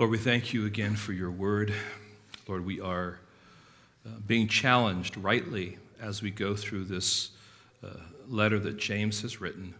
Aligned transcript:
Lord, 0.00 0.12
we 0.12 0.16
thank 0.16 0.54
you 0.54 0.64
again 0.64 0.96
for 0.96 1.12
your 1.12 1.30
word. 1.30 1.74
Lord, 2.48 2.64
we 2.64 2.80
are 2.80 3.20
uh, 4.06 4.12
being 4.26 4.48
challenged 4.48 5.14
rightly 5.18 5.76
as 6.00 6.22
we 6.22 6.30
go 6.30 6.56
through 6.56 6.84
this 6.84 7.32
uh, 7.84 7.90
letter 8.26 8.58
that 8.60 8.78
James 8.78 9.20
has 9.20 9.42
written. 9.42 9.74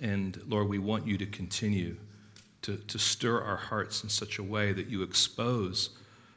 And 0.00 0.40
Lord, 0.46 0.68
we 0.68 0.78
want 0.78 1.08
you 1.08 1.18
to 1.18 1.26
continue 1.26 1.96
to, 2.62 2.76
to 2.76 2.98
stir 3.00 3.42
our 3.42 3.56
hearts 3.56 4.04
in 4.04 4.10
such 4.10 4.38
a 4.38 4.44
way 4.44 4.72
that 4.72 4.86
you 4.86 5.02
expose 5.02 5.90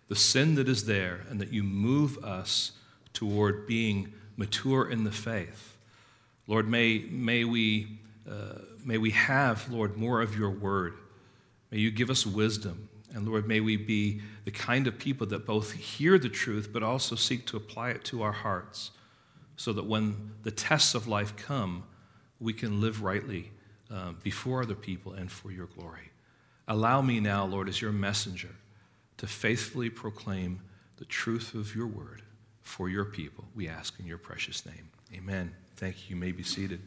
the 0.08 0.16
sin 0.16 0.56
that 0.56 0.68
is 0.68 0.88
there 0.88 1.20
and 1.30 1.40
that 1.40 1.54
you 1.54 1.62
move 1.62 2.18
us 2.26 2.72
toward 3.14 3.68
being 3.68 4.12
mature 4.36 4.90
in 4.90 5.04
the 5.04 5.12
faith. 5.12 5.78
Lord, 6.48 6.68
may, 6.68 7.06
may, 7.12 7.44
we, 7.44 8.00
uh, 8.28 8.62
may 8.84 8.98
we 8.98 9.12
have, 9.12 9.72
Lord, 9.72 9.96
more 9.96 10.24
of 10.24 10.36
your 10.36 10.50
word. 10.50 10.96
May 11.74 11.80
you 11.80 11.90
give 11.90 12.12
us 12.12 12.24
wisdom. 12.24 12.88
And 13.16 13.28
Lord, 13.28 13.48
may 13.48 13.60
we 13.60 13.78
be 13.78 14.22
the 14.46 14.52
kind 14.52 14.86
of 14.86 15.00
people 15.00 15.26
that 15.28 15.48
both 15.48 15.72
hear 15.72 16.20
the 16.20 16.30
truth 16.30 16.70
but 16.72 16.84
also 16.84 17.16
seek 17.16 17.48
to 17.48 17.58
apply 17.58 17.90
it 17.90 18.04
to 18.06 18.22
our 18.22 18.32
hearts 18.32 18.92
so 19.56 19.74
that 19.74 19.86
when 19.86 20.34
the 20.44 20.52
tests 20.52 20.94
of 20.94 21.08
life 21.08 21.36
come, 21.36 21.84
we 22.40 22.54
can 22.54 22.80
live 22.80 23.02
rightly 23.02 23.52
uh, 23.92 24.12
before 24.22 24.62
other 24.62 24.76
people 24.76 25.14
and 25.14 25.32
for 25.32 25.52
your 25.52 25.66
glory. 25.66 26.12
Allow 26.68 27.02
me 27.02 27.20
now, 27.20 27.44
Lord, 27.44 27.68
as 27.68 27.82
your 27.82 27.92
messenger, 27.92 28.56
to 29.18 29.26
faithfully 29.26 29.90
proclaim 29.90 30.62
the 30.98 31.06
truth 31.06 31.56
of 31.56 31.76
your 31.76 31.88
word 31.88 32.22
for 32.62 32.88
your 32.88 33.06
people. 33.06 33.46
We 33.56 33.68
ask 33.68 34.00
in 34.00 34.06
your 34.06 34.20
precious 34.20 34.64
name. 34.64 34.90
Amen. 35.12 35.56
Thank 35.76 36.08
you. 36.08 36.16
You 36.16 36.22
may 36.22 36.32
be 36.32 36.44
seated. 36.44 36.82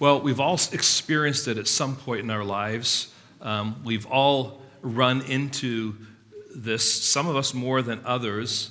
Well, 0.00 0.20
we've 0.20 0.38
all 0.38 0.54
experienced 0.70 1.48
it 1.48 1.58
at 1.58 1.66
some 1.66 1.96
point 1.96 2.20
in 2.20 2.30
our 2.30 2.44
lives. 2.44 3.12
Um, 3.42 3.82
we've 3.84 4.06
all 4.06 4.62
run 4.80 5.22
into 5.22 5.96
this, 6.54 7.02
some 7.02 7.26
of 7.26 7.34
us 7.34 7.52
more 7.52 7.82
than 7.82 8.00
others. 8.04 8.70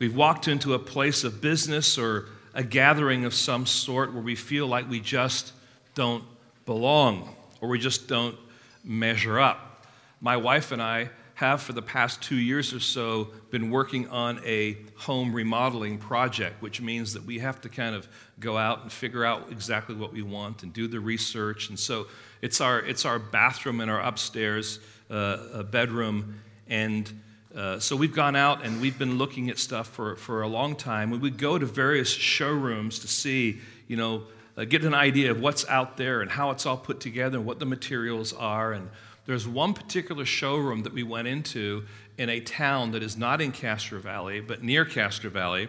We've 0.00 0.16
walked 0.16 0.48
into 0.48 0.74
a 0.74 0.78
place 0.80 1.22
of 1.22 1.40
business 1.40 1.96
or 1.96 2.26
a 2.52 2.64
gathering 2.64 3.24
of 3.24 3.32
some 3.32 3.64
sort 3.64 4.12
where 4.12 4.24
we 4.24 4.34
feel 4.34 4.66
like 4.66 4.90
we 4.90 4.98
just 4.98 5.52
don't 5.94 6.24
belong 6.66 7.32
or 7.60 7.68
we 7.68 7.78
just 7.78 8.08
don't 8.08 8.34
measure 8.82 9.38
up. 9.38 9.86
My 10.20 10.36
wife 10.36 10.72
and 10.72 10.82
I 10.82 11.10
have, 11.40 11.62
for 11.62 11.72
the 11.72 11.80
past 11.80 12.20
two 12.20 12.36
years 12.36 12.74
or 12.74 12.80
so, 12.80 13.28
been 13.50 13.70
working 13.70 14.06
on 14.08 14.38
a 14.44 14.76
home 14.96 15.32
remodeling 15.32 15.96
project, 15.96 16.60
which 16.60 16.82
means 16.82 17.14
that 17.14 17.24
we 17.24 17.38
have 17.38 17.62
to 17.62 17.70
kind 17.70 17.94
of 17.94 18.06
go 18.38 18.58
out 18.58 18.82
and 18.82 18.92
figure 18.92 19.24
out 19.24 19.46
exactly 19.50 19.94
what 19.94 20.12
we 20.12 20.20
want 20.20 20.62
and 20.62 20.74
do 20.74 20.86
the 20.86 21.00
research. 21.00 21.70
And 21.70 21.78
so 21.78 22.08
it's 22.42 22.60
our, 22.60 22.80
it's 22.80 23.06
our 23.06 23.18
bathroom 23.18 23.80
and 23.80 23.90
our 23.90 24.02
upstairs 24.02 24.80
uh, 25.08 25.62
bedroom. 25.62 26.40
And 26.68 27.10
uh, 27.56 27.78
so 27.78 27.96
we've 27.96 28.14
gone 28.14 28.36
out 28.36 28.62
and 28.62 28.78
we've 28.78 28.98
been 28.98 29.16
looking 29.16 29.48
at 29.48 29.58
stuff 29.58 29.88
for, 29.88 30.16
for 30.16 30.42
a 30.42 30.46
long 30.46 30.76
time. 30.76 31.10
We 31.10 31.16
would 31.16 31.38
go 31.38 31.58
to 31.58 31.64
various 31.64 32.10
showrooms 32.10 32.98
to 32.98 33.08
see, 33.08 33.60
you 33.88 33.96
know, 33.96 34.24
uh, 34.58 34.64
get 34.64 34.84
an 34.84 34.92
idea 34.92 35.30
of 35.30 35.40
what's 35.40 35.66
out 35.70 35.96
there 35.96 36.20
and 36.20 36.30
how 36.30 36.50
it's 36.50 36.66
all 36.66 36.76
put 36.76 37.00
together 37.00 37.38
and 37.38 37.46
what 37.46 37.58
the 37.58 37.66
materials 37.66 38.34
are. 38.34 38.74
And 38.74 38.90
there's 39.30 39.46
one 39.46 39.74
particular 39.74 40.24
showroom 40.24 40.82
that 40.82 40.92
we 40.92 41.04
went 41.04 41.28
into 41.28 41.84
in 42.18 42.28
a 42.28 42.40
town 42.40 42.90
that 42.90 43.00
is 43.00 43.16
not 43.16 43.40
in 43.40 43.52
Castro 43.52 44.00
Valley, 44.00 44.40
but 44.40 44.60
near 44.60 44.84
Castro 44.84 45.30
Valley. 45.30 45.68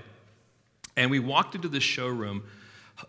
And 0.98 1.12
we 1.12 1.20
walked 1.20 1.54
into 1.54 1.68
this 1.68 1.84
showroom 1.84 2.42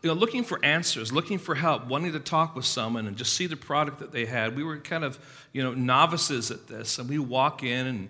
you 0.03 0.09
know, 0.11 0.15
looking 0.15 0.45
for 0.45 0.63
answers, 0.63 1.11
looking 1.11 1.39
for 1.39 1.55
help, 1.55 1.87
wanting 1.87 2.13
to 2.13 2.21
talk 2.21 2.55
with 2.55 2.67
someone 2.67 3.07
and 3.07 3.17
just 3.17 3.33
see 3.33 3.47
the 3.47 3.57
product 3.57 3.99
that 4.01 4.13
they 4.13 4.27
had. 4.27 4.55
We 4.55 4.63
were 4.63 4.77
kind 4.77 5.05
of, 5.05 5.19
you 5.55 5.63
know, 5.63 5.73
novices 5.73 6.51
at 6.51 6.69
this. 6.69 6.99
And 6.99 7.09
we 7.09 7.19
walk 7.19 7.63
in 7.63 7.87
and 7.87 8.09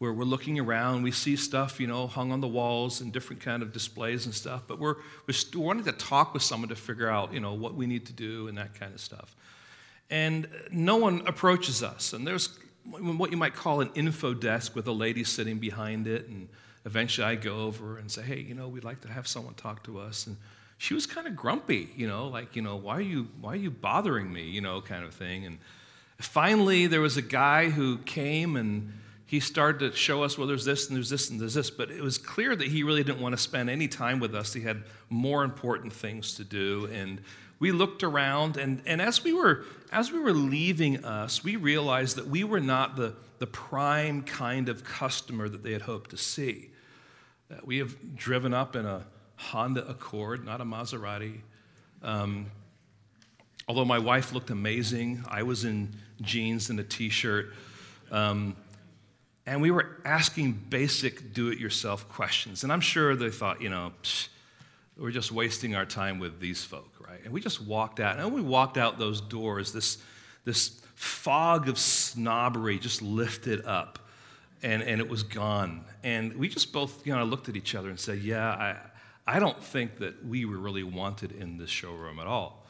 we're, 0.00 0.12
we're 0.12 0.24
looking 0.24 0.58
around. 0.58 1.04
We 1.04 1.12
see 1.12 1.36
stuff, 1.36 1.78
you 1.78 1.86
know, 1.86 2.08
hung 2.08 2.32
on 2.32 2.40
the 2.40 2.48
walls 2.48 3.02
and 3.02 3.12
different 3.12 3.40
kind 3.40 3.62
of 3.62 3.72
displays 3.72 4.26
and 4.26 4.34
stuff. 4.34 4.62
But 4.66 4.80
we're, 4.80 4.96
we're 5.28 5.34
wanting 5.54 5.84
to 5.84 5.92
talk 5.92 6.34
with 6.34 6.42
someone 6.42 6.70
to 6.70 6.76
figure 6.76 7.08
out, 7.08 7.32
you 7.32 7.38
know, 7.38 7.54
what 7.54 7.74
we 7.74 7.86
need 7.86 8.06
to 8.06 8.12
do 8.12 8.48
and 8.48 8.58
that 8.58 8.74
kind 8.78 8.92
of 8.92 9.00
stuff. 9.00 9.36
And 10.10 10.48
no 10.70 10.96
one 10.96 11.26
approaches 11.26 11.82
us. 11.82 12.12
And 12.12 12.26
there's 12.26 12.58
what 12.84 13.30
you 13.30 13.36
might 13.36 13.54
call 13.54 13.80
an 13.80 13.90
info 13.94 14.34
desk 14.34 14.74
with 14.76 14.86
a 14.86 14.92
lady 14.92 15.24
sitting 15.24 15.58
behind 15.58 16.06
it. 16.06 16.28
And 16.28 16.48
eventually 16.84 17.26
I 17.26 17.34
go 17.34 17.60
over 17.62 17.98
and 17.98 18.10
say, 18.10 18.22
hey, 18.22 18.40
you 18.40 18.54
know, 18.54 18.68
we'd 18.68 18.84
like 18.84 19.00
to 19.02 19.08
have 19.08 19.26
someone 19.26 19.54
talk 19.54 19.82
to 19.84 19.98
us. 19.98 20.26
And 20.26 20.36
she 20.76 20.94
was 20.94 21.06
kind 21.06 21.26
of 21.26 21.34
grumpy, 21.34 21.90
you 21.96 22.06
know, 22.06 22.28
like, 22.28 22.56
you 22.56 22.62
know, 22.62 22.76
why 22.76 22.98
are 22.98 23.00
you, 23.00 23.28
why 23.40 23.52
are 23.52 23.56
you 23.56 23.70
bothering 23.70 24.32
me, 24.32 24.42
you 24.42 24.60
know, 24.60 24.80
kind 24.80 25.04
of 25.04 25.14
thing. 25.14 25.46
And 25.46 25.58
finally, 26.18 26.86
there 26.86 27.00
was 27.00 27.16
a 27.16 27.22
guy 27.22 27.70
who 27.70 27.98
came 27.98 28.56
and 28.56 28.92
he 29.26 29.40
started 29.40 29.90
to 29.90 29.96
show 29.96 30.22
us, 30.22 30.36
well, 30.36 30.46
there's 30.46 30.66
this 30.66 30.88
and 30.88 30.96
there's 30.96 31.08
this 31.08 31.30
and 31.30 31.40
there's 31.40 31.54
this. 31.54 31.70
But 31.70 31.90
it 31.90 32.02
was 32.02 32.18
clear 32.18 32.54
that 32.54 32.66
he 32.68 32.82
really 32.82 33.02
didn't 33.02 33.20
want 33.20 33.34
to 33.34 33.40
spend 33.40 33.70
any 33.70 33.88
time 33.88 34.20
with 34.20 34.34
us. 34.34 34.52
He 34.52 34.60
had 34.60 34.82
more 35.08 35.42
important 35.42 35.92
things 35.92 36.34
to 36.34 36.44
do. 36.44 36.88
And 36.92 37.20
we 37.58 37.72
looked 37.72 38.02
around, 38.02 38.56
and, 38.56 38.82
and 38.86 39.00
as, 39.00 39.22
we 39.22 39.32
were, 39.32 39.64
as 39.92 40.10
we 40.12 40.18
were 40.18 40.32
leaving 40.32 41.04
us, 41.04 41.44
we 41.44 41.56
realized 41.56 42.16
that 42.16 42.26
we 42.26 42.44
were 42.44 42.60
not 42.60 42.96
the, 42.96 43.14
the 43.38 43.46
prime 43.46 44.22
kind 44.22 44.68
of 44.68 44.84
customer 44.84 45.48
that 45.48 45.62
they 45.62 45.72
had 45.72 45.82
hoped 45.82 46.10
to 46.10 46.16
see. 46.16 46.70
That 47.48 47.66
we 47.66 47.78
have 47.78 48.16
driven 48.16 48.52
up 48.52 48.76
in 48.76 48.86
a 48.86 49.06
Honda 49.36 49.86
Accord, 49.88 50.44
not 50.44 50.60
a 50.60 50.64
Maserati. 50.64 51.40
Um, 52.02 52.46
although 53.68 53.84
my 53.84 53.98
wife 53.98 54.32
looked 54.32 54.50
amazing, 54.50 55.24
I 55.28 55.42
was 55.42 55.64
in 55.64 55.94
jeans 56.20 56.70
and 56.70 56.78
a 56.80 56.84
t 56.84 57.08
shirt. 57.08 57.52
Um, 58.10 58.56
and 59.46 59.60
we 59.60 59.70
were 59.70 59.98
asking 60.04 60.52
basic 60.70 61.34
do 61.34 61.48
it 61.48 61.58
yourself 61.58 62.08
questions. 62.08 62.62
And 62.62 62.72
I'm 62.72 62.80
sure 62.80 63.14
they 63.14 63.30
thought, 63.30 63.60
you 63.60 63.68
know, 63.68 63.92
psh, 64.02 64.28
we're 64.96 65.10
just 65.10 65.32
wasting 65.32 65.74
our 65.74 65.84
time 65.84 66.18
with 66.18 66.40
these 66.40 66.64
folk, 66.64 66.93
right? 67.14 67.24
And 67.24 67.32
we 67.32 67.40
just 67.40 67.60
walked 67.60 68.00
out. 68.00 68.16
And 68.16 68.24
when 68.24 68.34
we 68.34 68.40
walked 68.42 68.76
out 68.76 68.98
those 68.98 69.20
doors, 69.20 69.72
this, 69.72 69.98
this 70.44 70.80
fog 70.94 71.68
of 71.68 71.78
snobbery 71.78 72.78
just 72.78 73.02
lifted 73.02 73.64
up 73.64 73.98
and, 74.62 74.82
and 74.82 75.00
it 75.00 75.08
was 75.08 75.22
gone. 75.22 75.84
And 76.02 76.36
we 76.36 76.48
just 76.48 76.72
both 76.72 77.06
you 77.06 77.14
know, 77.14 77.24
looked 77.24 77.48
at 77.48 77.56
each 77.56 77.74
other 77.74 77.88
and 77.88 77.98
said, 77.98 78.18
yeah, 78.18 78.48
I, 78.48 78.76
I 79.36 79.38
don't 79.38 79.62
think 79.62 79.98
that 79.98 80.24
we 80.26 80.44
were 80.44 80.58
really 80.58 80.84
wanted 80.84 81.32
in 81.32 81.58
this 81.58 81.70
showroom 81.70 82.18
at 82.18 82.26
all. 82.26 82.64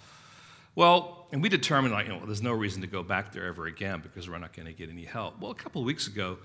Well, 0.76 1.28
and 1.30 1.40
we 1.40 1.48
determined, 1.48 1.94
like, 1.94 2.06
you 2.06 2.12
know, 2.12 2.18
well, 2.18 2.26
there's 2.26 2.42
no 2.42 2.52
reason 2.52 2.80
to 2.82 2.88
go 2.88 3.04
back 3.04 3.32
there 3.32 3.46
ever 3.46 3.66
again 3.66 4.00
because 4.00 4.28
we're 4.28 4.38
not 4.38 4.52
going 4.52 4.66
to 4.66 4.72
get 4.72 4.90
any 4.90 5.04
help. 5.04 5.40
Well, 5.40 5.52
a 5.52 5.54
couple 5.54 5.80
of 5.80 5.86
weeks 5.86 6.08
ago, 6.08 6.38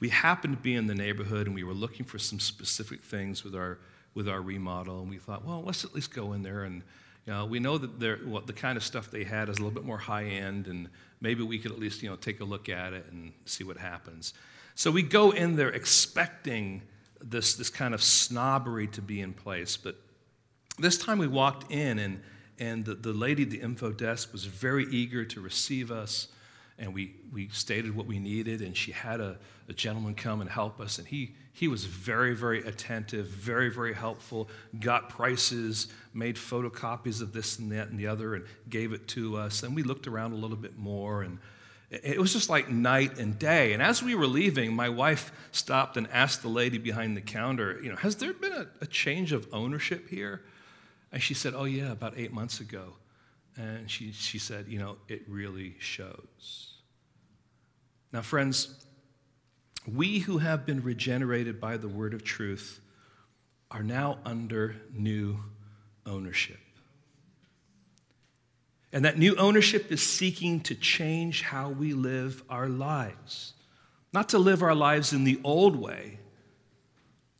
we 0.00 0.08
happened 0.08 0.56
to 0.56 0.62
be 0.62 0.74
in 0.74 0.88
the 0.88 0.94
neighborhood 0.94 1.46
and 1.46 1.54
we 1.54 1.62
were 1.62 1.72
looking 1.72 2.04
for 2.04 2.18
some 2.18 2.40
specific 2.40 3.02
things 3.02 3.44
with 3.44 3.54
our 3.54 3.78
with 4.16 4.28
our 4.30 4.40
remodel, 4.40 5.00
and 5.00 5.10
we 5.10 5.18
thought, 5.18 5.44
well, 5.44 5.62
let's 5.62 5.84
at 5.84 5.94
least 5.94 6.12
go 6.12 6.32
in 6.32 6.42
there 6.42 6.64
and 6.64 6.82
you 7.26 7.32
know, 7.32 7.44
we 7.44 7.58
know 7.58 7.76
that 7.76 7.98
what 8.00 8.26
well, 8.26 8.42
the 8.42 8.52
kind 8.52 8.76
of 8.76 8.84
stuff 8.84 9.10
they 9.10 9.24
had 9.24 9.48
is 9.48 9.58
a 9.58 9.60
little 9.60 9.74
bit 9.74 9.84
more 9.84 9.98
high 9.98 10.24
end, 10.24 10.68
and 10.68 10.88
maybe 11.20 11.42
we 11.42 11.58
could 11.58 11.72
at 11.72 11.78
least 11.78 12.02
you 12.02 12.08
know 12.08 12.16
take 12.16 12.40
a 12.40 12.44
look 12.44 12.68
at 12.68 12.92
it 12.92 13.06
and 13.10 13.32
see 13.44 13.64
what 13.64 13.76
happens. 13.76 14.32
So 14.76 14.90
we 14.90 15.02
go 15.02 15.30
in 15.30 15.56
there 15.56 15.70
expecting 15.70 16.82
this, 17.20 17.54
this 17.54 17.70
kind 17.70 17.94
of 17.94 18.02
snobbery 18.02 18.86
to 18.88 19.00
be 19.00 19.22
in 19.22 19.32
place. 19.32 19.76
But 19.76 19.96
this 20.78 20.98
time 20.98 21.18
we 21.18 21.26
walked 21.26 21.72
in, 21.72 21.98
and, 21.98 22.20
and 22.58 22.84
the, 22.84 22.94
the 22.94 23.14
lady 23.14 23.44
at 23.44 23.50
the 23.50 23.60
info 23.60 23.90
desk 23.90 24.32
was 24.32 24.44
very 24.44 24.84
eager 24.90 25.24
to 25.24 25.40
receive 25.40 25.90
us. 25.90 26.28
And 26.78 26.92
we, 26.92 27.14
we 27.32 27.48
stated 27.48 27.96
what 27.96 28.06
we 28.06 28.18
needed, 28.18 28.60
and 28.60 28.76
she 28.76 28.92
had 28.92 29.20
a, 29.20 29.38
a 29.68 29.72
gentleman 29.72 30.14
come 30.14 30.42
and 30.42 30.50
help 30.50 30.78
us. 30.78 30.98
And 30.98 31.08
he, 31.08 31.34
he 31.52 31.68
was 31.68 31.86
very, 31.86 32.34
very 32.34 32.62
attentive, 32.66 33.28
very, 33.28 33.70
very 33.70 33.94
helpful, 33.94 34.50
got 34.78 35.08
prices, 35.08 35.88
made 36.12 36.36
photocopies 36.36 37.22
of 37.22 37.32
this 37.32 37.58
and 37.58 37.72
that 37.72 37.88
and 37.88 37.98
the 37.98 38.06
other, 38.06 38.34
and 38.34 38.44
gave 38.68 38.92
it 38.92 39.08
to 39.08 39.38
us. 39.38 39.62
And 39.62 39.74
we 39.74 39.82
looked 39.82 40.06
around 40.06 40.32
a 40.32 40.36
little 40.36 40.56
bit 40.56 40.76
more, 40.76 41.22
and 41.22 41.38
it 41.90 42.18
was 42.18 42.32
just 42.32 42.50
like 42.50 42.68
night 42.68 43.18
and 43.18 43.38
day. 43.38 43.72
And 43.72 43.82
as 43.82 44.02
we 44.02 44.14
were 44.14 44.26
leaving, 44.26 44.74
my 44.74 44.90
wife 44.90 45.32
stopped 45.52 45.96
and 45.96 46.06
asked 46.12 46.42
the 46.42 46.48
lady 46.48 46.76
behind 46.76 47.16
the 47.16 47.22
counter, 47.22 47.80
you 47.82 47.88
know, 47.88 47.96
has 47.96 48.16
there 48.16 48.34
been 48.34 48.52
a, 48.52 48.66
a 48.82 48.86
change 48.86 49.32
of 49.32 49.48
ownership 49.52 50.08
here? 50.10 50.42
And 51.10 51.22
she 51.22 51.32
said, 51.32 51.54
oh, 51.56 51.64
yeah, 51.64 51.92
about 51.92 52.14
eight 52.18 52.32
months 52.32 52.60
ago. 52.60 52.94
And 53.56 53.90
she, 53.90 54.12
she 54.12 54.38
said, 54.38 54.66
you 54.68 54.78
know, 54.78 54.96
it 55.08 55.22
really 55.28 55.76
shows. 55.78 56.74
Now, 58.12 58.22
friends, 58.22 58.86
we 59.86 60.20
who 60.20 60.38
have 60.38 60.66
been 60.66 60.82
regenerated 60.82 61.60
by 61.60 61.76
the 61.76 61.88
word 61.88 62.12
of 62.12 62.24
truth 62.24 62.80
are 63.70 63.82
now 63.82 64.18
under 64.24 64.76
new 64.92 65.38
ownership. 66.04 66.58
And 68.92 69.04
that 69.04 69.18
new 69.18 69.36
ownership 69.36 69.90
is 69.90 70.02
seeking 70.02 70.60
to 70.60 70.74
change 70.74 71.42
how 71.42 71.70
we 71.70 71.92
live 71.92 72.42
our 72.48 72.68
lives. 72.68 73.52
Not 74.12 74.28
to 74.30 74.38
live 74.38 74.62
our 74.62 74.74
lives 74.74 75.12
in 75.12 75.24
the 75.24 75.40
old 75.44 75.76
way, 75.76 76.20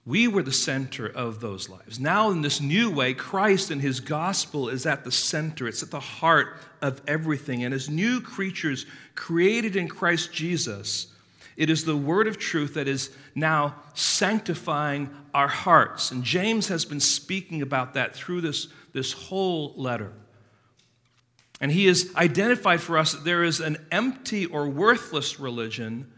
We 0.06 0.28
were 0.28 0.44
the 0.44 0.52
center 0.52 1.08
of 1.08 1.40
those 1.40 1.68
lives. 1.68 1.98
Now, 1.98 2.30
in 2.30 2.40
this 2.40 2.60
new 2.60 2.90
way, 2.90 3.12
Christ 3.12 3.72
and 3.72 3.82
his 3.82 3.98
gospel 3.98 4.68
is 4.68 4.86
at 4.86 5.02
the 5.02 5.10
center, 5.10 5.66
it's 5.66 5.82
at 5.82 5.90
the 5.90 5.98
heart 5.98 6.60
of 6.80 7.02
everything. 7.08 7.64
And 7.64 7.74
as 7.74 7.90
new 7.90 8.20
creatures 8.20 8.86
created 9.16 9.74
in 9.74 9.88
Christ 9.88 10.32
Jesus, 10.32 11.08
it 11.56 11.68
is 11.68 11.84
the 11.84 11.96
word 11.96 12.28
of 12.28 12.38
truth 12.38 12.74
that 12.74 12.86
is 12.86 13.10
now 13.34 13.74
sanctifying 13.94 15.10
our 15.34 15.48
hearts. 15.48 16.12
And 16.12 16.22
James 16.22 16.68
has 16.68 16.84
been 16.84 17.00
speaking 17.00 17.60
about 17.60 17.94
that 17.94 18.14
through 18.14 18.42
this, 18.42 18.68
this 18.92 19.12
whole 19.12 19.74
letter. 19.76 20.12
And 21.60 21.72
he 21.72 21.86
has 21.86 22.14
identified 22.14 22.80
for 22.80 22.96
us 22.96 23.12
that 23.12 23.24
there 23.24 23.42
is 23.42 23.58
an 23.58 23.76
empty 23.90 24.46
or 24.46 24.68
worthless 24.68 25.40
religion 25.40 26.12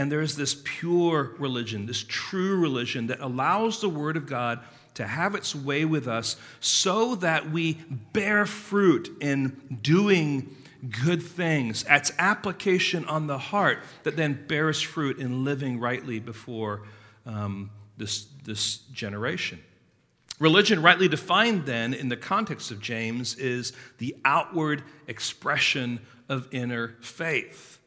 and 0.00 0.10
there's 0.10 0.34
this 0.34 0.62
pure 0.64 1.34
religion, 1.38 1.84
this 1.84 2.06
true 2.08 2.58
religion 2.58 3.08
that 3.08 3.20
allows 3.20 3.82
the 3.82 3.88
Word 3.90 4.16
of 4.16 4.24
God 4.24 4.60
to 4.94 5.06
have 5.06 5.34
its 5.34 5.54
way 5.54 5.84
with 5.84 6.08
us 6.08 6.36
so 6.58 7.16
that 7.16 7.50
we 7.50 7.74
bear 8.14 8.46
fruit 8.46 9.14
in 9.20 9.78
doing 9.82 10.56
good 11.04 11.22
things. 11.22 11.84
Its 11.86 12.12
application 12.18 13.04
on 13.04 13.26
the 13.26 13.36
heart 13.36 13.80
that 14.04 14.16
then 14.16 14.46
bears 14.46 14.80
fruit 14.80 15.18
in 15.18 15.44
living 15.44 15.78
rightly 15.78 16.18
before 16.18 16.80
um, 17.26 17.70
this, 17.98 18.24
this 18.44 18.78
generation. 18.94 19.60
Religion, 20.38 20.80
rightly 20.80 21.08
defined 21.08 21.66
then 21.66 21.92
in 21.92 22.08
the 22.08 22.16
context 22.16 22.70
of 22.70 22.80
James, 22.80 23.34
is 23.34 23.74
the 23.98 24.16
outward 24.24 24.82
expression 25.06 26.00
of 26.26 26.48
inner 26.52 26.96
faith. 27.02 27.79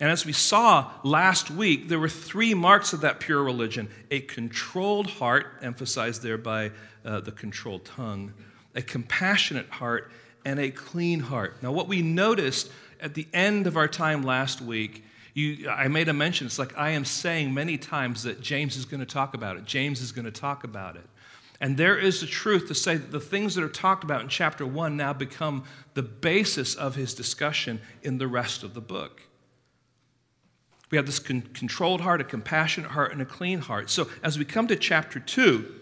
And 0.00 0.10
as 0.10 0.24
we 0.24 0.32
saw 0.32 0.90
last 1.04 1.50
week, 1.50 1.88
there 1.88 1.98
were 1.98 2.08
three 2.08 2.54
marks 2.54 2.94
of 2.94 3.02
that 3.02 3.20
pure 3.20 3.44
religion 3.44 3.90
a 4.10 4.20
controlled 4.20 5.06
heart, 5.06 5.58
emphasized 5.60 6.22
there 6.22 6.38
by 6.38 6.72
uh, 7.04 7.20
the 7.20 7.32
controlled 7.32 7.84
tongue, 7.84 8.32
a 8.74 8.80
compassionate 8.80 9.68
heart, 9.68 10.10
and 10.44 10.58
a 10.58 10.70
clean 10.70 11.20
heart. 11.20 11.62
Now, 11.62 11.70
what 11.72 11.86
we 11.86 12.00
noticed 12.00 12.70
at 12.98 13.12
the 13.12 13.26
end 13.34 13.66
of 13.66 13.76
our 13.76 13.88
time 13.88 14.22
last 14.22 14.62
week, 14.62 15.04
you, 15.34 15.68
I 15.68 15.88
made 15.88 16.08
a 16.08 16.14
mention. 16.14 16.46
It's 16.46 16.58
like 16.58 16.76
I 16.78 16.90
am 16.90 17.04
saying 17.04 17.52
many 17.52 17.76
times 17.76 18.22
that 18.22 18.40
James 18.40 18.76
is 18.76 18.86
going 18.86 19.00
to 19.00 19.06
talk 19.06 19.34
about 19.34 19.58
it. 19.58 19.66
James 19.66 20.00
is 20.00 20.12
going 20.12 20.24
to 20.24 20.30
talk 20.30 20.64
about 20.64 20.96
it. 20.96 21.06
And 21.60 21.76
there 21.76 21.98
is 21.98 22.22
the 22.22 22.26
truth 22.26 22.68
to 22.68 22.74
say 22.74 22.96
that 22.96 23.12
the 23.12 23.20
things 23.20 23.54
that 23.54 23.62
are 23.62 23.68
talked 23.68 24.02
about 24.02 24.22
in 24.22 24.28
chapter 24.28 24.66
one 24.66 24.96
now 24.96 25.12
become 25.12 25.64
the 25.92 26.02
basis 26.02 26.74
of 26.74 26.94
his 26.94 27.12
discussion 27.12 27.82
in 28.02 28.16
the 28.16 28.26
rest 28.26 28.62
of 28.62 28.72
the 28.72 28.80
book. 28.80 29.22
We 30.90 30.96
have 30.96 31.06
this 31.06 31.18
con- 31.18 31.48
controlled 31.54 32.00
heart, 32.00 32.20
a 32.20 32.24
compassionate 32.24 32.90
heart, 32.90 33.12
and 33.12 33.22
a 33.22 33.26
clean 33.26 33.60
heart. 33.60 33.90
So 33.90 34.08
as 34.22 34.38
we 34.38 34.44
come 34.44 34.66
to 34.68 34.76
chapter 34.76 35.20
2 35.20 35.74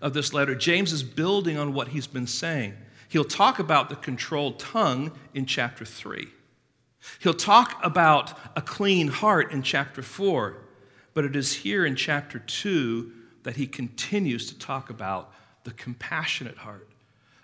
of 0.00 0.14
this 0.14 0.32
letter, 0.32 0.54
James 0.54 0.92
is 0.92 1.02
building 1.02 1.58
on 1.58 1.74
what 1.74 1.88
he's 1.88 2.06
been 2.06 2.26
saying. 2.26 2.74
He'll 3.08 3.24
talk 3.24 3.58
about 3.58 3.88
the 3.88 3.96
controlled 3.96 4.58
tongue 4.58 5.12
in 5.34 5.46
chapter 5.46 5.84
3. 5.84 6.28
He'll 7.20 7.34
talk 7.34 7.78
about 7.84 8.38
a 8.56 8.62
clean 8.62 9.08
heart 9.08 9.52
in 9.52 9.62
chapter 9.62 10.02
4. 10.02 10.56
But 11.14 11.24
it 11.24 11.34
is 11.34 11.52
here 11.52 11.84
in 11.84 11.96
chapter 11.96 12.38
2 12.38 13.12
that 13.42 13.56
he 13.56 13.66
continues 13.66 14.46
to 14.48 14.58
talk 14.58 14.90
about 14.90 15.32
the 15.64 15.72
compassionate 15.72 16.58
heart. 16.58 16.88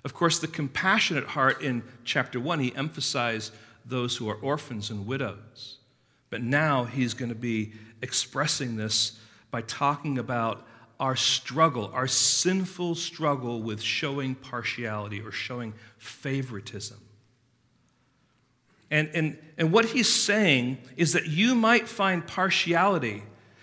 Of 0.05 0.15
course, 0.15 0.39
the 0.39 0.47
compassionate 0.47 1.29
heart 1.29 1.63
in 1.63 1.83
chapter 2.05 2.39
1, 2.39 2.61
he 2.61 2.77
emphasized 2.77 3.53
those 3.85 4.17
who 4.17 4.29
are 4.29 4.37
orphans 4.37 4.91
and 4.91 5.07
widows. 5.07 5.74
But 6.35 6.43
now 6.43 6.83
he's 6.83 7.15
going 7.15 7.29
to 7.29 7.37
be 7.37 7.75
expressing 8.03 8.75
this 8.75 9.21
by 9.53 9.61
talking 9.61 10.19
about 10.19 10.67
our 10.99 11.15
struggle, 11.15 11.93
our 11.95 12.09
sinful 12.09 12.97
struggle 12.97 13.63
with 13.63 13.81
showing 13.81 14.35
partiality 14.35 15.21
or 15.21 15.31
showing 15.31 15.75
favoritism. 15.97 16.99
And, 18.91 19.11
and, 19.15 19.39
and 19.57 19.71
what 19.71 19.85
he's 19.85 20.13
saying 20.13 20.79
is 20.97 21.13
that 21.13 21.29
you 21.29 21.55
might 21.55 21.87
find 21.87 22.27
partiality 22.27 23.23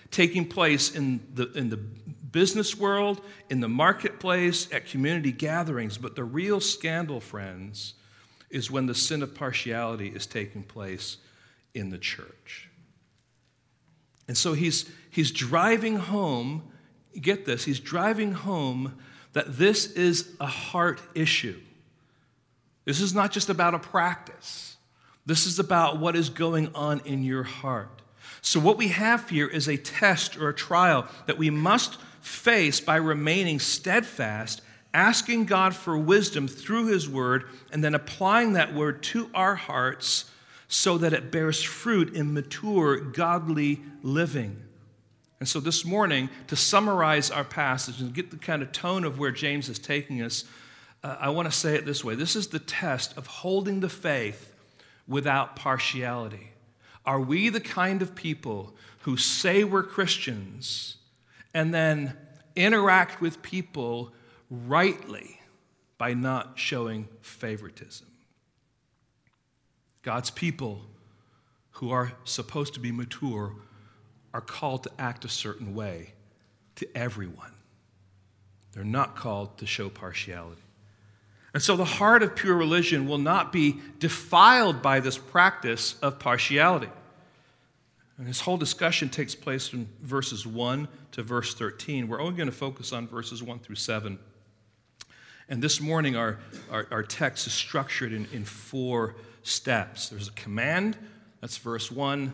taking 0.09 0.47
place 0.47 0.95
in 0.95 1.19
the, 1.33 1.51
in 1.51 1.69
the 1.69 1.75
business 1.75 2.77
world, 2.77 3.19
in 3.49 3.59
the 3.59 3.67
marketplace, 3.67 4.71
at 4.71 4.85
community 4.85 5.33
gatherings, 5.33 5.97
but 5.97 6.15
the 6.15 6.23
real 6.23 6.61
scandal, 6.61 7.19
friends, 7.19 7.95
is 8.49 8.71
when 8.71 8.85
the 8.85 8.95
sin 8.95 9.21
of 9.21 9.35
partiality 9.35 10.07
is 10.07 10.25
taking 10.25 10.63
place 10.63 11.17
in 11.73 11.89
the 11.89 11.97
church. 11.97 12.69
And 14.27 14.37
so 14.37 14.53
he's, 14.53 14.89
he's 15.09 15.31
driving 15.31 15.97
home, 15.97 16.63
get 17.19 17.45
this, 17.45 17.65
he's 17.65 17.79
driving 17.79 18.31
home 18.31 18.97
that 19.33 19.57
this 19.57 19.91
is 19.91 20.29
a 20.39 20.45
heart 20.47 21.01
issue. 21.15 21.59
This 22.85 23.01
is 23.01 23.13
not 23.13 23.31
just 23.31 23.49
about 23.49 23.73
a 23.73 23.79
practice, 23.79 24.77
this 25.25 25.45
is 25.45 25.59
about 25.59 25.99
what 25.99 26.15
is 26.15 26.29
going 26.29 26.73
on 26.73 27.01
in 27.05 27.23
your 27.23 27.43
heart. 27.43 28.01
So, 28.41 28.59
what 28.59 28.77
we 28.77 28.87
have 28.87 29.29
here 29.29 29.47
is 29.47 29.67
a 29.67 29.77
test 29.77 30.35
or 30.37 30.49
a 30.49 30.53
trial 30.53 31.07
that 31.27 31.37
we 31.37 31.49
must 31.49 31.97
face 32.21 32.79
by 32.79 32.95
remaining 32.95 33.59
steadfast, 33.59 34.61
asking 34.93 35.45
God 35.45 35.75
for 35.75 35.97
wisdom 35.97 36.47
through 36.47 36.87
His 36.87 37.07
Word, 37.07 37.45
and 37.71 37.83
then 37.83 37.93
applying 37.93 38.53
that 38.53 38.73
Word 38.73 39.03
to 39.03 39.29
our 39.33 39.55
hearts 39.55 40.25
so 40.71 40.97
that 40.97 41.11
it 41.11 41.33
bears 41.33 41.61
fruit 41.61 42.15
in 42.15 42.33
mature, 42.33 42.97
godly 42.97 43.81
living. 44.03 44.55
And 45.41 45.47
so 45.47 45.59
this 45.59 45.83
morning, 45.83 46.29
to 46.47 46.55
summarize 46.55 47.29
our 47.29 47.43
passage 47.43 47.99
and 47.99 48.13
get 48.13 48.31
the 48.31 48.37
kind 48.37 48.61
of 48.61 48.71
tone 48.71 49.03
of 49.03 49.19
where 49.19 49.31
James 49.31 49.67
is 49.67 49.79
taking 49.79 50.21
us, 50.21 50.45
uh, 51.03 51.17
I 51.19 51.27
want 51.27 51.51
to 51.51 51.55
say 51.55 51.75
it 51.75 51.85
this 51.85 52.05
way 52.05 52.15
this 52.15 52.37
is 52.37 52.47
the 52.47 52.59
test 52.59 53.17
of 53.17 53.27
holding 53.27 53.81
the 53.81 53.89
faith 53.89 54.53
without 55.09 55.57
partiality. 55.57 56.51
Are 57.05 57.19
we 57.19 57.49
the 57.49 57.59
kind 57.59 58.01
of 58.01 58.15
people 58.15 58.73
who 58.99 59.17
say 59.17 59.65
we're 59.65 59.83
Christians 59.83 60.95
and 61.53 61.73
then 61.73 62.15
interact 62.55 63.19
with 63.19 63.41
people 63.41 64.13
rightly 64.49 65.41
by 65.97 66.13
not 66.13 66.53
showing 66.57 67.09
favoritism? 67.21 68.07
God's 70.01 70.29
people 70.29 70.81
who 71.71 71.91
are 71.91 72.13
supposed 72.23 72.73
to 72.73 72.79
be 72.79 72.91
mature 72.91 73.53
are 74.33 74.41
called 74.41 74.83
to 74.83 74.91
act 74.97 75.25
a 75.25 75.29
certain 75.29 75.75
way 75.75 76.13
to 76.75 76.87
everyone. 76.95 77.53
They're 78.73 78.83
not 78.83 79.15
called 79.15 79.57
to 79.57 79.65
show 79.65 79.89
partiality. 79.89 80.61
And 81.53 81.61
so 81.61 81.75
the 81.75 81.85
heart 81.85 82.23
of 82.23 82.35
pure 82.35 82.55
religion 82.55 83.07
will 83.07 83.17
not 83.17 83.51
be 83.51 83.79
defiled 83.99 84.81
by 84.81 85.01
this 85.01 85.17
practice 85.17 85.95
of 86.01 86.17
partiality. 86.17 86.89
And 88.17 88.27
this 88.27 88.39
whole 88.41 88.57
discussion 88.57 89.09
takes 89.09 89.35
place 89.35 89.67
from 89.67 89.89
verses 90.01 90.47
1 90.47 90.87
to 91.13 91.23
verse 91.23 91.53
13. 91.53 92.07
We're 92.07 92.21
only 92.21 92.37
going 92.37 92.49
to 92.49 92.55
focus 92.55 92.93
on 92.93 93.07
verses 93.07 93.43
1 93.43 93.59
through 93.59 93.75
7. 93.75 94.17
And 95.49 95.61
this 95.61 95.81
morning, 95.81 96.15
our, 96.15 96.39
our, 96.71 96.87
our 96.91 97.03
text 97.03 97.47
is 97.47 97.53
structured 97.53 98.13
in, 98.13 98.27
in 98.31 98.45
four 98.45 99.15
steps. 99.43 100.09
There's 100.09 100.27
a 100.27 100.33
command, 100.33 100.97
that's 101.39 101.57
verse 101.57 101.91
1. 101.91 102.33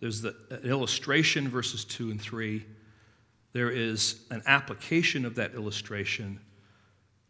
There's 0.00 0.22
the, 0.22 0.36
an 0.50 0.64
illustration, 0.64 1.48
verses 1.48 1.84
2 1.84 2.10
and 2.10 2.20
3. 2.20 2.64
There 3.52 3.70
is 3.70 4.20
an 4.30 4.42
application 4.46 5.24
of 5.24 5.36
that 5.36 5.54
illustration. 5.54 6.40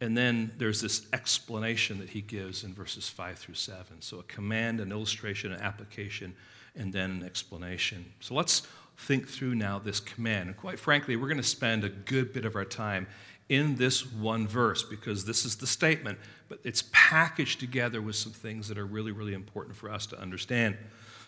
And 0.01 0.17
then 0.17 0.53
there's 0.59 0.81
this 0.81 1.07
explanation 1.13 1.99
that 1.99 2.11
he 2.11 2.21
gives 2.21 2.65
in 2.65 2.75
verses 2.75 3.09
5 3.09 3.39
through 3.39 3.55
7. 3.55 4.01
So 4.01 4.19
a 4.19 4.23
command, 4.25 4.81
an 4.81 4.91
illustration, 4.91 5.53
an 5.53 5.61
application, 5.61 6.35
and 6.75 6.93
then 6.93 7.11
an 7.11 7.23
explanation. 7.23 8.13
So 8.21 8.35
let's 8.35 8.67
think 8.99 9.29
through 9.29 9.55
now 9.55 9.79
this 9.79 10.01
command. 10.01 10.49
And 10.49 10.57
quite 10.57 10.79
frankly, 10.79 11.17
we're 11.17 11.29
going 11.29 11.37
to 11.37 11.43
spend 11.43 11.85
a 11.85 11.89
good 11.89 12.33
bit 12.33 12.45
of 12.45 12.57
our 12.57 12.65
time 12.65 13.07
in 13.49 13.77
this 13.77 14.11
one 14.11 14.47
verse 14.47 14.83
because 14.83 15.25
this 15.25 15.45
is 15.45 15.57
the 15.57 15.67
statement, 15.67 16.19
but 16.49 16.59
it's 16.65 16.85
packaged 16.93 17.61
together 17.61 18.01
with 18.01 18.17
some 18.17 18.33
things 18.33 18.69
that 18.69 18.79
are 18.79 18.87
really, 18.87 19.13
really 19.13 19.35
important 19.35 19.77
for 19.77 19.91
us 19.91 20.07
to 20.07 20.21
understand. 20.21 20.77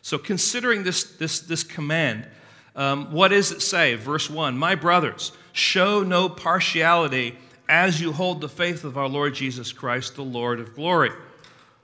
So, 0.03 0.19
considering 0.19 0.85
this, 0.85 1.05
this, 1.05 1.41
this 1.41 1.63
command, 1.63 2.27
um, 2.75 3.13
what 3.13 3.29
does 3.29 3.51
it 3.53 3.61
say? 3.63 3.95
Verse 3.95 4.31
1 4.31 4.57
My 4.57 4.75
brothers, 4.75 5.33
show 5.53 6.03
no 6.03 6.29
partiality 6.29 7.37
as 7.69 8.01
you 8.01 8.13
hold 8.13 8.41
the 8.41 8.49
faith 8.49 8.85
of 8.85 8.97
our 8.97 9.09
Lord 9.09 9.35
Jesus 9.35 9.73
Christ, 9.73 10.15
the 10.15 10.23
Lord 10.23 10.61
of 10.61 10.75
glory. 10.75 11.11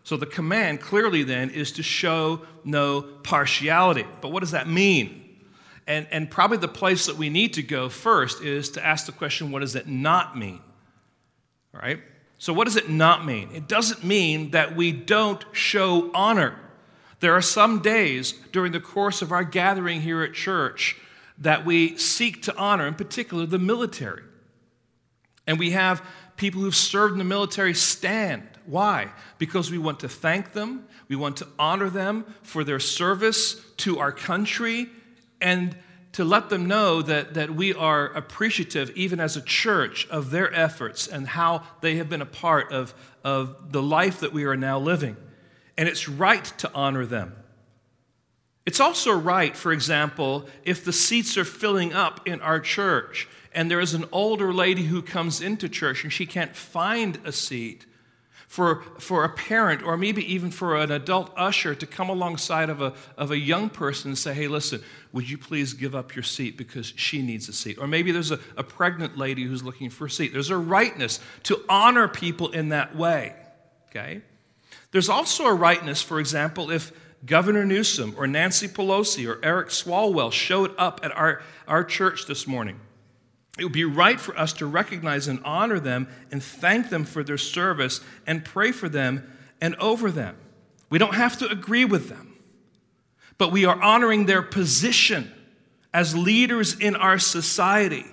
So, 0.05 0.17
the 0.17 0.27
command 0.27 0.81
clearly 0.81 1.23
then 1.23 1.51
is 1.51 1.73
to 1.73 1.83
show 1.83 2.43
no 2.65 3.03
partiality. 3.03 4.07
But 4.21 4.31
what 4.31 4.41
does 4.41 4.53
that 4.53 4.69
mean? 4.69 5.22
And, 5.87 6.07
and 6.11 6.31
probably 6.31 6.59
the 6.59 6.69
place 6.69 7.07
that 7.07 7.17
we 7.17 7.29
need 7.29 7.55
to 7.55 7.63
go 7.63 7.89
first 7.89 8.43
is 8.43 8.71
to 8.71 8.85
ask 8.85 9.07
the 9.07 9.13
question 9.13 9.51
what 9.51 9.61
does 9.61 9.75
it 9.75 9.89
not 9.89 10.39
mean? 10.39 10.61
All 11.75 11.81
right? 11.81 12.01
So, 12.39 12.53
what 12.53 12.65
does 12.65 12.77
it 12.77 12.91
not 12.91 13.25
mean? 13.25 13.51
It 13.55 13.69
doesn't 13.69 14.03
mean 14.03 14.51
that 14.51 14.75
we 14.75 14.93
don't 14.93 15.45
show 15.53 16.11
honor. 16.13 16.59
There 17.21 17.35
are 17.35 17.43
some 17.43 17.81
days 17.81 18.33
during 18.51 18.73
the 18.73 18.81
course 18.81 19.23
of 19.23 19.31
our 19.31 19.45
gathering 19.45 20.01
here 20.01 20.23
at 20.23 20.35
church 20.35 20.97
that 21.39 21.65
we 21.65 21.97
seek 21.97 22.43
to 22.43 22.57
honor, 22.57 22.87
in 22.87 22.95
particular 22.95 23.47
the 23.47 23.61
military. 23.61 24.23
And 25.47 25.59
we 25.59 25.71
have 25.71 26.05
people 26.37 26.61
who've 26.61 26.75
served 26.75 27.13
in 27.13 27.19
the 27.19 27.25
military 27.25 27.75
stand. 27.75 28.43
Why? 28.67 29.13
Because 29.39 29.71
we 29.71 29.79
want 29.79 30.01
to 30.01 30.09
thank 30.09 30.53
them, 30.53 30.87
we 31.09 31.17
want 31.17 31.37
to 31.39 31.47
honor 31.59 31.91
them 31.91 32.25
for 32.43 32.65
their 32.65 32.81
service 32.81 33.55
to 33.79 34.01
our 34.01 34.11
country, 34.13 34.89
and 35.43 35.77
to 36.13 36.25
let 36.25 36.51
them 36.51 36.67
know 36.67 37.03
that, 37.03 37.35
that 37.35 37.51
we 37.55 37.75
are 37.75 38.07
appreciative, 38.07 38.91
even 38.91 39.19
as 39.19 39.37
a 39.37 39.41
church, 39.41 40.07
of 40.09 40.31
their 40.31 40.53
efforts 40.55 41.09
and 41.09 41.27
how 41.27 41.63
they 41.81 41.97
have 41.97 42.09
been 42.09 42.23
a 42.23 42.27
part 42.27 42.71
of, 42.71 42.95
of 43.25 43.73
the 43.73 43.83
life 43.83 44.21
that 44.21 44.33
we 44.33 44.45
are 44.45 44.57
now 44.57 44.79
living. 44.79 45.17
And 45.77 45.89
it's 45.89 46.09
right 46.09 46.45
to 46.59 46.71
honor 46.75 47.07
them. 47.07 47.35
It's 48.65 48.79
also 48.79 49.11
right, 49.11 49.57
for 49.57 49.73
example, 49.73 50.47
if 50.65 50.85
the 50.85 50.93
seats 50.93 51.37
are 51.37 51.45
filling 51.45 51.93
up 51.93 52.27
in 52.29 52.41
our 52.41 52.61
church 52.61 53.27
and 53.55 53.71
there 53.71 53.81
is 53.81 53.95
an 53.95 54.05
older 54.13 54.53
lady 54.53 54.85
who 54.85 55.03
comes 55.03 55.41
into 55.41 55.69
church 55.69 56.05
and 56.05 56.13
she 56.13 56.27
can't 56.27 56.55
find 56.55 57.19
a 57.25 57.33
seat, 57.33 57.87
for, 58.53 58.83
for 58.99 59.25
a 59.25 59.31
parent 59.31 59.83
or 59.83 59.97
maybe 59.97 60.23
even 60.31 60.51
for 60.51 60.77
an 60.77 60.93
adult 60.93 61.33
usher 61.39 61.75
to 61.75 61.87
come 61.87 62.11
alongside 62.11 62.69
of 62.69 62.83
a, 62.83 62.93
of 63.17 63.31
a 63.31 63.39
young 63.39 63.71
person 63.71 64.11
and 64.11 64.19
say, 64.19 64.35
hey, 64.35 64.47
listen, 64.47 64.83
would 65.11 65.31
you 65.31 65.39
please 65.39 65.73
give 65.73 65.95
up 65.95 66.15
your 66.15 66.23
seat 66.23 66.59
because 66.59 66.93
she 66.95 67.23
needs 67.23 67.49
a 67.49 67.55
seat? 67.55 67.79
Or 67.79 67.87
maybe 67.87 68.13
there's 68.13 68.31
a, 68.31 68.39
a 68.59 68.63
pregnant 68.63 69.17
lady 69.17 69.45
who's 69.45 69.63
looking 69.63 69.89
for 69.89 70.05
a 70.05 70.11
seat. 70.11 70.35
There's 70.35 70.51
a 70.51 70.59
rightness 70.59 71.19
to 71.45 71.65
honor 71.67 72.09
people 72.09 72.51
in 72.51 72.69
that 72.69 72.95
way, 72.95 73.35
okay? 73.89 74.21
There's 74.91 75.09
also 75.09 75.47
a 75.47 75.55
rightness, 75.55 76.03
for 76.03 76.21
example, 76.21 76.71
if 76.71 76.93
Governor 77.25 77.65
Newsom 77.65 78.15
or 78.19 78.27
Nancy 78.27 78.69
Pelosi 78.69 79.27
or 79.27 79.43
Eric 79.43 79.69
Swalwell 79.69 80.31
showed 80.31 80.75
up 80.77 81.01
at 81.03 81.17
our, 81.17 81.41
our 81.67 81.85
church 81.85 82.27
this 82.27 82.47
morning 82.47 82.79
it 83.63 83.67
would 83.67 83.73
be 83.73 83.85
right 83.85 84.21
for 84.21 84.37
us 84.37 84.53
to 84.55 84.67
recognize 84.67 85.29
and 85.29 85.41
honor 85.45 85.79
them 85.79 86.09
and 86.33 86.43
thank 86.43 86.91
them 86.91 87.05
for 87.05 87.23
their 87.23 87.39
service 87.39 88.01
and 88.27 88.45
pray 88.45 88.73
for 88.73 88.89
them 88.89 89.33
and 89.61 89.77
over 89.77 90.11
them. 90.11 90.37
We 90.91 90.99
don't 90.99 91.15
have 91.15 91.39
to 91.39 91.49
agree 91.49 91.85
with 91.85 92.09
them, 92.09 92.37
but 93.39 93.53
we 93.53 93.65
are 93.65 93.81
honoring 93.81 94.27
their 94.27 94.43
position 94.43 95.31
as 95.95 96.17
leaders 96.17 96.77
in 96.77 96.97
our 96.97 97.21
society. 97.21 98.05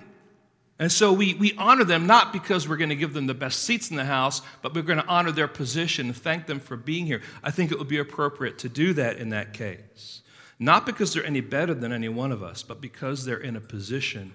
And 0.78 0.92
so 0.92 1.12
we, 1.12 1.34
we 1.34 1.52
honor 1.58 1.82
them 1.82 2.06
not 2.06 2.32
because 2.32 2.68
we're 2.68 2.76
going 2.76 2.90
to 2.90 2.96
give 2.96 3.12
them 3.12 3.26
the 3.26 3.34
best 3.34 3.64
seats 3.64 3.90
in 3.90 3.96
the 3.96 4.04
house, 4.04 4.42
but 4.62 4.72
we're 4.72 4.82
going 4.82 5.00
to 5.00 5.06
honor 5.08 5.32
their 5.32 5.48
position 5.48 6.06
and 6.06 6.16
thank 6.16 6.46
them 6.46 6.60
for 6.60 6.76
being 6.76 7.06
here. 7.06 7.22
I 7.42 7.50
think 7.50 7.72
it 7.72 7.78
would 7.78 7.88
be 7.88 7.98
appropriate 7.98 8.56
to 8.58 8.68
do 8.68 8.92
that 8.92 9.16
in 9.16 9.30
that 9.30 9.52
case. 9.52 10.22
Not 10.60 10.86
because 10.86 11.12
they're 11.12 11.26
any 11.26 11.40
better 11.40 11.74
than 11.74 11.92
any 11.92 12.08
one 12.08 12.30
of 12.30 12.40
us, 12.40 12.62
but 12.62 12.80
because 12.80 13.24
they're 13.24 13.36
in 13.36 13.56
a 13.56 13.60
position 13.60 14.32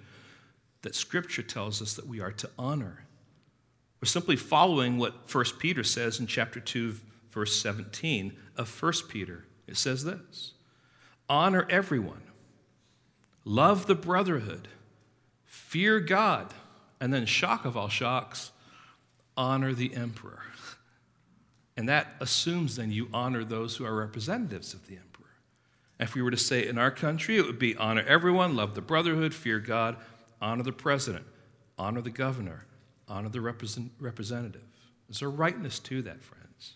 that 0.85 0.93
Scripture 0.93 1.41
tells 1.41 1.81
us 1.81 1.95
that 1.95 2.05
we 2.05 2.21
are 2.21 2.31
to 2.31 2.47
honor. 2.59 3.05
We're 3.99 4.05
simply 4.05 4.35
following 4.35 4.99
what 4.99 5.33
1 5.33 5.45
Peter 5.57 5.83
says 5.83 6.19
in 6.19 6.27
chapter 6.27 6.59
2, 6.59 6.95
verse 7.31 7.59
17 7.59 8.37
of 8.55 8.83
1 8.83 8.93
Peter. 9.09 9.45
It 9.65 9.77
says 9.77 10.03
this 10.03 10.53
Honor 11.27 11.65
everyone, 11.71 12.21
love 13.43 13.87
the 13.87 13.95
brotherhood, 13.95 14.67
fear 15.43 15.99
God, 15.99 16.53
and 17.01 17.11
then, 17.11 17.25
shock 17.25 17.65
of 17.65 17.75
all 17.75 17.89
shocks, 17.89 18.51
honor 19.35 19.73
the 19.73 19.95
emperor. 19.95 20.43
And 21.75 21.89
that 21.89 22.13
assumes 22.19 22.75
then 22.75 22.91
you 22.91 23.09
honor 23.11 23.43
those 23.43 23.75
who 23.75 23.85
are 23.85 23.95
representatives 23.95 24.75
of 24.75 24.85
the 24.85 24.97
emperor. 24.97 25.25
If 25.99 26.13
we 26.13 26.21
were 26.21 26.29
to 26.29 26.37
say 26.37 26.67
in 26.67 26.77
our 26.77 26.91
country, 26.91 27.37
it 27.37 27.45
would 27.47 27.57
be 27.57 27.75
honor 27.75 28.03
everyone, 28.07 28.55
love 28.55 28.75
the 28.75 28.81
brotherhood, 28.81 29.33
fear 29.33 29.59
God, 29.59 29.97
honor 30.41 30.63
the 30.63 30.71
president, 30.71 31.25
honor 31.77 32.01
the 32.01 32.09
governor, 32.09 32.65
honor 33.07 33.29
the 33.29 33.41
represent, 33.41 33.91
representative. 33.99 34.63
There's 35.07 35.21
a 35.21 35.27
rightness 35.27 35.79
to 35.79 36.01
that, 36.03 36.23
friends. 36.23 36.73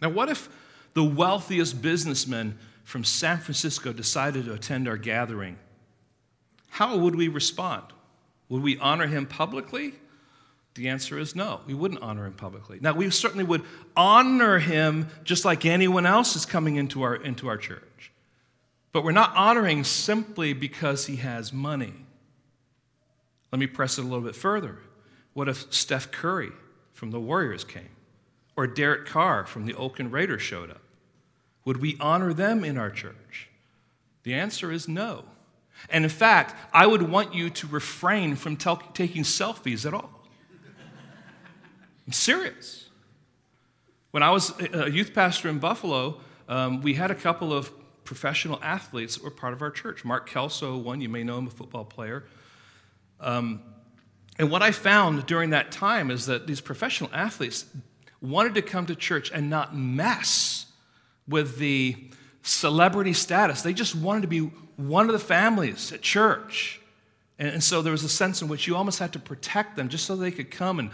Now, 0.00 0.10
what 0.10 0.28
if 0.28 0.48
the 0.94 1.04
wealthiest 1.04 1.82
businessman 1.82 2.58
from 2.84 3.04
San 3.04 3.38
Francisco 3.38 3.92
decided 3.92 4.44
to 4.44 4.52
attend 4.52 4.88
our 4.88 4.96
gathering? 4.96 5.58
How 6.68 6.96
would 6.96 7.16
we 7.16 7.28
respond? 7.28 7.84
Would 8.48 8.62
we 8.62 8.78
honor 8.78 9.06
him 9.06 9.26
publicly? 9.26 9.94
The 10.74 10.88
answer 10.88 11.18
is 11.18 11.34
no. 11.34 11.62
We 11.66 11.74
wouldn't 11.74 12.02
honor 12.02 12.26
him 12.26 12.34
publicly. 12.34 12.78
Now, 12.80 12.92
we 12.92 13.10
certainly 13.10 13.44
would 13.44 13.62
honor 13.96 14.58
him 14.58 15.08
just 15.24 15.44
like 15.44 15.64
anyone 15.64 16.06
else 16.06 16.36
is 16.36 16.44
coming 16.44 16.76
into 16.76 17.02
our, 17.02 17.16
into 17.16 17.48
our 17.48 17.56
church. 17.56 18.12
But 18.92 19.02
we're 19.02 19.12
not 19.12 19.34
honoring 19.34 19.84
simply 19.84 20.52
because 20.52 21.06
he 21.06 21.16
has 21.16 21.52
money. 21.52 21.94
Let 23.56 23.60
me 23.60 23.68
press 23.68 23.96
it 23.96 24.02
a 24.02 24.04
little 24.04 24.20
bit 24.20 24.36
further. 24.36 24.76
What 25.32 25.48
if 25.48 25.72
Steph 25.72 26.10
Curry 26.10 26.50
from 26.92 27.10
the 27.10 27.18
Warriors 27.18 27.64
came? 27.64 27.88
Or 28.54 28.66
Derek 28.66 29.06
Carr 29.06 29.46
from 29.46 29.64
the 29.64 29.72
Oakland 29.72 30.12
Raiders 30.12 30.42
showed 30.42 30.70
up? 30.70 30.82
Would 31.64 31.78
we 31.78 31.96
honor 31.98 32.34
them 32.34 32.64
in 32.64 32.76
our 32.76 32.90
church? 32.90 33.48
The 34.24 34.34
answer 34.34 34.70
is 34.70 34.88
no. 34.88 35.24
And 35.88 36.04
in 36.04 36.10
fact, 36.10 36.54
I 36.70 36.86
would 36.86 37.00
want 37.00 37.34
you 37.34 37.48
to 37.48 37.66
refrain 37.66 38.36
from 38.36 38.58
taking 38.58 39.22
selfies 39.22 39.86
at 39.86 39.94
all. 39.94 40.10
I'm 42.06 42.12
serious. 42.12 42.90
When 44.10 44.22
I 44.22 44.32
was 44.32 44.52
a 44.60 44.90
youth 44.90 45.14
pastor 45.14 45.48
in 45.48 45.60
Buffalo, 45.60 46.20
um, 46.46 46.82
we 46.82 46.92
had 46.92 47.10
a 47.10 47.14
couple 47.14 47.54
of 47.54 47.72
professional 48.04 48.58
athletes 48.62 49.14
that 49.14 49.24
were 49.24 49.30
part 49.30 49.54
of 49.54 49.62
our 49.62 49.70
church. 49.70 50.04
Mark 50.04 50.28
Kelso, 50.28 50.76
one, 50.76 51.00
you 51.00 51.08
may 51.08 51.24
know 51.24 51.38
him, 51.38 51.46
a 51.46 51.50
football 51.50 51.86
player. 51.86 52.24
Um, 53.20 53.62
and 54.38 54.50
what 54.50 54.62
I 54.62 54.70
found 54.70 55.26
during 55.26 55.50
that 55.50 55.72
time 55.72 56.10
is 56.10 56.26
that 56.26 56.46
these 56.46 56.60
professional 56.60 57.10
athletes 57.12 57.64
wanted 58.20 58.54
to 58.54 58.62
come 58.62 58.86
to 58.86 58.94
church 58.94 59.30
and 59.32 59.48
not 59.48 59.76
mess 59.76 60.66
with 61.26 61.58
the 61.58 61.96
celebrity 62.42 63.12
status. 63.12 63.62
They 63.62 63.72
just 63.72 63.94
wanted 63.94 64.22
to 64.22 64.28
be 64.28 64.40
one 64.76 65.06
of 65.06 65.12
the 65.12 65.18
families 65.18 65.92
at 65.92 66.02
church. 66.02 66.80
And, 67.38 67.48
and 67.48 67.64
so 67.64 67.82
there 67.82 67.92
was 67.92 68.04
a 68.04 68.08
sense 68.08 68.42
in 68.42 68.48
which 68.48 68.66
you 68.66 68.76
almost 68.76 68.98
had 68.98 69.12
to 69.14 69.18
protect 69.18 69.76
them 69.76 69.88
just 69.88 70.04
so 70.06 70.16
they 70.16 70.30
could 70.30 70.50
come 70.50 70.78
and 70.78 70.90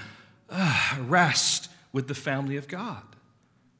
uh, 0.48 0.96
rest 1.00 1.68
with 1.92 2.08
the 2.08 2.14
family 2.14 2.56
of 2.56 2.68
God. 2.68 3.02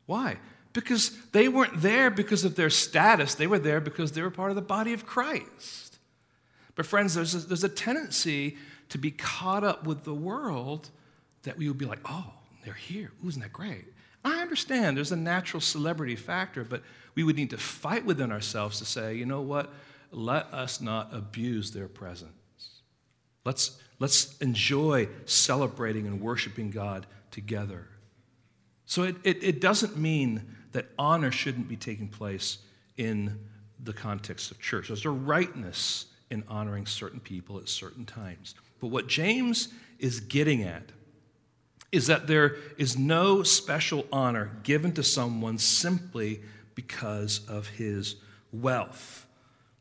Why? 0.07 0.39
Because 0.73 1.11
they 1.33 1.49
weren't 1.49 1.81
there 1.81 2.11
because 2.11 2.45
of 2.45 2.57
their 2.57 2.71
status, 2.71 3.35
they 3.35 3.47
were 3.47 3.59
there 3.59 3.81
because 3.81 4.13
they 4.13 4.23
were 4.23 4.31
part 4.31 4.51
of 4.51 4.57
the 4.57 4.63
body 4.63 4.93
of 4.93 5.07
Christ. 5.07 5.92
But, 6.75 6.87
friends, 6.87 7.15
there's 7.15 7.35
a, 7.35 7.39
there's 7.39 7.65
a 7.65 7.69
tendency 7.69 8.57
to 8.89 8.99
be 8.99 9.11
caught 9.11 9.65
up 9.65 9.87
with 9.87 10.05
the 10.05 10.15
world 10.15 10.91
that 11.43 11.59
we 11.59 11.69
would 11.69 11.79
be 11.79 11.87
like, 11.87 12.01
oh, 12.05 12.33
they're 12.65 12.75
here. 12.75 13.11
Ooh, 13.25 13.29
isn't 13.29 13.43
that 13.43 13.53
great? 13.53 13.85
I 14.25 14.41
understand 14.41 14.97
there's 14.97 15.13
a 15.13 15.17
natural 15.17 15.61
celebrity 15.61 16.17
factor, 16.17 16.65
but 16.65 16.83
we 17.15 17.25
would 17.25 17.37
need 17.37 17.51
to 17.51 17.59
fight 17.59 18.05
within 18.05 18.31
ourselves 18.31 18.79
to 18.79 18.85
say, 18.85 19.15
you 19.15 19.27
know 19.27 19.41
what? 19.41 19.73
Let 20.13 20.53
us 20.53 20.81
not 20.81 21.13
abuse 21.13 21.73
their 21.73 21.89
presence. 21.89 22.31
Let's, 23.45 23.79
let's 23.99 24.39
enjoy 24.39 25.09
celebrating 25.25 26.07
and 26.07 26.21
worshiping 26.21 26.71
God 26.71 27.07
together. 27.31 27.89
So 28.87 29.03
it, 29.03 29.17
it, 29.25 29.43
it 29.43 29.61
doesn't 29.61 29.97
mean 29.97 30.55
that 30.73 30.87
honor 30.99 31.33
shouldn't 31.33 31.69
be 31.69 31.77
taking 31.77 32.09
place 32.09 32.59
in 32.97 33.39
the 33.83 33.93
context 33.93 34.51
of 34.51 34.61
church. 34.61 34.89
There's 34.89 35.07
a 35.07 35.11
rightness 35.11 36.07
in 36.33 36.43
honoring 36.49 36.87
certain 36.87 37.21
people 37.21 37.59
at 37.59 37.69
certain 37.69 38.07
times. 38.07 38.55
But 38.81 38.89
what 38.89 39.07
James 39.07 39.69
is 39.99 40.19
getting 40.19 40.63
at 40.63 40.91
is 41.93 42.07
that 42.07 42.27
there 42.27 42.57
is 42.79 42.99
no 42.99 43.43
special 43.43 44.07
honor 44.11 44.51
given 44.63 44.93
to 44.93 45.03
someone 45.03 45.59
simply 45.59 46.41
because 46.75 47.47
of 47.47 47.69
his 47.69 48.17
wealth. 48.51 49.27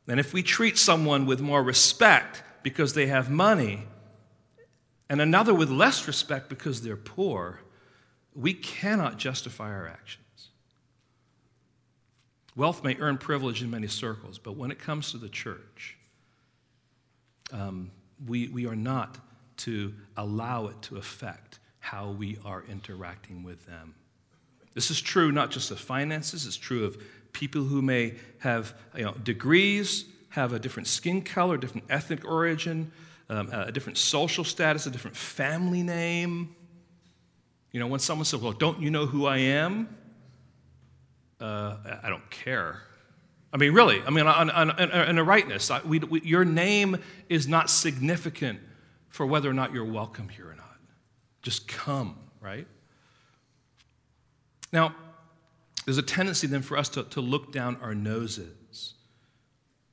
And 0.07 0.19
if 0.19 0.33
we 0.33 0.43
treat 0.43 0.77
someone 0.77 1.25
with 1.25 1.39
more 1.39 1.63
respect 1.63 2.43
because 2.63 2.93
they 2.93 3.07
have 3.07 3.29
money, 3.29 3.83
and 5.09 5.21
another 5.21 5.53
with 5.53 5.69
less 5.69 6.05
respect 6.05 6.49
because 6.49 6.81
they're 6.81 6.97
poor, 6.97 7.61
we 8.35 8.53
cannot 8.53 9.17
justify 9.17 9.71
our 9.71 9.87
actions. 9.87 10.49
Wealth 12.57 12.83
may 12.83 12.97
earn 12.97 13.17
privilege 13.17 13.63
in 13.63 13.69
many 13.69 13.87
circles, 13.87 14.37
but 14.37 14.57
when 14.57 14.69
it 14.69 14.79
comes 14.79 15.11
to 15.11 15.17
the 15.17 15.29
church, 15.29 15.97
um, 17.51 17.91
we, 18.27 18.47
we 18.49 18.65
are 18.65 18.75
not 18.75 19.17
to 19.57 19.93
allow 20.17 20.67
it 20.67 20.81
to 20.83 20.97
affect 20.97 21.59
how 21.79 22.11
we 22.11 22.37
are 22.45 22.63
interacting 22.69 23.43
with 23.43 23.65
them. 23.65 23.95
This 24.73 24.89
is 24.89 25.01
true 25.01 25.31
not 25.31 25.51
just 25.51 25.71
of 25.71 25.79
finances, 25.79 26.45
it's 26.45 26.57
true 26.57 26.85
of 26.85 27.01
people 27.33 27.63
who 27.63 27.81
may 27.81 28.15
have 28.39 28.73
you 28.95 29.03
know, 29.03 29.13
degrees, 29.23 30.05
have 30.29 30.53
a 30.53 30.59
different 30.59 30.87
skin 30.87 31.21
color, 31.21 31.57
different 31.57 31.85
ethnic 31.89 32.25
origin, 32.25 32.91
um, 33.29 33.49
a 33.51 33.71
different 33.71 33.97
social 33.97 34.43
status, 34.43 34.85
a 34.85 34.91
different 34.91 35.15
family 35.15 35.83
name. 35.83 36.55
You 37.71 37.79
know, 37.79 37.87
when 37.87 37.99
someone 37.99 38.25
says, 38.25 38.41
Well, 38.41 38.53
don't 38.53 38.81
you 38.81 38.89
know 38.91 39.05
who 39.05 39.25
I 39.25 39.37
am? 39.37 39.95
Uh, 41.39 41.77
I 42.03 42.09
don't 42.09 42.29
care. 42.29 42.81
I 43.53 43.57
mean, 43.57 43.73
really, 43.73 44.01
I 44.05 44.09
mean, 44.09 44.25
on, 44.27 44.49
on, 44.49 44.71
on 44.71 45.17
a 45.17 45.23
rightness. 45.23 45.69
We, 45.85 45.99
we, 45.99 46.21
your 46.21 46.45
name 46.45 46.97
is 47.27 47.47
not 47.47 47.69
significant 47.69 48.59
for 49.09 49.25
whether 49.25 49.49
or 49.49 49.53
not 49.53 49.73
you're 49.73 49.83
welcome 49.85 50.29
here 50.29 50.49
or 50.49 50.55
not. 50.55 50.77
Just 51.41 51.67
come, 51.67 52.17
right? 52.39 52.65
Now, 54.71 54.95
there's 55.85 55.97
a 55.97 56.03
tendency 56.03 56.47
then 56.47 56.61
for 56.61 56.77
us 56.77 56.87
to, 56.89 57.03
to 57.03 57.19
look 57.19 57.51
down 57.51 57.77
our 57.81 57.93
noses 57.93 58.93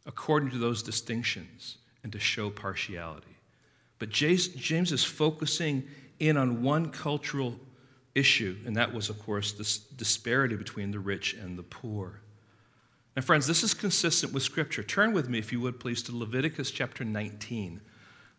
according 0.07 0.50
to 0.50 0.59
those 0.59 0.83
distinctions 0.83 1.79
and 2.03 2.12
to 2.12 2.21
show 2.21 2.50
partiality. 2.50 3.37
But 3.99 4.11
James 4.11 4.93
is 4.93 5.05
focusing 5.05 5.85
in 6.21 6.37
on 6.37 6.62
one 6.62 6.91
cultural 6.91 7.59
issue, 8.15 8.57
and 8.65 8.77
that 8.77 8.95
was, 8.95 9.11
of 9.11 9.19
course, 9.19 9.53
this 9.53 9.79
disparity 9.79 10.55
between 10.55 10.93
the 10.93 10.99
rich 11.00 11.35
and 11.35 11.59
the 11.59 11.62
poor. 11.65 12.21
Now, 13.19 13.23
friends, 13.23 13.49
this 13.49 13.65
is 13.65 13.75
consistent 13.75 14.33
with 14.33 14.45
Scripture. 14.45 14.85
Turn 14.85 15.13
with 15.13 15.29
me, 15.29 15.41
if 15.41 15.51
you 15.51 15.61
would, 15.63 15.81
please, 15.81 16.05
to 16.05 16.17
Leviticus 16.17 16.71
chapter 16.71 17.05
19. 17.05 17.81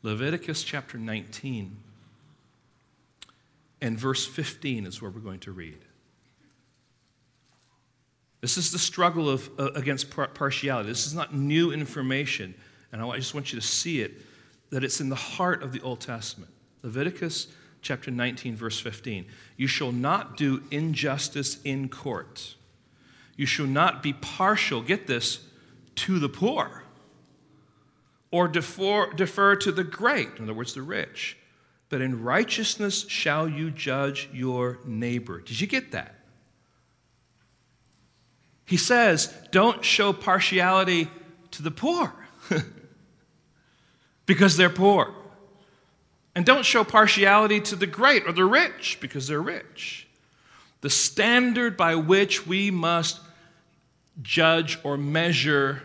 Leviticus 0.04 0.64
chapter 0.64 0.98
19 0.98 1.76
and 3.82 4.00
verse 4.00 4.26
15 4.26 4.86
is 4.86 5.02
where 5.02 5.12
we're 5.12 5.20
going 5.20 5.42
to 5.42 5.52
read. 5.52 5.80
This 8.40 8.58
is 8.58 8.72
the 8.72 8.80
struggle 8.80 9.30
of, 9.30 9.50
uh, 9.60 9.72
against 9.76 10.12
par- 10.12 10.30
partiality. 10.30 10.88
This 10.88 11.06
is 11.06 11.14
not 11.14 11.36
new 11.36 11.74
information, 11.74 12.56
and 12.94 13.02
I 13.02 13.18
just 13.18 13.34
want 13.34 13.52
you 13.52 13.60
to 13.60 13.68
see 13.68 14.00
it 14.00 14.14
that 14.70 14.86
it's 14.86 15.02
in 15.02 15.10
the 15.10 15.16
heart 15.16 15.62
of 15.62 15.74
the 15.74 15.82
Old 15.82 16.00
Testament. 16.00 16.54
Leviticus 16.84 17.48
chapter 17.82 18.12
19, 18.12 18.56
verse 18.56 18.80
15. 18.80 19.26
You 19.58 19.68
shall 19.68 19.92
not 19.92 20.38
do 20.38 20.64
injustice 20.72 21.62
in 21.66 21.90
court. 21.90 22.56
You 23.40 23.46
shall 23.46 23.68
not 23.68 24.04
be 24.04 24.12
partial, 24.12 24.82
get 24.82 25.08
this, 25.08 25.40
to 25.96 26.20
the 26.20 26.28
poor 26.28 26.84
or 28.32 28.50
defer, 28.50 29.14
defer 29.14 29.56
to 29.56 29.72
the 29.72 29.86
great, 29.86 30.28
in 30.36 30.44
other 30.44 30.54
words, 30.54 30.74
the 30.74 30.82
rich. 30.82 31.38
But 31.88 32.02
in 32.02 32.22
righteousness 32.22 33.08
shall 33.08 33.48
you 33.48 33.72
judge 33.72 34.28
your 34.34 34.80
neighbor. 34.84 35.40
Did 35.40 35.62
you 35.62 35.68
get 35.68 35.94
that? 35.94 36.16
He 38.66 38.76
says, 38.76 39.34
don't 39.52 39.86
show 39.86 40.12
partiality 40.12 41.08
to 41.52 41.64
the 41.64 41.72
poor 41.72 42.14
because 44.26 44.58
they're 44.58 44.70
poor. 44.70 45.16
And 46.36 46.46
don't 46.46 46.66
show 46.66 46.84
partiality 46.84 47.62
to 47.62 47.78
the 47.78 47.88
great 47.88 48.28
or 48.28 48.34
the 48.34 48.44
rich 48.44 48.98
because 49.00 49.30
they're 49.30 49.42
rich. 49.42 50.10
The 50.82 50.90
standard 50.90 51.78
by 51.78 51.96
which 51.96 52.46
we 52.46 52.70
must 52.70 53.22
judge 54.22 54.80
or 54.84 54.98
measure 54.98 55.84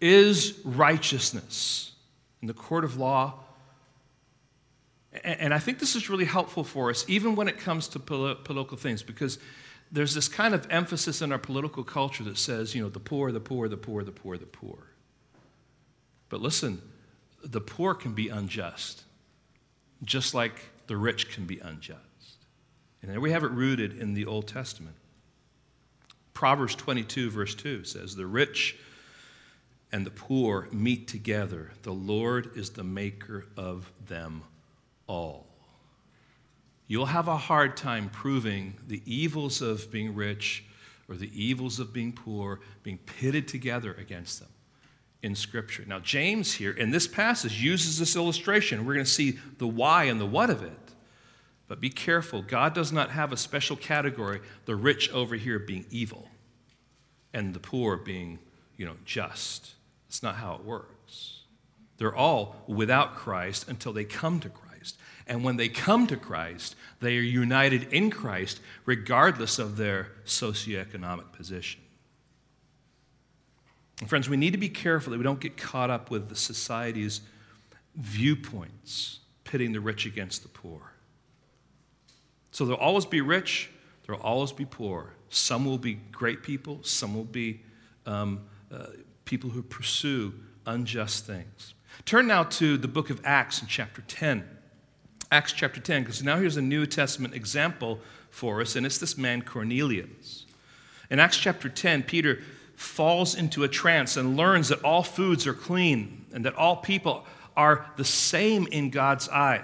is 0.00 0.58
righteousness 0.64 1.92
in 2.40 2.48
the 2.48 2.54
court 2.54 2.84
of 2.84 2.96
law. 2.96 3.34
And 5.22 5.54
I 5.54 5.58
think 5.58 5.78
this 5.78 5.94
is 5.94 6.10
really 6.10 6.24
helpful 6.24 6.64
for 6.64 6.90
us, 6.90 7.04
even 7.08 7.36
when 7.36 7.46
it 7.46 7.58
comes 7.58 7.86
to 7.88 7.98
political 7.98 8.76
things, 8.76 9.02
because 9.02 9.38
there's 9.92 10.14
this 10.14 10.28
kind 10.28 10.54
of 10.54 10.66
emphasis 10.70 11.22
in 11.22 11.30
our 11.30 11.38
political 11.38 11.84
culture 11.84 12.24
that 12.24 12.36
says, 12.36 12.74
you 12.74 12.82
know, 12.82 12.88
the 12.88 13.00
poor, 13.00 13.30
the 13.30 13.40
poor, 13.40 13.68
the 13.68 13.76
poor, 13.76 14.02
the 14.02 14.10
poor, 14.10 14.36
the 14.36 14.46
poor. 14.46 14.78
But 16.28 16.40
listen, 16.40 16.82
the 17.44 17.60
poor 17.60 17.94
can 17.94 18.12
be 18.12 18.28
unjust, 18.28 19.04
just 20.02 20.34
like 20.34 20.60
the 20.88 20.96
rich 20.96 21.30
can 21.30 21.44
be 21.44 21.60
unjust. 21.60 22.00
And 23.02 23.10
there 23.10 23.20
we 23.20 23.30
have 23.30 23.44
it 23.44 23.52
rooted 23.52 23.96
in 23.96 24.14
the 24.14 24.26
Old 24.26 24.48
Testament. 24.48 24.96
Proverbs 26.34 26.74
22, 26.74 27.30
verse 27.30 27.54
2 27.54 27.84
says, 27.84 28.16
The 28.16 28.26
rich 28.26 28.76
and 29.92 30.04
the 30.04 30.10
poor 30.10 30.68
meet 30.72 31.06
together. 31.06 31.70
The 31.82 31.92
Lord 31.92 32.50
is 32.56 32.70
the 32.70 32.82
maker 32.82 33.46
of 33.56 33.92
them 34.06 34.42
all. 35.06 35.46
You'll 36.88 37.06
have 37.06 37.28
a 37.28 37.36
hard 37.36 37.76
time 37.76 38.10
proving 38.10 38.74
the 38.86 39.00
evils 39.06 39.62
of 39.62 39.90
being 39.92 40.14
rich 40.14 40.64
or 41.08 41.14
the 41.14 41.30
evils 41.32 41.78
of 41.78 41.92
being 41.92 42.12
poor 42.12 42.60
being 42.82 42.98
pitted 42.98 43.46
together 43.46 43.94
against 43.94 44.40
them 44.40 44.48
in 45.22 45.36
Scripture. 45.36 45.84
Now, 45.86 46.00
James 46.00 46.54
here 46.54 46.72
in 46.72 46.90
this 46.90 47.06
passage 47.06 47.62
uses 47.62 47.98
this 47.98 48.16
illustration. 48.16 48.84
We're 48.84 48.94
going 48.94 49.06
to 49.06 49.10
see 49.10 49.38
the 49.58 49.68
why 49.68 50.04
and 50.04 50.20
the 50.20 50.26
what 50.26 50.50
of 50.50 50.62
it. 50.62 50.72
But 51.68 51.80
be 51.80 51.88
careful, 51.88 52.42
God 52.42 52.74
does 52.74 52.92
not 52.92 53.10
have 53.10 53.32
a 53.32 53.36
special 53.36 53.76
category, 53.76 54.40
the 54.66 54.76
rich 54.76 55.10
over 55.12 55.36
here 55.36 55.58
being 55.58 55.86
evil 55.90 56.28
and 57.34 57.52
the 57.52 57.60
poor 57.60 57.96
being, 57.96 58.38
you 58.76 58.86
know, 58.86 58.94
just. 59.04 59.74
That's 60.08 60.22
not 60.22 60.36
how 60.36 60.54
it 60.54 60.64
works. 60.64 61.40
They're 61.98 62.14
all 62.14 62.56
without 62.66 63.14
Christ 63.14 63.68
until 63.68 63.92
they 63.92 64.04
come 64.04 64.40
to 64.40 64.48
Christ. 64.48 64.96
And 65.26 65.44
when 65.44 65.56
they 65.56 65.68
come 65.68 66.06
to 66.06 66.16
Christ, 66.16 66.76
they 67.00 67.18
are 67.18 67.22
united 67.22 67.92
in 67.92 68.10
Christ 68.10 68.60
regardless 68.84 69.58
of 69.58 69.76
their 69.76 70.12
socioeconomic 70.24 71.32
position. 71.32 71.80
And 74.00 74.08
friends, 74.08 74.28
we 74.28 74.36
need 74.36 74.52
to 74.52 74.58
be 74.58 74.68
careful 74.68 75.12
that 75.12 75.18
we 75.18 75.24
don't 75.24 75.40
get 75.40 75.56
caught 75.56 75.90
up 75.90 76.10
with 76.10 76.28
the 76.28 76.36
society's 76.36 77.20
viewpoints 77.96 79.20
pitting 79.44 79.72
the 79.72 79.80
rich 79.80 80.04
against 80.04 80.42
the 80.42 80.48
poor. 80.48 80.92
So 82.50 82.64
there'll 82.64 82.80
always 82.80 83.06
be 83.06 83.20
rich, 83.20 83.70
there'll 84.06 84.20
always 84.22 84.52
be 84.52 84.64
poor. 84.64 85.14
Some 85.28 85.64
will 85.64 85.78
be 85.78 85.94
great 85.94 86.42
people, 86.42 86.80
some 86.82 87.14
will 87.14 87.24
be 87.24 87.62
um, 88.06 88.44
uh, 88.72 88.86
people 89.24 89.50
who 89.50 89.62
pursue 89.62 90.34
unjust 90.66 91.26
things. 91.26 91.74
Turn 92.04 92.26
now 92.26 92.44
to 92.44 92.76
the 92.76 92.88
book 92.88 93.10
of 93.10 93.20
Acts 93.24 93.62
in 93.62 93.68
chapter 93.68 94.02
10. 94.02 94.48
Acts 95.30 95.52
chapter 95.52 95.80
10, 95.80 96.02
because 96.02 96.22
now 96.22 96.36
here's 96.36 96.56
a 96.56 96.62
New 96.62 96.86
Testament 96.86 97.34
example 97.34 98.00
for 98.30 98.60
us, 98.60 98.76
and 98.76 98.84
it's 98.84 98.98
this 98.98 99.16
man 99.16 99.42
Cornelius. 99.42 100.46
In 101.10 101.18
Acts 101.18 101.36
chapter 101.36 101.68
10, 101.68 102.02
Peter 102.04 102.40
falls 102.76 103.34
into 103.34 103.64
a 103.64 103.68
trance 103.68 104.16
and 104.16 104.36
learns 104.36 104.68
that 104.68 104.82
all 104.82 105.02
foods 105.02 105.46
are 105.46 105.54
clean 105.54 106.26
and 106.32 106.44
that 106.44 106.54
all 106.56 106.76
people 106.76 107.24
are 107.56 107.86
the 107.96 108.04
same 108.04 108.66
in 108.68 108.90
God's 108.90 109.28
eyes. 109.28 109.62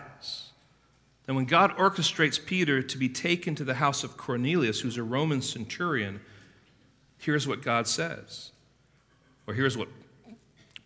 And 1.30 1.36
when 1.36 1.44
God 1.44 1.76
orchestrates 1.76 2.44
Peter 2.44 2.82
to 2.82 2.98
be 2.98 3.08
taken 3.08 3.54
to 3.54 3.62
the 3.62 3.74
house 3.74 4.02
of 4.02 4.16
Cornelius, 4.16 4.80
who's 4.80 4.96
a 4.96 5.04
Roman 5.04 5.42
centurion, 5.42 6.20
here's 7.18 7.46
what 7.46 7.62
God 7.62 7.86
says. 7.86 8.50
Or 9.46 9.54
here's 9.54 9.76
what 9.76 9.86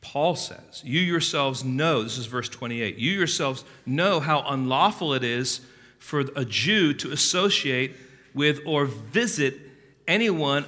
Paul 0.02 0.37
says, 0.37 0.83
You 0.85 1.00
yourselves 1.00 1.64
know, 1.64 2.02
this 2.02 2.18
is 2.18 2.26
verse 2.26 2.50
28, 2.50 2.98
you 2.98 3.12
yourselves 3.12 3.64
know 3.87 4.20
how 4.20 4.44
unlawful 4.46 5.14
it 5.14 5.24
is 5.24 5.62
for 5.98 6.20
a 6.37 6.44
Jew 6.44 6.92
to 6.92 7.11
associate 7.11 7.96
with 8.35 8.61
or 8.66 8.85
visit 8.85 9.59
anyone 10.07 10.66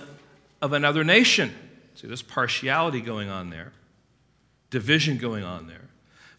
of 0.62 0.72
another 0.72 1.04
nation. 1.04 1.54
See, 1.96 2.06
there's 2.06 2.22
partiality 2.22 3.02
going 3.02 3.28
on 3.28 3.50
there, 3.50 3.74
division 4.70 5.18
going 5.18 5.44
on 5.44 5.66
there. 5.66 5.90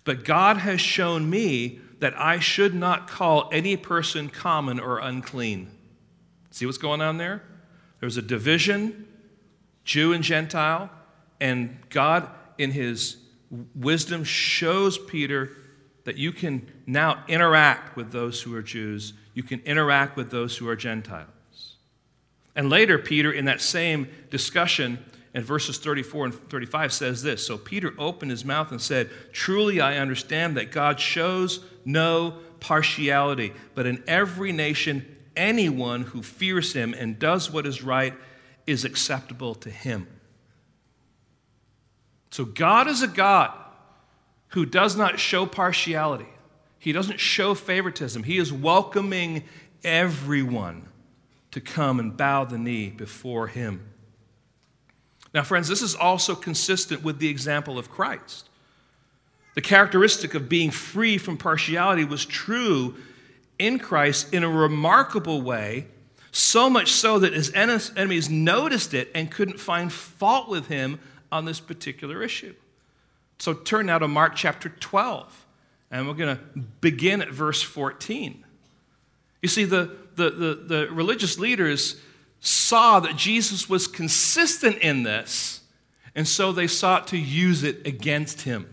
But 0.05 0.23
God 0.23 0.57
has 0.57 0.81
shown 0.81 1.29
me 1.29 1.81
that 1.99 2.19
I 2.19 2.39
should 2.39 2.73
not 2.73 3.07
call 3.07 3.49
any 3.51 3.75
person 3.75 4.29
common 4.29 4.79
or 4.79 4.99
unclean. 4.99 5.71
See 6.51 6.65
what's 6.65 6.77
going 6.77 7.01
on 7.01 7.17
there? 7.17 7.43
There's 7.99 8.17
a 8.17 8.21
division, 8.21 9.07
Jew 9.83 10.13
and 10.13 10.23
Gentile, 10.23 10.89
and 11.39 11.77
God 11.89 12.29
in 12.57 12.71
his 12.71 13.17
wisdom, 13.75 14.23
shows 14.23 14.97
Peter 14.97 15.51
that 16.03 16.17
you 16.17 16.31
can 16.31 16.71
now 16.85 17.23
interact 17.27 17.95
with 17.95 18.11
those 18.11 18.41
who 18.41 18.55
are 18.55 18.61
Jews, 18.61 19.13
you 19.33 19.43
can 19.43 19.59
interact 19.61 20.15
with 20.15 20.31
those 20.31 20.57
who 20.57 20.67
are 20.69 20.75
Gentiles. 20.75 21.75
And 22.55 22.69
later, 22.69 22.97
Peter, 22.97 23.31
in 23.31 23.45
that 23.45 23.61
same 23.61 24.07
discussion, 24.29 25.03
in 25.33 25.43
verses 25.43 25.77
34 25.77 26.25
and 26.25 26.33
35, 26.33 26.93
says 26.93 27.21
this 27.21 27.45
So 27.45 27.57
Peter 27.57 27.93
opened 27.99 28.31
his 28.31 28.43
mouth 28.43 28.71
and 28.71 28.81
said, 28.81 29.09
Truly 29.31 29.79
I 29.79 29.97
understand 29.97 30.57
that 30.57 30.71
God 30.71 30.99
shows 30.99 31.59
no 31.87 32.35
partiality, 32.59 33.53
but 33.73 33.85
in 33.85 34.03
every 34.07 34.51
nation, 34.51 35.17
anyone 35.35 36.01
who 36.01 36.21
fears 36.21 36.73
him 36.73 36.93
and 36.93 37.17
does 37.17 37.49
what 37.49 37.65
is 37.65 37.81
right 37.81 38.13
is 38.67 38.83
acceptable 38.83 39.55
to 39.55 39.69
him. 39.69 40.05
So 42.29 42.43
God 42.43 42.87
is 42.87 43.01
a 43.01 43.07
God 43.07 43.53
who 44.49 44.65
does 44.65 44.97
not 44.97 45.19
show 45.19 45.45
partiality. 45.45 46.27
He 46.77 46.91
doesn't 46.91 47.19
show 47.19 47.55
favoritism. 47.55 48.23
He 48.23 48.37
is 48.37 48.51
welcoming 48.51 49.43
everyone 49.83 50.89
to 51.51 51.61
come 51.61 51.99
and 51.99 52.15
bow 52.15 52.43
the 52.43 52.57
knee 52.57 52.89
before 52.89 53.47
him. 53.47 53.93
Now, 55.33 55.43
friends, 55.43 55.67
this 55.67 55.81
is 55.81 55.95
also 55.95 56.35
consistent 56.35 57.03
with 57.03 57.19
the 57.19 57.29
example 57.29 57.79
of 57.79 57.89
Christ. 57.89 58.49
The 59.57 59.61
characteristic 59.61 60.35
of 60.35 60.47
being 60.47 60.69
free 60.69 61.17
from 61.17 61.35
partiality 61.35 62.05
was 62.05 62.27
true 62.27 62.93
in 63.57 63.79
Christ 63.79 64.31
in 64.31 64.43
a 64.43 64.47
remarkable 64.47 65.41
way, 65.41 65.87
so 66.31 66.69
much 66.69 66.91
so 66.91 67.17
that 67.17 67.33
his 67.33 67.51
enemies 67.55 68.29
noticed 68.29 68.93
it 68.93 69.09
and 69.15 69.31
couldn't 69.31 69.59
find 69.59 69.91
fault 69.91 70.47
with 70.47 70.67
him 70.67 70.99
on 71.31 71.45
this 71.45 71.59
particular 71.59 72.21
issue. 72.21 72.53
So 73.39 73.55
turn 73.55 73.87
now 73.87 73.97
to 73.97 74.07
Mark 74.07 74.35
chapter 74.35 74.69
12, 74.69 75.45
and 75.89 76.07
we're 76.07 76.13
going 76.13 76.37
to 76.37 76.43
begin 76.79 77.23
at 77.23 77.31
verse 77.31 77.63
14. 77.63 78.45
You 79.41 79.49
see, 79.49 79.63
the, 79.63 79.89
the, 80.17 80.29
the, 80.29 80.53
the 80.67 80.87
religious 80.91 81.39
leaders 81.39 81.99
saw 82.41 82.99
that 82.99 83.15
Jesus 83.15 83.67
was 83.67 83.87
consistent 83.87 84.77
in 84.77 85.01
this, 85.01 85.61
and 86.13 86.27
so 86.27 86.51
they 86.51 86.67
sought 86.67 87.07
to 87.07 87.17
use 87.17 87.63
it 87.63 87.87
against 87.87 88.41
him. 88.41 88.69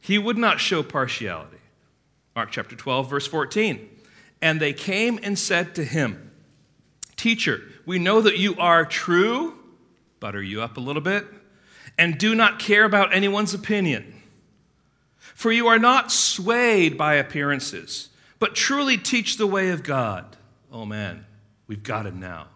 He 0.00 0.18
would 0.18 0.38
not 0.38 0.60
show 0.60 0.82
partiality. 0.82 1.58
Mark 2.34 2.50
chapter 2.50 2.74
12, 2.74 3.10
verse 3.10 3.26
14. 3.26 3.88
And 4.42 4.60
they 4.60 4.72
came 4.72 5.20
and 5.22 5.38
said 5.38 5.74
to 5.74 5.84
him, 5.84 6.30
Teacher, 7.16 7.62
we 7.84 7.98
know 7.98 8.22
that 8.22 8.38
you 8.38 8.56
are 8.56 8.84
true, 8.86 9.58
butter 10.20 10.42
you 10.42 10.62
up 10.62 10.76
a 10.76 10.80
little 10.80 11.02
bit, 11.02 11.26
and 11.98 12.16
do 12.16 12.34
not 12.34 12.58
care 12.58 12.84
about 12.84 13.14
anyone's 13.14 13.52
opinion. 13.52 14.22
For 15.18 15.52
you 15.52 15.68
are 15.68 15.78
not 15.78 16.10
swayed 16.10 16.96
by 16.96 17.14
appearances, 17.14 18.08
but 18.38 18.54
truly 18.54 18.96
teach 18.96 19.36
the 19.36 19.46
way 19.46 19.68
of 19.68 19.82
God. 19.82 20.36
Oh 20.72 20.86
man, 20.86 21.26
we've 21.66 21.82
got 21.82 22.06
it 22.06 22.14
now. 22.14 22.46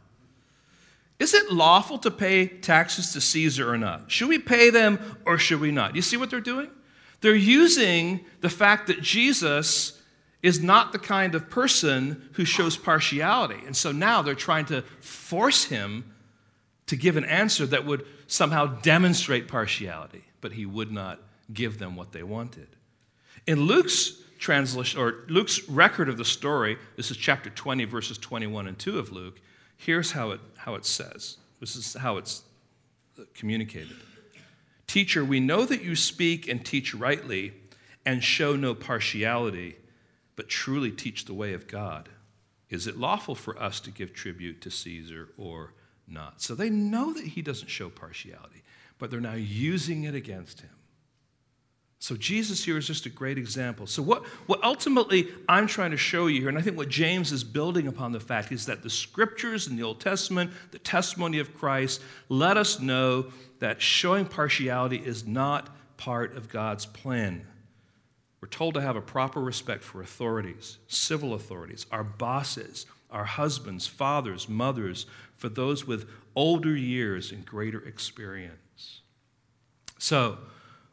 Is 1.19 1.35
it 1.35 1.53
lawful 1.53 1.99
to 1.99 2.11
pay 2.11 2.47
taxes 2.47 3.13
to 3.13 3.21
Caesar 3.21 3.71
or 3.71 3.79
not? 3.79 4.11
Should 4.11 4.29
we 4.29 4.39
pay 4.39 4.71
them 4.71 5.19
or 5.25 5.39
should 5.39 5.61
we 5.61 5.71
not? 5.71 5.95
You 5.95 6.03
see 6.03 6.17
what 6.17 6.31
they're 6.31 6.41
doing? 6.41 6.71
They're 7.25 7.35
using 7.35 8.21
the 8.43 8.51
fact 8.51 8.87
that 8.89 9.01
Jesus 9.01 9.99
is 10.43 10.63
not 10.63 10.93
the 10.93 10.99
kind 10.99 11.35
of 11.35 11.49
person 11.49 12.29
who 12.35 12.45
shows 12.45 12.77
partiality. 12.77 13.63
And 13.65 13.75
so 13.75 13.93
now 13.93 14.21
they're 14.21 14.35
trying 14.35 14.67
to 14.67 14.83
force 15.01 15.65
him 15.65 16.13
to 16.85 16.97
give 16.97 17.17
an 17.17 17.25
answer 17.25 17.65
that 17.65 17.87
would 17.87 18.05
somehow 18.27 18.67
demonstrate 18.67 19.49
partiality, 19.49 20.25
but 20.43 20.53
he 20.53 20.67
would 20.67 20.93
not 20.93 21.19
give 21.51 21.79
them 21.79 21.97
what 21.97 22.13
they 22.13 22.23
wanted. 22.23 22.69
In 23.47 23.63
Luke's 23.63 24.19
translation 24.39 25.01
or 25.01 25.25
Luke's 25.29 25.67
record 25.67 26.11
of 26.11 26.19
the 26.19 26.27
story, 26.27 26.77
this 26.97 27.11
is 27.11 27.17
chapter 27.17 27.49
20 27.49 27.87
verses 27.87 28.19
21 28.19 28.67
and 28.67 28.79
2 28.79 28.99
of 28.99 29.13
Luke, 29.13 29.41
here's 29.79 30.13
how 30.13 30.33
it 30.33 30.41
how 30.57 30.75
it 30.75 30.85
says. 30.85 31.39
This 31.59 31.75
is 31.75 31.95
how 31.95 32.19
it's 32.19 32.43
communicated. 33.33 33.97
Teacher, 34.87 35.25
we 35.25 35.41
know 35.41 35.65
that 35.65 35.83
you 35.83 35.97
speak 35.97 36.49
and 36.49 36.65
teach 36.65 36.95
rightly 36.95 37.53
and 38.05 38.23
show 38.23 38.55
no 38.55 38.75
partiality, 38.75 39.77
but 40.37 40.49
truly 40.49 40.91
teach 40.91 41.25
the 41.25 41.35
way 41.35 41.55
of 41.55 41.67
God. 41.67 42.09
Is 42.69 42.87
it 42.87 42.99
lawful 42.99 43.35
for 43.35 43.61
us 43.61 43.81
to 43.81 43.91
give 43.91 44.13
tribute 44.13 44.61
to 44.63 44.71
Caesar 44.71 45.29
or 45.39 45.75
not? 46.07 46.43
So 46.43 46.55
they 46.55 46.71
know 46.71 47.13
that 47.13 47.25
he 47.25 47.43
doesn't 47.43 47.69
show 47.69 47.89
partiality, 47.89 48.63
but 48.99 49.11
they're 49.11 49.21
now 49.21 49.35
using 49.35 50.05
it 50.05 50.15
against 50.15 50.61
him. 50.61 50.71
So 52.05 52.17
Jesus 52.17 52.63
here 52.63 52.77
is 52.77 52.87
just 52.87 53.07
a 53.07 53.09
great 53.09 53.39
example. 53.39 53.87
So 53.87 54.03
what, 54.03 54.27
what 54.47 54.63
ultimately 54.63 55.29
I'm 55.49 55.67
trying 55.67 55.93
to 55.93 55.97
show 55.97 56.27
you 56.27 56.41
here, 56.41 56.51
and 56.51 56.59
I 56.59 56.61
think 56.61 56.77
what 56.77 56.91
James 56.91 57.33
is 57.33 57.43
building 57.43 57.87
upon 57.87 58.13
the 58.13 58.21
fact 58.21 58.53
is 58.53 58.67
that 58.67 58.83
the 58.83 58.91
scriptures 58.91 59.69
in 59.69 59.77
the 59.77 59.85
Old 59.85 60.03
Testament, 60.03 60.51
the 60.71 60.79
testimony 60.79 61.39
of 61.39 61.55
Christ, 61.55 62.03
let 62.29 62.59
us 62.59 62.79
know 62.79 63.33
that 63.65 63.81
showing 63.81 64.27
partiality 64.27 64.99
is 64.99 65.27
not 65.27 65.75
part 65.97 66.37
of 66.37 66.51
God's 66.51 66.85
plan. 66.85 67.47
We're 68.43 68.49
told 68.49 68.75
to 68.75 68.83
have 68.83 68.95
a 68.95 69.01
proper 69.01 69.41
respect 69.41 69.83
for 69.83 70.03
authorities, 70.03 70.77
civil 70.87 71.33
authorities, 71.33 71.87
our 71.91 72.05
bosses, 72.05 72.85
our 73.11 73.25
husbands, 73.25 73.87
fathers, 73.87 74.51
mothers, 74.51 75.07
for 75.39 75.49
those 75.49 75.87
with 75.87 76.07
older 76.37 76.77
years 76.77 77.33
and 77.33 77.47
greater 77.47 77.81
experience. 77.89 79.01
So, 79.99 80.37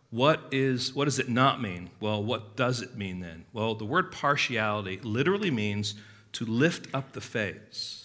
what 0.10 0.40
is 0.50 0.94
what 0.94 1.06
does 1.06 1.20
it 1.20 1.28
not 1.28 1.62
mean? 1.62 1.90
Well, 2.00 2.24
what 2.24 2.56
does 2.56 2.82
it 2.82 2.96
mean 2.96 3.20
then? 3.20 3.44
Well, 3.52 3.76
the 3.76 3.84
word 3.84 4.14
partiality 4.14 4.98
literally 5.04 5.52
means 5.52 5.96
to 6.32 6.46
lift 6.46 6.88
up 6.96 7.12
the 7.12 7.20
face. 7.20 8.01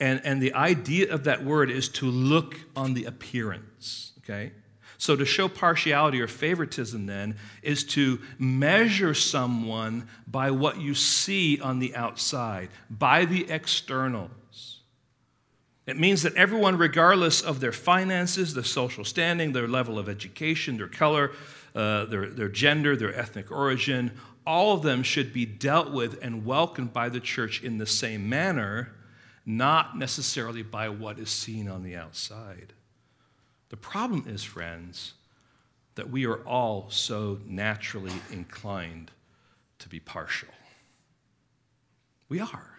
And, 0.00 0.20
and 0.24 0.42
the 0.42 0.54
idea 0.54 1.12
of 1.12 1.24
that 1.24 1.44
word 1.44 1.70
is 1.70 1.88
to 1.90 2.06
look 2.06 2.56
on 2.74 2.94
the 2.94 3.04
appearance, 3.04 4.12
okay? 4.18 4.52
So 4.98 5.16
to 5.16 5.24
show 5.24 5.48
partiality 5.48 6.20
or 6.20 6.28
favoritism 6.28 7.06
then 7.06 7.36
is 7.60 7.82
to 7.86 8.20
measure 8.38 9.14
someone 9.14 10.08
by 10.28 10.52
what 10.52 10.80
you 10.80 10.94
see 10.94 11.60
on 11.60 11.80
the 11.80 11.94
outside, 11.96 12.68
by 12.88 13.24
the 13.24 13.50
externals. 13.50 14.80
It 15.86 15.98
means 15.98 16.22
that 16.22 16.36
everyone, 16.36 16.78
regardless 16.78 17.40
of 17.40 17.58
their 17.58 17.72
finances, 17.72 18.54
their 18.54 18.62
social 18.62 19.04
standing, 19.04 19.52
their 19.52 19.66
level 19.66 19.98
of 19.98 20.08
education, 20.08 20.76
their 20.76 20.86
color, 20.86 21.32
uh, 21.74 22.04
their, 22.04 22.30
their 22.30 22.48
gender, 22.48 22.96
their 22.96 23.12
ethnic 23.12 23.50
origin, 23.50 24.12
all 24.46 24.72
of 24.72 24.82
them 24.82 25.02
should 25.02 25.32
be 25.32 25.44
dealt 25.44 25.90
with 25.90 26.22
and 26.22 26.44
welcomed 26.44 26.92
by 26.92 27.08
the 27.08 27.18
church 27.18 27.62
in 27.62 27.78
the 27.78 27.86
same 27.86 28.28
manner 28.28 28.92
not 29.44 29.96
necessarily 29.96 30.62
by 30.62 30.88
what 30.88 31.18
is 31.18 31.30
seen 31.30 31.68
on 31.68 31.82
the 31.82 31.96
outside. 31.96 32.72
The 33.70 33.76
problem 33.76 34.24
is, 34.26 34.44
friends, 34.44 35.14
that 35.94 36.10
we 36.10 36.26
are 36.26 36.46
all 36.46 36.86
so 36.90 37.40
naturally 37.46 38.12
inclined 38.30 39.10
to 39.78 39.88
be 39.88 40.00
partial. 40.00 40.48
We 42.28 42.40
are. 42.40 42.70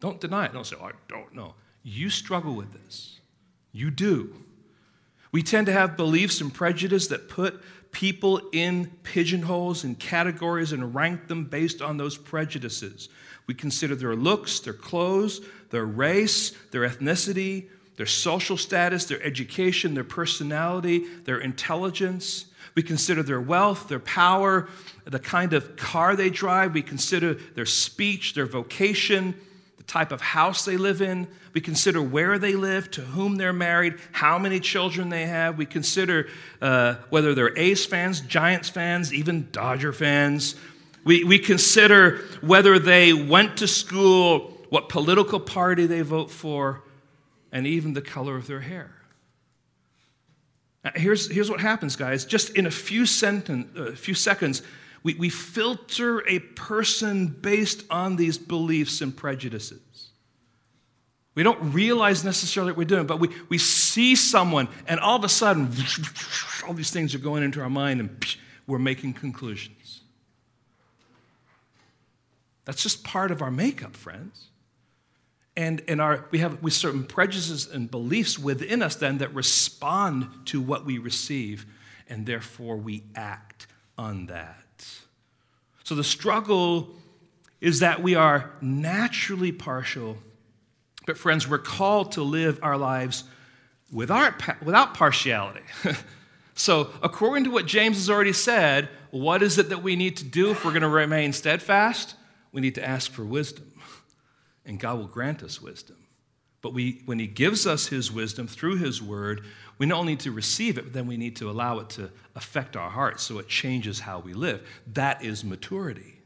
Don't 0.00 0.20
deny 0.20 0.46
it. 0.46 0.52
Don't 0.52 0.66
say, 0.66 0.76
oh, 0.80 0.86
I 0.86 0.92
don't 1.08 1.34
know. 1.34 1.54
You 1.82 2.10
struggle 2.10 2.54
with 2.54 2.72
this. 2.72 3.20
You 3.72 3.90
do. 3.90 4.34
We 5.32 5.42
tend 5.42 5.66
to 5.66 5.72
have 5.72 5.96
beliefs 5.96 6.40
and 6.40 6.52
prejudice 6.52 7.06
that 7.08 7.28
put 7.28 7.62
people 7.92 8.40
in 8.52 8.90
pigeonholes 9.02 9.84
and 9.84 9.98
categories 9.98 10.72
and 10.72 10.94
rank 10.94 11.28
them 11.28 11.44
based 11.44 11.82
on 11.82 11.96
those 11.96 12.16
prejudices. 12.16 13.08
We 13.46 13.54
consider 13.54 13.94
their 13.94 14.14
looks, 14.14 14.60
their 14.60 14.72
clothes, 14.72 15.40
their 15.70 15.84
race, 15.84 16.50
their 16.70 16.88
ethnicity, 16.88 17.68
their 17.96 18.06
social 18.06 18.56
status, 18.56 19.04
their 19.04 19.22
education, 19.22 19.94
their 19.94 20.04
personality, 20.04 21.06
their 21.24 21.38
intelligence. 21.38 22.46
We 22.74 22.82
consider 22.82 23.22
their 23.22 23.40
wealth, 23.40 23.88
their 23.88 24.00
power, 24.00 24.68
the 25.04 25.18
kind 25.18 25.52
of 25.52 25.76
car 25.76 26.16
they 26.16 26.30
drive. 26.30 26.72
We 26.72 26.82
consider 26.82 27.34
their 27.34 27.66
speech, 27.66 28.34
their 28.34 28.46
vocation, 28.46 29.34
the 29.76 29.82
type 29.82 30.12
of 30.12 30.20
house 30.20 30.64
they 30.64 30.76
live 30.76 31.02
in. 31.02 31.26
We 31.52 31.60
consider 31.60 32.00
where 32.00 32.38
they 32.38 32.54
live, 32.54 32.90
to 32.92 33.00
whom 33.00 33.36
they're 33.36 33.52
married, 33.52 33.96
how 34.12 34.38
many 34.38 34.60
children 34.60 35.08
they 35.08 35.26
have. 35.26 35.58
We 35.58 35.66
consider 35.66 36.28
uh, 36.62 36.94
whether 37.10 37.34
they're 37.34 37.58
A's 37.58 37.84
fans, 37.84 38.20
Giants 38.20 38.68
fans, 38.68 39.12
even 39.12 39.48
Dodger 39.50 39.92
fans. 39.92 40.54
We, 41.04 41.24
we 41.24 41.38
consider 41.38 42.18
whether 42.40 42.78
they 42.78 43.12
went 43.12 43.56
to 43.58 43.66
school, 43.66 44.58
what 44.68 44.88
political 44.88 45.40
party 45.40 45.86
they 45.86 46.02
vote 46.02 46.30
for, 46.30 46.82
and 47.52 47.66
even 47.66 47.94
the 47.94 48.02
color 48.02 48.36
of 48.36 48.46
their 48.46 48.60
hair. 48.60 48.94
Here's, 50.94 51.30
here's 51.30 51.50
what 51.50 51.60
happens, 51.60 51.96
guys. 51.96 52.24
Just 52.24 52.50
in 52.50 52.66
a 52.66 52.70
few, 52.70 53.02
senten- 53.02 53.76
uh, 53.76 53.94
few 53.96 54.14
seconds, 54.14 54.62
we, 55.02 55.14
we 55.14 55.28
filter 55.28 56.26
a 56.26 56.38
person 56.38 57.26
based 57.26 57.84
on 57.90 58.16
these 58.16 58.38
beliefs 58.38 59.00
and 59.00 59.14
prejudices. 59.14 60.10
We 61.34 61.42
don't 61.42 61.72
realize 61.72 62.24
necessarily 62.24 62.72
what 62.72 62.78
we're 62.78 62.84
doing, 62.84 63.06
but 63.06 63.20
we, 63.20 63.28
we 63.48 63.58
see 63.58 64.16
someone, 64.16 64.68
and 64.86 64.98
all 65.00 65.16
of 65.16 65.24
a 65.24 65.28
sudden, 65.28 65.70
all 66.66 66.74
these 66.74 66.90
things 66.90 67.14
are 67.14 67.18
going 67.18 67.42
into 67.42 67.60
our 67.60 67.70
mind, 67.70 68.00
and 68.00 68.36
we're 68.66 68.78
making 68.78 69.14
conclusions. 69.14 70.00
That's 72.64 72.82
just 72.82 73.04
part 73.04 73.30
of 73.30 73.42
our 73.42 73.50
makeup, 73.50 73.96
friends. 73.96 74.48
And, 75.56 75.82
and 75.88 76.00
our, 76.00 76.26
we 76.30 76.38
have 76.38 76.62
we 76.62 76.70
certain 76.70 77.04
prejudices 77.04 77.66
and 77.66 77.90
beliefs 77.90 78.38
within 78.38 78.82
us 78.82 78.96
then 78.96 79.18
that 79.18 79.34
respond 79.34 80.28
to 80.46 80.60
what 80.60 80.86
we 80.86 80.98
receive, 80.98 81.66
and 82.08 82.24
therefore 82.24 82.76
we 82.76 83.02
act 83.14 83.66
on 83.98 84.26
that. 84.26 84.86
So 85.84 85.94
the 85.94 86.04
struggle 86.04 86.94
is 87.60 87.80
that 87.80 88.02
we 88.02 88.14
are 88.14 88.50
naturally 88.60 89.52
partial, 89.52 90.16
but 91.06 91.18
friends, 91.18 91.48
we're 91.48 91.58
called 91.58 92.12
to 92.12 92.22
live 92.22 92.58
our 92.62 92.76
lives 92.76 93.24
without, 93.92 94.62
without 94.62 94.94
partiality. 94.94 95.64
so, 96.54 96.90
according 97.02 97.44
to 97.44 97.50
what 97.50 97.66
James 97.66 97.96
has 97.96 98.08
already 98.08 98.32
said, 98.32 98.88
what 99.10 99.42
is 99.42 99.58
it 99.58 99.68
that 99.70 99.82
we 99.82 99.96
need 99.96 100.16
to 100.18 100.24
do 100.24 100.50
if 100.50 100.64
we're 100.64 100.70
going 100.70 100.82
to 100.82 100.88
remain 100.88 101.32
steadfast? 101.32 102.14
We 102.52 102.60
need 102.60 102.74
to 102.76 102.84
ask 102.86 103.10
for 103.12 103.24
wisdom, 103.24 103.72
and 104.64 104.78
God 104.78 104.98
will 104.98 105.06
grant 105.06 105.42
us 105.42 105.60
wisdom. 105.60 105.96
But 106.62 106.74
we, 106.74 107.02
when 107.06 107.18
He 107.18 107.26
gives 107.26 107.66
us 107.66 107.86
His 107.86 108.12
wisdom 108.12 108.46
through 108.46 108.76
His 108.76 109.00
word, 109.00 109.42
we 109.78 109.86
not 109.86 109.98
only 109.98 110.12
need 110.12 110.20
to 110.20 110.32
receive 110.32 110.76
it, 110.76 110.84
but 110.84 110.92
then 110.92 111.06
we 111.06 111.16
need 111.16 111.36
to 111.36 111.50
allow 111.50 111.78
it 111.78 111.88
to 111.90 112.10
affect 112.34 112.76
our 112.76 112.90
hearts 112.90 113.22
so 113.22 113.38
it 113.38 113.48
changes 113.48 114.00
how 114.00 114.18
we 114.18 114.34
live. 114.34 114.66
That 114.86 115.24
is 115.24 115.42
maturity. 115.44 116.20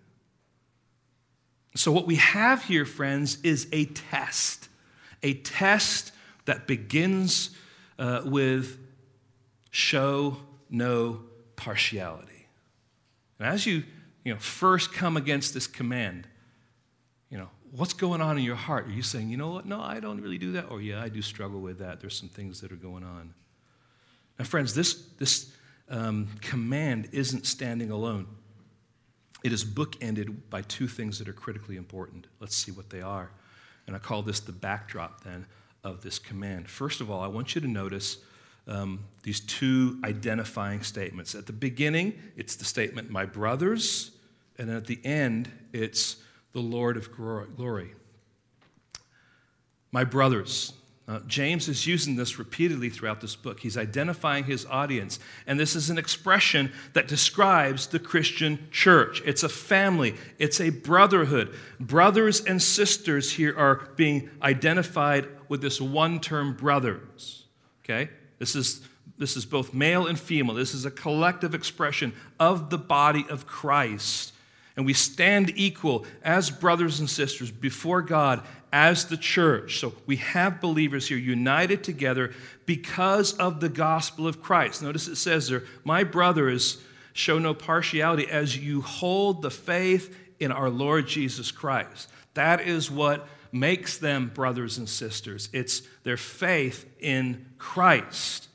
So, 1.77 1.93
what 1.93 2.07
we 2.07 2.17
have 2.17 2.65
here, 2.65 2.85
friends, 2.85 3.39
is 3.43 3.69
a 3.73 3.85
test, 3.87 4.69
a 5.23 5.35
test 5.35 6.13
that 6.45 6.67
begins 6.67 7.51
uh, 7.99 8.23
with 8.25 8.79
show 9.71 10.37
no 10.71 11.21
partiality. 11.57 12.47
And 13.39 13.49
as 13.49 13.67
you, 13.67 13.85
you 14.25 14.33
know, 14.33 14.41
first 14.41 14.93
come 14.93 15.17
against 15.17 15.55
this 15.55 15.67
command, 15.67 16.27
you 17.31 17.39
know, 17.39 17.51
what's 17.73 17.93
going 17.93 18.21
on 18.21 18.39
in 18.39 18.45
your 18.45 18.57
heart? 18.57 18.87
Are 18.87 18.93
you 18.93 19.03
saying, 19.03 19.29
you 19.29 19.37
know 19.37 19.51
what? 19.51 19.67
No, 19.67 19.81
I 19.81 20.01
don't 20.01 20.21
really 20.21 20.39
do 20.39 20.53
that. 20.53 20.71
Or, 20.71 20.81
yeah, 20.81 21.03
I 21.03 21.09
do 21.09 21.21
struggle 21.21 21.61
with 21.61 21.79
that. 21.79 22.01
There's 22.01 22.17
some 22.17 22.29
things 22.29 22.61
that 22.61 22.73
are 22.73 22.77
going 22.77 23.05
on. 23.05 23.35
Now, 24.39 24.45
friends, 24.45 24.75
this, 24.75 24.95
this 25.19 25.53
um, 25.89 26.29
command 26.41 27.09
isn't 27.13 27.47
standing 27.47 27.91
alone. 27.91 28.27
It 29.43 29.53
is 29.53 29.65
bookended 29.65 30.35
by 30.49 30.63
two 30.63 30.89
things 30.89 31.19
that 31.19 31.29
are 31.29 31.35
critically 31.35 31.77
important. 31.77 32.27
Let's 32.41 32.57
see 32.57 32.73
what 32.73 32.91
they 32.91 33.03
are. 33.03 33.31
And 33.87 33.95
I 33.95 33.99
call 33.99 34.23
this 34.23 34.41
the 34.41 34.53
backdrop 34.53 35.23
then 35.23 35.47
of 35.83 36.03
this 36.03 36.19
command. 36.19 36.71
First 36.71 37.03
of 37.03 37.11
all, 37.11 37.21
I 37.21 37.27
want 37.27 37.55
you 37.55 37.61
to 37.61 37.69
notice 37.69 38.19
um, 38.67 39.05
these 39.23 39.41
two 39.41 39.99
identifying 40.05 40.83
statements. 40.83 41.35
At 41.35 41.47
the 41.47 41.53
beginning, 41.53 42.19
it's 42.37 42.57
the 42.57 42.65
statement, 42.65 43.11
my 43.11 43.27
brothers, 43.27 44.11
and 44.59 44.71
at 44.71 44.87
the 44.87 45.01
end, 45.05 45.51
it's 45.73 46.17
the 46.53 46.61
Lord 46.61 46.97
of 46.97 47.11
glory. 47.13 47.93
My 49.93 50.05
brothers. 50.05 50.73
Uh, 51.07 51.21
James 51.27 51.69
is 51.69 51.87
using 51.87 52.17
this 52.17 52.39
repeatedly 52.39 52.89
throughout 52.89 53.21
this 53.21 53.37
book. 53.37 53.61
He's 53.61 53.77
identifying 53.77 54.45
his 54.45 54.65
audience. 54.65 55.19
And 55.47 55.61
this 55.61 55.77
is 55.77 55.91
an 55.91 55.99
expression 55.99 56.73
that 56.95 57.09
describes 57.09 57.89
the 57.89 57.99
Christian 57.99 58.69
church. 58.71 59.21
It's 59.27 59.43
a 59.43 59.49
family, 59.51 60.15
it's 60.39 60.63
a 60.63 60.71
brotherhood. 60.71 61.55
Brothers 61.79 62.43
and 62.43 62.63
sisters 62.63 63.33
here 63.33 63.55
are 63.59 63.89
being 63.97 64.31
identified 64.41 65.29
with 65.49 65.61
this 65.61 65.79
one 65.79 66.21
term, 66.21 66.57
brothers. 66.57 67.45
Okay? 67.85 68.09
This 68.39 68.55
is, 68.55 68.81
this 69.19 69.37
is 69.37 69.47
both 69.47 69.75
male 69.75 70.07
and 70.07 70.19
female. 70.19 70.55
This 70.55 70.75
is 70.75 70.85
a 70.85 70.91
collective 70.91 71.55
expression 71.55 72.13
of 72.39 72.71
the 72.71 72.79
body 72.79 73.25
of 73.29 73.47
Christ. 73.47 74.33
And 74.77 74.85
we 74.85 74.93
stand 74.93 75.53
equal 75.55 76.05
as 76.23 76.51
brothers 76.51 76.99
and 76.99 77.09
sisters 77.09 77.51
before 77.51 78.03
God 78.03 78.43
as 78.73 79.07
the 79.07 79.17
church. 79.17 79.79
So 79.79 79.95
we 80.05 80.17
have 80.17 80.61
believers 80.61 81.07
here 81.07 81.19
united 81.19 81.85
together 81.85 82.33
because 82.67 83.35
of 83.35 83.61
the 83.61 83.69
gospel 83.69 84.27
of 84.27 84.43
Christ. 84.43 84.83
Notice 84.83 85.07
it 85.07 85.17
says 85.17 85.49
there, 85.49 85.63
My 85.85 86.03
brothers, 86.03 86.79
show 87.13 87.39
no 87.39 87.55
partiality 87.55 88.29
as 88.29 88.57
you 88.57 88.81
hold 88.81 89.43
the 89.43 89.51
faith 89.51 90.17
in 90.41 90.51
our 90.51 90.69
Lord 90.69 91.07
Jesus 91.07 91.53
Christ. 91.53 92.11
That 92.35 92.61
is 92.61 92.91
what 92.91 93.29
makes 93.55 93.99
them 93.99 94.31
brothers 94.35 94.79
and 94.79 94.89
sisters. 94.89 95.49
It's 95.53 95.83
their 96.03 96.17
faith 96.17 96.85
in 97.01 97.47
Christ. 97.57 98.49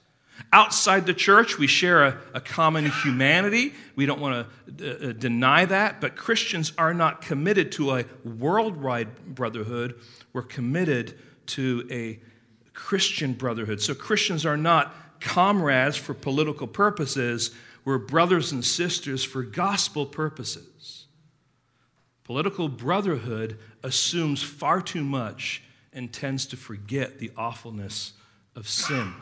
Outside 0.52 1.06
the 1.06 1.14
church, 1.14 1.58
we 1.58 1.68
share 1.68 2.04
a, 2.04 2.18
a 2.34 2.42
common 2.42 2.86
humanity. 2.86 3.74
We 3.96 4.06
don't 4.06 4.20
want 4.20 4.48
to 4.68 4.72
d- 4.72 5.10
uh, 5.10 5.12
deny 5.14 5.66
that, 5.66 6.02
but 6.02 6.16
Christians 6.16 6.72
are 6.78 6.94
not 6.94 7.22
committed 7.22 7.72
to 7.74 7.96
a 7.96 8.06
worldwide 8.24 9.36
brotherhood. 9.36 10.00
We're 10.34 10.42
committed 10.42 11.18
to 11.48 11.88
a 11.92 12.20
Christian 12.74 13.34
brotherhood. 13.34 13.82
So 13.82 13.94
Christians 13.94 14.46
are 14.46 14.58
not 14.58 14.96
comrades 15.20 15.98
for 15.98 16.14
political 16.14 16.68
purposes, 16.68 17.52
we're 17.86 17.98
brothers 17.98 18.52
and 18.52 18.64
sisters 18.64 19.24
for 19.24 19.44
gospel 19.44 20.06
purposes. 20.06 21.08
Political 22.24 22.70
brotherhood 22.70 23.58
assumes 23.84 24.42
far 24.42 24.82
too 24.82 25.04
much 25.04 25.64
and 25.94 26.12
tends 26.12 26.46
to 26.48 26.58
forget 26.58 27.20
the 27.20 27.32
awfulness 27.36 28.14
of 28.56 28.68
sin. 28.68 29.14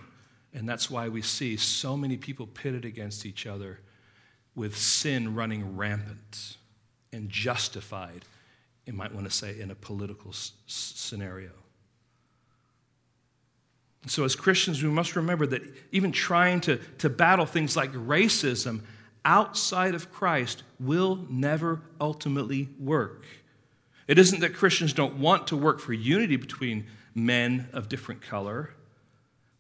And 0.54 0.67
that's 0.67 0.89
why 0.89 1.10
we 1.10 1.22
see 1.22 1.58
so 1.58 1.96
many 1.96 2.17
people 2.17 2.48
pitted 2.48 2.86
against 2.86 3.26
each 3.26 3.46
other 3.46 3.80
with 4.56 4.76
sin 4.76 5.36
running 5.36 5.78
rampant 5.78 6.58
and 7.13 7.30
justified, 7.30 8.26
you 8.86 8.93
might 8.93 9.13
want 9.13 9.30
to 9.30 9.32
say, 9.32 9.60
in 9.60 9.70
a 9.72 9.76
political 9.76 10.32
s- 10.32 10.54
scenario. 10.65 11.52
So, 14.08 14.24
as 14.24 14.36
Christians, 14.36 14.82
we 14.82 14.89
must 14.89 15.15
remember 15.15 15.46
that 15.48 15.62
even 15.91 16.12
trying 16.12 16.62
to, 16.62 16.78
to 17.00 17.10
battle 17.10 17.46
things 17.46 17.76
like 17.76 17.91
racism 17.93 18.82
outside 19.26 19.93
of 19.93 20.12
Christ 20.12 20.63
will 20.80 21.26
never 21.30 21.82
ultimately 22.00 22.70
work. 22.80 23.26
It 24.08 24.17
isn't 24.17 24.39
that 24.39 24.54
Christians 24.54 24.93
don't 24.93 25.15
want 25.15 25.48
to 25.48 25.58
work 25.58 25.80
for 25.80 25.93
unity 25.93 26.38
between 26.38 26.88
men 27.13 27.67
of 27.74 27.89
different 27.89 28.22
color 28.22 28.72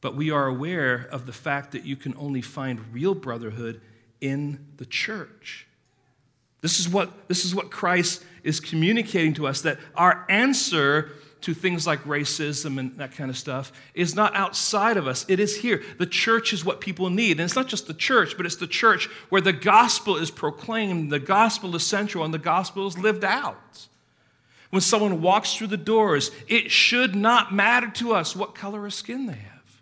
but 0.01 0.15
we 0.15 0.31
are 0.31 0.47
aware 0.47 1.07
of 1.11 1.25
the 1.25 1.33
fact 1.33 1.71
that 1.71 1.85
you 1.85 1.95
can 1.95 2.13
only 2.17 2.41
find 2.41 2.93
real 2.93 3.15
brotherhood 3.15 3.81
in 4.21 4.65
the 4.77 4.85
church. 4.85 5.67
This 6.61 6.79
is 6.79 6.89
what, 6.89 7.27
this 7.27 7.45
is 7.45 7.53
what 7.53 7.71
Christ 7.71 8.23
is 8.43 8.59
communicating 8.59 9.33
to 9.35 9.47
us 9.47 9.61
that 9.61 9.79
our 9.95 10.25
answer 10.29 11.11
to 11.41 11.53
things 11.53 11.85
like 11.85 12.03
racism 12.03 12.79
and 12.79 12.97
that 12.97 13.11
kind 13.11 13.29
of 13.29 13.37
stuff 13.37 13.71
is 13.93 14.15
not 14.15 14.35
outside 14.35 14.97
of 14.97 15.07
us. 15.07 15.23
It 15.27 15.39
is 15.39 15.57
here. 15.57 15.83
The 15.99 16.07
church 16.07 16.51
is 16.51 16.65
what 16.65 16.81
people 16.81 17.11
need. 17.11 17.31
And 17.31 17.41
it's 17.41 17.55
not 17.55 17.67
just 17.67 17.85
the 17.85 17.93
church, 17.93 18.35
but 18.37 18.45
it's 18.45 18.55
the 18.55 18.65
church 18.65 19.07
where 19.29 19.41
the 19.41 19.53
gospel 19.53 20.15
is 20.15 20.31
proclaimed, 20.31 21.11
the 21.11 21.19
gospel 21.19 21.75
is 21.75 21.85
central, 21.85 22.23
and 22.23 22.33
the 22.33 22.39
gospel 22.39 22.87
is 22.87 22.97
lived 22.97 23.23
out. 23.23 23.87
When 24.69 24.81
someone 24.81 25.21
walks 25.21 25.55
through 25.55 25.67
the 25.67 25.77
doors, 25.77 26.31
it 26.47 26.71
should 26.71 27.15
not 27.15 27.53
matter 27.53 27.89
to 27.91 28.13
us 28.13 28.35
what 28.35 28.55
color 28.55 28.85
of 28.85 28.93
skin 28.93 29.25
they 29.25 29.33
have. 29.33 29.81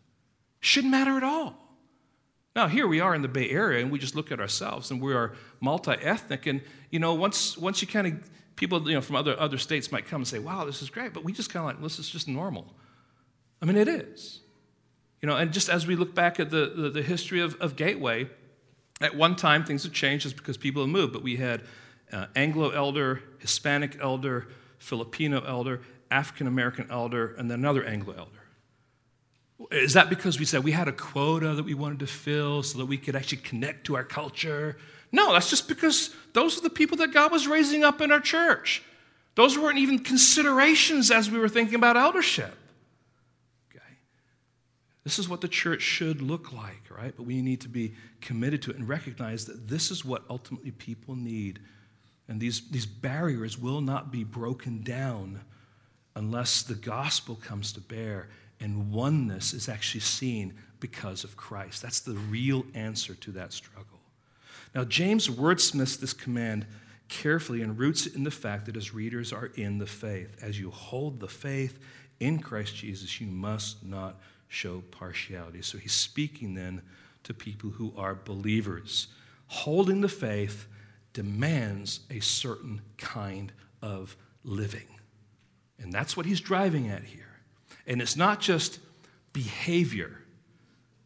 Shouldn't 0.60 0.92
matter 0.92 1.18
at 1.18 1.24
all. 1.24 1.66
Now, 2.56 2.68
here 2.68 2.88
we 2.88 3.02
are 3.02 3.14
in 3.14 3.22
the 3.22 3.28
Bay 3.28 3.50
Area, 3.50 3.82
and 3.82 3.92
we 3.92 4.00
just 4.00 4.16
look 4.16 4.32
at 4.32 4.40
ourselves, 4.40 4.90
and 4.90 5.02
we 5.02 5.14
are 5.14 5.34
multi 5.60 5.92
ethnic. 5.92 6.46
And, 6.46 6.62
you 6.90 7.00
know, 7.00 7.14
once, 7.14 7.58
once 7.58 7.82
you 7.82 7.88
kind 7.88 8.08
of, 8.08 8.32
people 8.56 8.88
you 8.88 8.96
know, 8.96 9.02
from 9.02 9.18
other, 9.18 9.38
other 9.40 9.58
states 9.58 9.92
might 9.92 10.06
come 10.06 10.22
and 10.22 10.28
say, 10.28 10.40
wow, 10.40 10.64
this 10.64 10.82
is 10.82 10.90
great, 10.90 11.14
but 11.14 11.24
we 11.24 11.34
just 11.34 11.52
kind 11.52 11.64
of 11.64 11.76
like, 11.76 11.84
this 11.84 12.00
is 12.00 12.10
just 12.10 12.28
normal. 12.28 12.74
I 13.62 13.66
mean, 13.66 13.76
it 13.76 13.88
is. 13.88 14.40
You 15.22 15.28
know, 15.28 15.36
and 15.36 15.52
just 15.52 15.70
as 15.70 15.86
we 15.86 15.96
look 15.96 16.16
back 16.16 16.40
at 16.40 16.50
the, 16.50 16.72
the, 16.76 16.90
the 16.90 17.02
history 17.02 17.42
of, 17.42 17.56
of 17.56 17.76
Gateway, 17.76 18.30
at 19.02 19.16
one 19.16 19.36
time 19.36 19.66
things 19.66 19.84
have 19.84 19.92
changed 19.92 20.24
just 20.24 20.38
because 20.38 20.56
people 20.56 20.82
have 20.82 20.90
moved, 20.90 21.12
but 21.12 21.24
we 21.24 21.36
had 21.36 21.64
uh, 22.14 22.28
Anglo 22.36 22.70
elder, 22.70 23.22
Hispanic 23.40 23.98
elder, 24.00 24.48
Filipino 24.86 25.42
elder, 25.42 25.82
African 26.12 26.48
American 26.48 26.88
elder, 26.92 27.34
and 27.38 27.50
then 27.50 27.60
another 27.60 27.84
Anglo 27.84 28.14
elder. 28.14 28.32
Is 29.72 29.94
that 29.94 30.10
because 30.10 30.38
we 30.38 30.46
said 30.46 30.64
we 30.64 30.74
had 30.74 30.88
a 30.88 30.92
quota 30.92 31.54
that 31.56 31.64
we 31.64 31.74
wanted 31.74 32.00
to 32.00 32.08
fill 32.08 32.62
so 32.62 32.78
that 32.78 32.86
we 32.86 32.98
could 32.98 33.16
actually 33.16 33.40
connect 33.40 33.86
to 33.88 33.96
our 33.96 34.04
culture? 34.04 34.78
No, 35.12 35.34
that's 35.34 35.50
just 35.50 35.68
because 35.68 36.14
those 36.34 36.58
are 36.58 36.62
the 36.62 36.70
people 36.70 36.98
that 36.98 37.14
God 37.14 37.32
was 37.32 37.48
raising 37.48 37.84
up 37.84 38.00
in 38.02 38.12
our 38.12 38.20
church. 38.20 38.84
Those 39.36 39.58
weren't 39.58 39.80
even 39.80 40.00
considerations 40.00 41.10
as 41.10 41.32
we 41.32 41.40
were 41.40 41.50
thinking 41.50 41.76
about 41.76 41.98
eldership. 41.98 42.54
Okay? 43.72 43.96
This 45.04 45.18
is 45.18 45.28
what 45.28 45.42
the 45.42 45.48
church 45.48 45.82
should 45.82 46.22
look 46.22 46.54
like, 46.54 46.84
right? 46.96 47.14
But 47.16 47.26
we 47.26 47.42
need 47.42 47.62
to 47.62 47.70
be 47.70 47.96
committed 48.22 48.62
to 48.64 48.72
it 48.72 48.78
and 48.78 48.88
recognize 48.88 49.46
that 49.46 49.68
this 49.68 49.90
is 49.90 50.06
what 50.06 50.24
ultimately 50.30 50.72
people 50.72 51.16
need. 51.16 51.60
And 52.28 52.42
these, 52.42 52.70
these 52.70 52.86
barriers 52.86 53.58
will 53.58 53.82
not 53.82 54.12
be 54.12 54.24
broken 54.24 54.82
down 54.82 55.42
unless 56.16 56.64
the 56.64 56.76
gospel 56.76 57.36
comes 57.36 57.72
to 57.74 57.82
bear 57.82 58.30
and 58.60 58.92
oneness 58.92 59.54
is 59.54 59.68
actually 59.68 60.02
seen 60.02 60.54
because 60.80 61.24
of 61.24 61.36
Christ. 61.36 61.82
That's 61.82 62.00
the 62.00 62.14
real 62.14 62.66
answer 62.74 63.16
to 63.16 63.32
that 63.34 63.54
struggle. 63.54 64.00
Now, 64.74 64.84
James 64.84 65.28
wordsmiths 65.28 66.00
this 66.00 66.14
command 66.14 66.66
carefully 67.08 67.62
and 67.62 67.78
roots 67.78 68.06
it 68.06 68.16
in 68.16 68.24
the 68.24 68.32
fact 68.32 68.66
that 68.66 68.76
his 68.76 68.94
readers 68.94 69.32
are 69.32 69.52
in 69.56 69.78
the 69.78 69.86
faith. 69.86 70.38
As 70.42 70.60
you 70.60 70.72
hold 70.72 71.20
the 71.20 71.28
faith 71.28 71.80
in 72.20 72.40
Christ 72.40 72.76
Jesus, 72.76 73.22
you 73.22 73.28
must 73.28 73.84
not 73.84 74.20
show 74.48 74.82
partiality. 74.92 75.62
So 75.62 75.78
he's 75.78 75.94
speaking 75.94 76.56
then 76.56 76.82
to 77.24 77.34
people 77.34 77.72
who 77.72 77.94
are 77.98 78.16
believers. 78.16 79.08
Holding 79.48 80.02
the 80.02 80.10
faith 80.10 80.68
demands 81.16 82.02
a 82.12 82.20
certain 82.20 82.82
kind 82.98 83.52
of 83.82 84.16
living. 84.44 84.88
And 85.80 85.92
that's 85.92 86.16
what 86.16 86.28
he's 86.28 86.42
driving 86.42 86.90
at 86.90 87.04
here. 87.04 87.40
And 87.88 88.02
it's 88.02 88.16
not 88.16 88.40
just 88.40 88.80
behavior, 89.34 90.22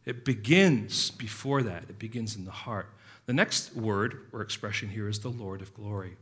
it 0.04 0.24
begins 0.24 1.10
before 1.12 1.62
that, 1.62 1.84
it 1.88 1.98
begins 1.98 2.36
in 2.36 2.44
the 2.44 2.50
heart. 2.50 2.90
The 3.26 3.32
next 3.32 3.76
word 3.76 4.26
or 4.32 4.42
expression 4.42 4.88
here 4.88 5.08
is 5.08 5.20
the 5.20 5.28
Lord 5.28 5.62
of 5.62 5.72
glory. 5.72 6.16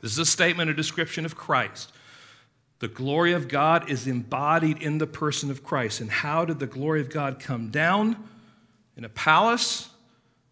This 0.00 0.12
is 0.12 0.18
a 0.18 0.26
statement, 0.26 0.70
a 0.70 0.74
description 0.74 1.24
of 1.24 1.36
Christ. 1.36 1.92
The 2.80 2.88
glory 2.88 3.32
of 3.32 3.48
God 3.48 3.90
is 3.90 4.06
embodied 4.06 4.82
in 4.82 4.98
the 4.98 5.06
person 5.06 5.50
of 5.50 5.62
Christ. 5.62 6.00
And 6.00 6.10
how 6.10 6.44
did 6.44 6.58
the 6.58 6.66
glory 6.66 7.00
of 7.00 7.10
God 7.10 7.38
come 7.38 7.70
down? 7.70 8.28
In 8.96 9.04
a 9.04 9.08
palace? 9.08 9.90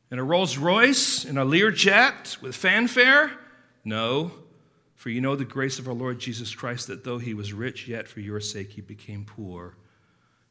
In 0.09 0.21
a 0.21 0.25
Rolls 0.25 0.57
Royce? 0.57 1.25
In 1.25 1.37
a 1.37 1.45
Learjet 1.45 2.41
with 2.41 2.55
fanfare? 2.55 3.33
No. 3.85 4.31
For 4.95 5.11
you 5.11 5.21
know 5.21 5.35
the 5.35 5.45
grace 5.45 5.81
of 5.81 5.89
our 5.89 5.95
Lord 5.95 6.21
Jesus 6.21 6.55
Christ, 6.55 6.87
that 6.87 7.03
though 7.03 7.19
he 7.19 7.35
was 7.35 7.53
rich, 7.53 7.89
yet 7.89 8.07
for 8.07 8.21
your 8.21 8.41
sake 8.41 8.71
he 8.73 8.81
became 8.81 9.25
poor, 9.25 9.77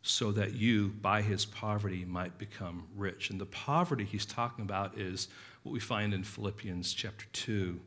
so 0.01 0.31
that 0.33 0.53
you, 0.53 0.89
by 1.01 1.21
his 1.21 1.45
poverty, 1.45 2.03
might 2.03 2.37
become 2.37 2.87
rich. 2.95 3.29
And 3.29 3.39
the 3.39 3.45
poverty 3.45 4.03
he's 4.03 4.25
talking 4.25 4.65
about 4.65 4.97
is 4.97 5.29
what 5.63 5.71
we 5.71 5.79
find 5.79 6.13
in 6.13 6.23
Philippians 6.23 6.93
chapter 6.93 7.25
2, 7.31 7.79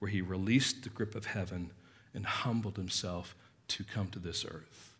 where 0.00 0.10
he 0.10 0.20
released 0.20 0.82
the 0.82 0.90
grip 0.90 1.14
of 1.14 1.26
heaven 1.26 1.72
and 2.12 2.26
humbled 2.26 2.76
himself 2.76 3.34
to 3.68 3.82
come 3.82 4.08
to 4.08 4.18
this 4.18 4.44
earth, 4.44 4.96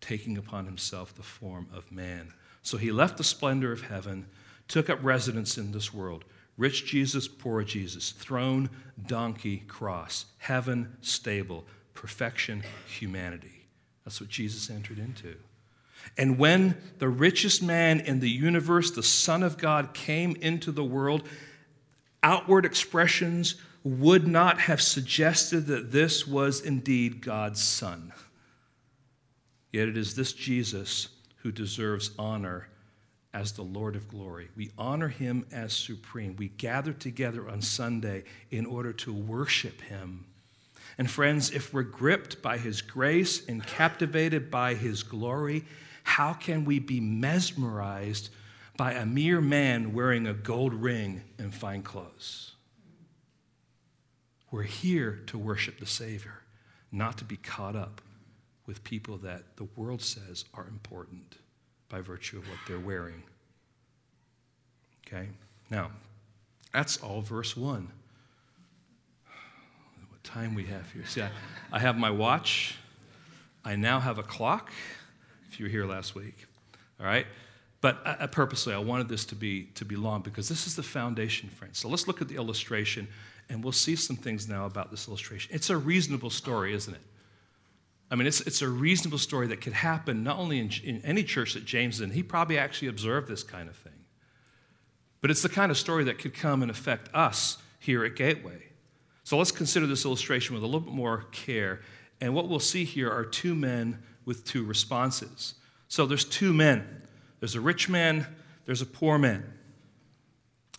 taking 0.00 0.38
upon 0.38 0.64
himself 0.64 1.12
the 1.12 1.22
form 1.22 1.66
of 1.74 1.90
man. 1.90 2.32
So 2.62 2.78
he 2.78 2.92
left 2.92 3.18
the 3.18 3.24
splendor 3.24 3.72
of 3.72 3.82
heaven, 3.82 4.26
took 4.68 4.90
up 4.90 4.98
residence 5.02 5.58
in 5.58 5.72
this 5.72 5.92
world. 5.92 6.24
Rich 6.56 6.86
Jesus, 6.86 7.28
poor 7.28 7.62
Jesus, 7.62 8.12
throne, 8.12 8.70
donkey, 9.06 9.58
cross, 9.68 10.26
heaven, 10.38 10.96
stable, 11.02 11.64
perfection, 11.94 12.62
humanity. 12.86 13.66
That's 14.04 14.20
what 14.20 14.30
Jesus 14.30 14.70
entered 14.70 14.98
into. 14.98 15.36
And 16.16 16.38
when 16.38 16.76
the 16.98 17.08
richest 17.08 17.62
man 17.62 18.00
in 18.00 18.20
the 18.20 18.30
universe, 18.30 18.90
the 18.90 19.02
Son 19.02 19.42
of 19.42 19.58
God, 19.58 19.92
came 19.92 20.36
into 20.40 20.70
the 20.70 20.84
world, 20.84 21.22
outward 22.22 22.64
expressions 22.64 23.56
would 23.82 24.26
not 24.26 24.60
have 24.60 24.80
suggested 24.80 25.66
that 25.66 25.92
this 25.92 26.26
was 26.26 26.60
indeed 26.60 27.20
God's 27.20 27.62
Son. 27.62 28.12
Yet 29.72 29.88
it 29.88 29.96
is 29.96 30.16
this 30.16 30.32
Jesus 30.32 31.08
who 31.42 31.52
deserves 31.52 32.10
honor 32.18 32.68
as 33.36 33.52
the 33.52 33.62
Lord 33.62 33.96
of 33.96 34.08
glory. 34.08 34.48
We 34.56 34.70
honor 34.78 35.08
him 35.08 35.44
as 35.52 35.74
supreme. 35.74 36.36
We 36.36 36.48
gather 36.48 36.94
together 36.94 37.50
on 37.50 37.60
Sunday 37.60 38.24
in 38.50 38.64
order 38.64 38.94
to 38.94 39.12
worship 39.12 39.82
him. 39.82 40.24
And 40.96 41.10
friends, 41.10 41.50
if 41.50 41.74
we're 41.74 41.82
gripped 41.82 42.40
by 42.40 42.56
his 42.56 42.80
grace 42.80 43.46
and 43.46 43.64
captivated 43.66 44.50
by 44.50 44.72
his 44.72 45.02
glory, 45.02 45.66
how 46.02 46.32
can 46.32 46.64
we 46.64 46.78
be 46.78 46.98
mesmerized 46.98 48.30
by 48.78 48.92
a 48.92 49.04
mere 49.04 49.42
man 49.42 49.92
wearing 49.92 50.26
a 50.26 50.32
gold 50.32 50.72
ring 50.72 51.22
and 51.38 51.54
fine 51.54 51.82
clothes? 51.82 52.52
We're 54.50 54.62
here 54.62 55.20
to 55.26 55.36
worship 55.36 55.78
the 55.78 55.84
Savior, 55.84 56.40
not 56.90 57.18
to 57.18 57.24
be 57.24 57.36
caught 57.36 57.76
up 57.76 58.00
with 58.64 58.82
people 58.82 59.18
that 59.18 59.56
the 59.56 59.68
world 59.76 60.00
says 60.00 60.46
are 60.54 60.66
important 60.66 61.36
by 61.88 62.00
virtue 62.00 62.38
of 62.38 62.48
what 62.48 62.58
they're 62.66 62.78
wearing. 62.78 63.22
Okay? 65.06 65.28
Now, 65.70 65.90
that's 66.72 66.96
all 66.98 67.20
verse 67.20 67.56
1. 67.56 67.88
What 70.10 70.24
time 70.24 70.54
we 70.54 70.64
have 70.64 70.90
here? 70.92 71.06
See, 71.06 71.22
I, 71.22 71.30
I 71.72 71.78
have 71.78 71.96
my 71.96 72.10
watch. 72.10 72.76
I 73.64 73.76
now 73.76 74.00
have 74.00 74.18
a 74.18 74.22
clock 74.22 74.70
if 75.48 75.58
you 75.58 75.66
were 75.66 75.70
here 75.70 75.86
last 75.86 76.14
week. 76.14 76.46
All 77.00 77.06
right? 77.06 77.26
But 77.80 78.00
uh, 78.04 78.26
purposely, 78.26 78.74
I 78.74 78.78
wanted 78.78 79.08
this 79.08 79.24
to 79.26 79.34
be, 79.34 79.64
to 79.74 79.84
be 79.84 79.96
long 79.96 80.22
because 80.22 80.48
this 80.48 80.66
is 80.66 80.74
the 80.76 80.82
foundation, 80.82 81.48
friends. 81.48 81.78
So 81.78 81.88
let's 81.88 82.08
look 82.08 82.20
at 82.20 82.28
the 82.28 82.36
illustration 82.36 83.06
and 83.48 83.62
we'll 83.62 83.72
see 83.72 83.94
some 83.96 84.16
things 84.16 84.48
now 84.48 84.66
about 84.66 84.90
this 84.90 85.06
illustration. 85.06 85.54
It's 85.54 85.70
a 85.70 85.76
reasonable 85.76 86.30
story, 86.30 86.74
isn't 86.74 86.92
it? 86.92 87.00
I 88.10 88.14
mean, 88.14 88.26
it's, 88.26 88.40
it's 88.42 88.62
a 88.62 88.68
reasonable 88.68 89.18
story 89.18 89.48
that 89.48 89.60
could 89.60 89.72
happen 89.72 90.22
not 90.22 90.38
only 90.38 90.60
in, 90.60 90.70
in 90.84 91.02
any 91.04 91.24
church 91.24 91.54
that 91.54 91.64
James 91.64 91.96
is 91.96 92.00
in, 92.02 92.10
he 92.10 92.22
probably 92.22 92.56
actually 92.56 92.88
observed 92.88 93.28
this 93.28 93.42
kind 93.42 93.68
of 93.68 93.76
thing. 93.76 93.92
But 95.20 95.30
it's 95.30 95.42
the 95.42 95.48
kind 95.48 95.70
of 95.70 95.78
story 95.78 96.04
that 96.04 96.18
could 96.18 96.34
come 96.34 96.62
and 96.62 96.70
affect 96.70 97.12
us 97.14 97.58
here 97.80 98.04
at 98.04 98.14
Gateway. 98.14 98.62
So 99.24 99.36
let's 99.36 99.50
consider 99.50 99.86
this 99.86 100.04
illustration 100.04 100.54
with 100.54 100.62
a 100.62 100.66
little 100.66 100.80
bit 100.80 100.94
more 100.94 101.24
care. 101.32 101.80
And 102.20 102.32
what 102.32 102.48
we'll 102.48 102.60
see 102.60 102.84
here 102.84 103.10
are 103.10 103.24
two 103.24 103.56
men 103.56 104.02
with 104.24 104.44
two 104.44 104.64
responses. 104.64 105.54
So 105.88 106.06
there's 106.06 106.24
two 106.24 106.52
men 106.52 107.02
there's 107.40 107.54
a 107.54 107.60
rich 107.60 107.88
man, 107.88 108.26
there's 108.64 108.80
a 108.80 108.86
poor 108.86 109.18
man. 109.18 109.44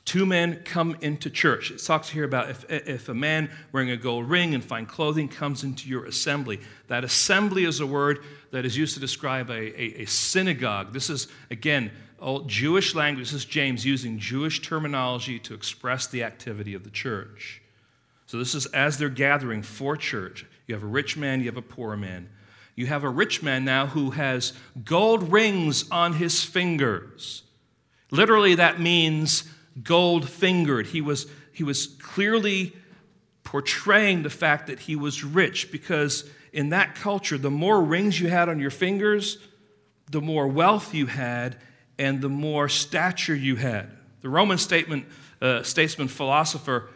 Two 0.07 0.25
men 0.25 0.61
come 0.63 0.95
into 1.01 1.29
church. 1.29 1.69
It 1.69 1.83
talks 1.83 2.07
here 2.07 2.23
about 2.23 2.49
if, 2.49 2.63
if 2.69 3.09
a 3.09 3.13
man 3.13 3.51
wearing 3.73 3.91
a 3.91 3.97
gold 3.97 4.29
ring 4.29 4.55
and 4.55 4.63
fine 4.63 4.85
clothing 4.85 5.27
comes 5.27 5.65
into 5.65 5.89
your 5.89 6.05
assembly. 6.05 6.61
That 6.87 7.03
assembly 7.03 7.65
is 7.65 7.81
a 7.81 7.85
word 7.85 8.23
that 8.51 8.65
is 8.65 8.77
used 8.77 8.93
to 8.93 9.01
describe 9.01 9.49
a, 9.49 9.53
a, 9.53 10.03
a 10.03 10.05
synagogue. 10.05 10.93
This 10.93 11.09
is, 11.09 11.27
again, 11.51 11.91
old 12.21 12.47
Jewish 12.47 12.95
language. 12.95 13.31
This 13.31 13.41
is 13.41 13.43
James 13.43 13.85
using 13.85 14.17
Jewish 14.17 14.61
terminology 14.61 15.39
to 15.39 15.53
express 15.53 16.07
the 16.07 16.23
activity 16.23 16.73
of 16.73 16.85
the 16.85 16.89
church. 16.89 17.61
So 18.27 18.39
this 18.39 18.55
is 18.55 18.65
as 18.67 18.97
they're 18.97 19.09
gathering 19.09 19.61
for 19.61 19.97
church. 19.97 20.45
You 20.67 20.75
have 20.75 20.85
a 20.85 20.87
rich 20.87 21.17
man, 21.17 21.41
you 21.41 21.47
have 21.47 21.57
a 21.57 21.61
poor 21.61 21.97
man. 21.97 22.29
You 22.75 22.85
have 22.85 23.03
a 23.03 23.09
rich 23.09 23.43
man 23.43 23.65
now 23.65 23.87
who 23.87 24.11
has 24.11 24.53
gold 24.85 25.33
rings 25.33 25.83
on 25.91 26.13
his 26.13 26.45
fingers. 26.45 27.43
Literally, 28.09 28.55
that 28.55 28.79
means 28.79 29.43
gold 29.83 30.27
fingered. 30.29 30.87
He 30.87 31.01
was, 31.01 31.27
he 31.51 31.63
was 31.63 31.87
clearly 32.01 32.75
portraying 33.43 34.23
the 34.23 34.29
fact 34.29 34.67
that 34.67 34.79
he 34.79 34.95
was 34.95 35.23
rich 35.23 35.71
because 35.71 36.29
in 36.51 36.69
that 36.69 36.95
culture, 36.95 37.37
the 37.37 37.51
more 37.51 37.81
rings 37.81 38.19
you 38.19 38.29
had 38.29 38.49
on 38.49 38.59
your 38.59 38.71
fingers, 38.71 39.37
the 40.09 40.21
more 40.21 40.47
wealth 40.47 40.93
you 40.93 41.05
had, 41.05 41.57
and 41.99 42.21
the 42.21 42.29
more 42.29 42.69
stature 42.69 43.35
you 43.35 43.55
had. 43.55 43.91
The 44.21 44.29
Roman 44.29 44.57
statement, 44.57 45.05
uh, 45.41 45.63
statesman 45.63 46.07
philosopher 46.07 46.89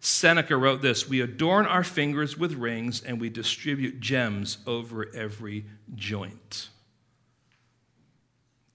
Seneca 0.00 0.56
wrote 0.56 0.82
this 0.82 1.08
We 1.08 1.20
adorn 1.20 1.66
our 1.66 1.84
fingers 1.84 2.36
with 2.36 2.54
rings 2.54 3.02
and 3.02 3.20
we 3.20 3.30
distribute 3.30 4.00
gems 4.00 4.58
over 4.66 5.12
every 5.14 5.64
joint. 5.94 6.68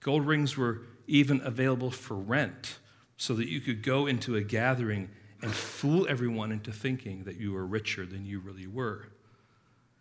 Gold 0.00 0.26
rings 0.26 0.56
were 0.56 0.82
even 1.06 1.40
available 1.42 1.90
for 1.90 2.14
rent 2.14 2.78
so 3.16 3.34
that 3.34 3.48
you 3.48 3.60
could 3.60 3.82
go 3.82 4.06
into 4.06 4.36
a 4.36 4.42
gathering 4.42 5.10
and 5.42 5.52
fool 5.52 6.06
everyone 6.08 6.52
into 6.52 6.72
thinking 6.72 7.24
that 7.24 7.36
you 7.36 7.52
were 7.52 7.66
richer 7.66 8.06
than 8.06 8.24
you 8.24 8.40
really 8.40 8.66
were. 8.66 9.08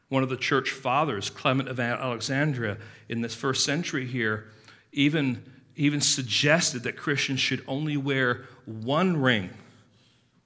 One 0.09 0.23
of 0.23 0.29
the 0.29 0.37
church 0.37 0.71
fathers, 0.71 1.29
Clement 1.29 1.69
of 1.69 1.79
Alexandria, 1.79 2.77
in 3.09 3.21
this 3.21 3.35
first 3.35 3.65
century 3.65 4.05
here, 4.05 4.47
even, 4.91 5.43
even 5.75 6.01
suggested 6.01 6.83
that 6.83 6.95
Christians 6.95 7.39
should 7.39 7.63
only 7.67 7.97
wear 7.97 8.45
one 8.65 9.17
ring 9.17 9.49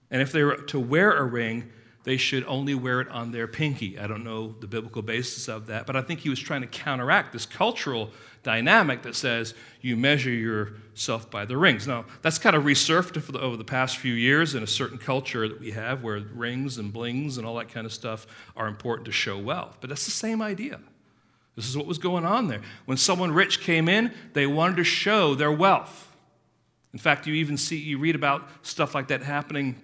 and 0.10 0.22
if 0.22 0.32
they 0.32 0.44
were 0.44 0.56
to 0.56 0.80
wear 0.80 1.12
a 1.14 1.24
ring, 1.24 1.72
they 2.04 2.18
should 2.18 2.46
only 2.46 2.74
wear 2.74 3.02
it 3.02 3.10
on 3.10 3.32
their 3.32 3.48
pinky. 3.48 4.00
I 4.00 4.08
don't 4.08 4.24
know 4.24 4.56
the 4.60 4.68
biblical 4.68 5.02
basis 5.02 5.48
of 5.48 5.68
that, 5.68 5.86
but 5.86 5.96
I 5.96 6.02
think 6.02 6.22
he 6.22 6.30
was 6.30 6.40
trying 6.40 6.62
to 6.62 6.68
counteract 6.68 7.34
this 7.34 7.46
cultural 7.46 8.12
dynamic 8.48 9.02
that 9.02 9.14
says 9.14 9.54
you 9.82 9.98
measure 9.98 10.30
yourself 10.30 11.30
by 11.30 11.44
the 11.44 11.58
rings. 11.58 11.86
Now, 11.86 12.06
that's 12.22 12.40
kind 12.40 12.56
of 12.56 12.64
resurfaced 12.64 13.36
over 13.36 13.58
the 13.58 13.66
past 13.66 13.98
few 13.98 14.14
years 14.14 14.56
in 14.56 14.64
a 14.64 14.68
certain 14.68 14.98
culture 14.98 15.50
that 15.50 15.60
we 15.60 15.72
have 15.72 16.02
where 16.02 16.20
rings 16.20 16.78
and 16.78 16.94
blings 16.94 17.38
and 17.38 17.46
all 17.46 17.56
that 17.56 17.68
kind 17.68 17.86
of 17.86 17.92
stuff 17.92 18.26
are 18.56 18.70
important 18.70 19.06
to 19.08 19.12
show 19.12 19.38
wealth. 19.38 19.80
But 19.82 19.90
that's 19.90 20.06
the 20.06 20.12
same 20.12 20.42
idea. 20.42 20.80
This 21.58 21.68
is 21.68 21.76
what 21.76 21.88
was 21.88 21.98
going 21.98 22.24
on 22.24 22.48
there. 22.48 22.62
When 22.86 22.98
someone 22.98 23.34
rich 23.34 23.60
came 23.60 23.90
in, 23.90 24.14
they 24.32 24.48
wanted 24.48 24.78
to 24.78 24.86
show 24.86 25.36
their 25.36 25.52
wealth. 25.52 26.16
In 26.94 27.00
fact, 27.00 27.28
you 27.28 27.34
even 27.34 27.58
see, 27.58 27.76
you 27.76 27.98
read 27.98 28.16
about 28.16 28.48
stuff 28.62 28.96
like 28.96 29.10
that 29.10 29.24
happening 29.24 29.76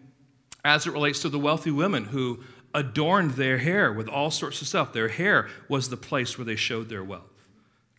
as 0.63 0.88
it 0.88 0.93
relates 0.93 1.19
to 1.23 1.30
the 1.30 1.38
wealthy 1.38 1.71
women 1.71 2.06
who 2.06 2.39
adorned 2.73 3.32
their 3.32 3.58
hair 3.58 3.91
with 3.91 4.08
all 4.08 4.32
sorts 4.32 4.62
of 4.62 4.69
stuff. 4.69 4.93
Their 4.93 5.10
hair 5.10 5.49
was 5.67 5.89
the 5.89 5.97
place 5.97 6.38
where 6.38 6.45
they 6.45 6.56
showed 6.56 6.88
their 6.88 7.04
wealth. 7.04 7.33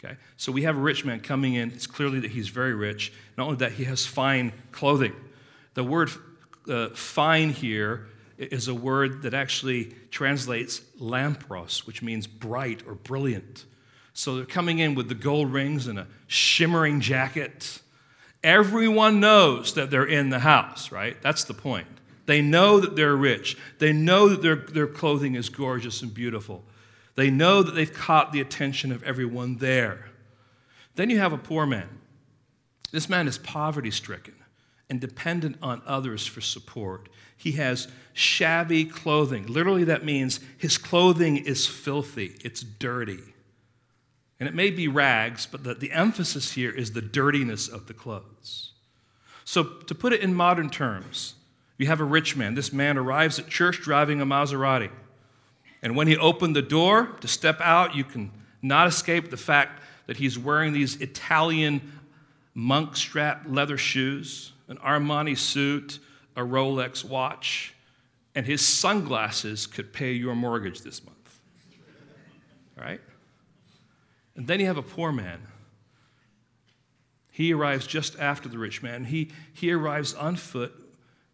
Okay? 0.05 0.17
So 0.37 0.53
we 0.53 0.63
have 0.63 0.77
a 0.77 0.81
rich 0.81 1.05
man 1.05 1.21
coming 1.21 1.55
in. 1.55 1.71
It's 1.73 1.87
clearly 1.87 2.21
that 2.21 2.33
he's 2.33 2.49
very 2.49 2.75
rich. 2.75 3.13
Not 3.39 3.45
only 3.45 3.57
that, 3.57 3.73
he 3.73 3.85
has 3.85 4.05
fine 4.05 4.53
clothing. 4.73 5.15
The 5.75 5.85
word 5.85 6.11
uh, 6.69 6.91
fine 6.91 7.51
here 7.51 8.07
is 8.39 8.69
a 8.69 8.75
word 8.75 9.23
that 9.23 9.35
actually 9.35 9.95
translates 10.11 10.81
lampros, 11.01 11.87
which 11.87 12.03
means 12.03 12.27
bright 12.27 12.83
or 12.87 12.95
brilliant. 12.95 13.65
So 14.13 14.37
they're 14.37 14.45
coming 14.45 14.79
in 14.79 14.95
with 14.95 15.09
the 15.09 15.15
gold 15.15 15.53
rings 15.53 15.87
and 15.87 15.99
a 15.99 16.07
shimmering 16.27 17.01
jacket. 17.01 17.81
Everyone 18.43 19.21
knows 19.21 19.75
that 19.75 19.91
they're 19.91 20.05
in 20.05 20.31
the 20.31 20.41
house, 20.41 20.93
right? 20.93 21.21
That's 21.23 21.45
the 21.45 21.55
point. 21.55 21.89
They 22.27 22.41
know 22.41 22.81
that 22.81 22.97
they're 22.97 23.17
rich. 23.17 23.57
They 23.79 23.93
know 23.93 24.29
that 24.29 24.43
their, 24.43 24.57
their 24.57 24.87
clothing 24.87 25.35
is 25.35 25.49
gorgeous 25.49 26.03
and 26.03 26.13
beautiful. 26.13 26.65
They 27.17 27.31
know 27.31 27.63
that 27.63 27.75
they've 27.75 27.93
caught 27.93 28.33
the 28.33 28.41
attention 28.41 28.91
of 28.93 29.03
everyone 29.03 29.59
there. 29.59 30.07
Then 30.97 31.11
you 31.11 31.19
have 31.19 31.33
a 31.33 31.39
poor 31.39 31.67
man. 31.67 32.01
This 32.93 33.09
man 33.09 33.29
is 33.29 33.39
poverty 33.39 33.91
stricken 33.91 34.35
and 34.89 35.01
dependent 35.01 35.57
on 35.63 35.83
others 35.87 36.27
for 36.27 36.41
support. 36.41 37.09
He 37.37 37.53
has 37.53 37.89
shabby 38.13 38.85
clothing. 38.85 39.47
Literally, 39.47 39.85
that 39.85 40.05
means 40.05 40.41
his 40.57 40.79
clothing 40.79 41.37
is 41.37 41.67
filthy, 41.67 42.37
it's 42.45 42.63
dirty. 42.63 43.23
And 44.39 44.49
it 44.49 44.55
may 44.55 44.71
be 44.71 44.89
rags, 44.89 45.47
but 45.47 45.65
the, 45.65 45.75
the 45.75 45.93
emphasis 45.93 46.53
here 46.53 46.71
is 46.71 46.93
the 46.93 47.03
dirtiness 47.03 47.69
of 47.69 47.87
the 47.87 47.95
clothes. 47.95 48.73
So, 49.45 49.65
to 49.65 49.95
put 49.95 50.13
it 50.13 50.21
in 50.21 50.35
modern 50.35 50.71
terms, 50.71 51.35
you 51.79 51.87
have 51.87 52.01
a 52.01 52.05
rich 52.05 52.37
man. 52.37 52.55
This 52.55 52.73
man 52.73 52.97
arrives 52.97 53.39
at 53.39 53.49
church 53.49 53.81
driving 53.81 54.21
a 54.21 54.27
Maserati. 54.27 54.91
And 55.85 55.95
when 55.95 56.09
he 56.09 56.17
opened 56.17 56.57
the 56.57 56.63
door 56.63 57.15
to 57.21 57.29
step 57.29 57.61
out, 57.61 57.95
you 57.95 58.05
can 58.05 58.33
not 58.63 58.89
escape 58.89 59.31
the 59.31 59.37
fact 59.37 59.83
that 60.07 60.17
he's 60.17 60.39
wearing 60.39 60.73
these 60.73 60.97
Italian 60.97 61.93
monk 62.55 62.97
strap 62.97 63.43
leather 63.47 63.77
shoes, 63.77 64.53
an 64.67 64.79
Armani 64.79 65.37
suit, 65.37 65.99
a 66.37 66.41
Rolex 66.41 67.05
watch, 67.05 67.75
and 68.35 68.47
his 68.47 68.67
sunglasses 68.67 69.67
could 69.67 69.93
pay 69.93 70.13
your 70.13 70.35
mortgage 70.35 70.81
this 70.81 71.05
month. 71.05 71.41
Right? 72.77 73.03
And 74.37 74.47
then 74.47 74.61
you 74.61 74.67
have 74.67 74.79
a 74.79 74.83
poor 74.83 75.13
man. 75.13 75.43
He 77.31 77.53
arrives 77.53 77.87
just 77.87 78.19
after 78.19 78.49
the 78.49 78.59
rich 78.59 78.83
man. 78.83 79.05
He, 79.05 79.31
he 79.53 79.71
arrives 79.71 80.15
on 80.15 80.37
foot 80.37 80.73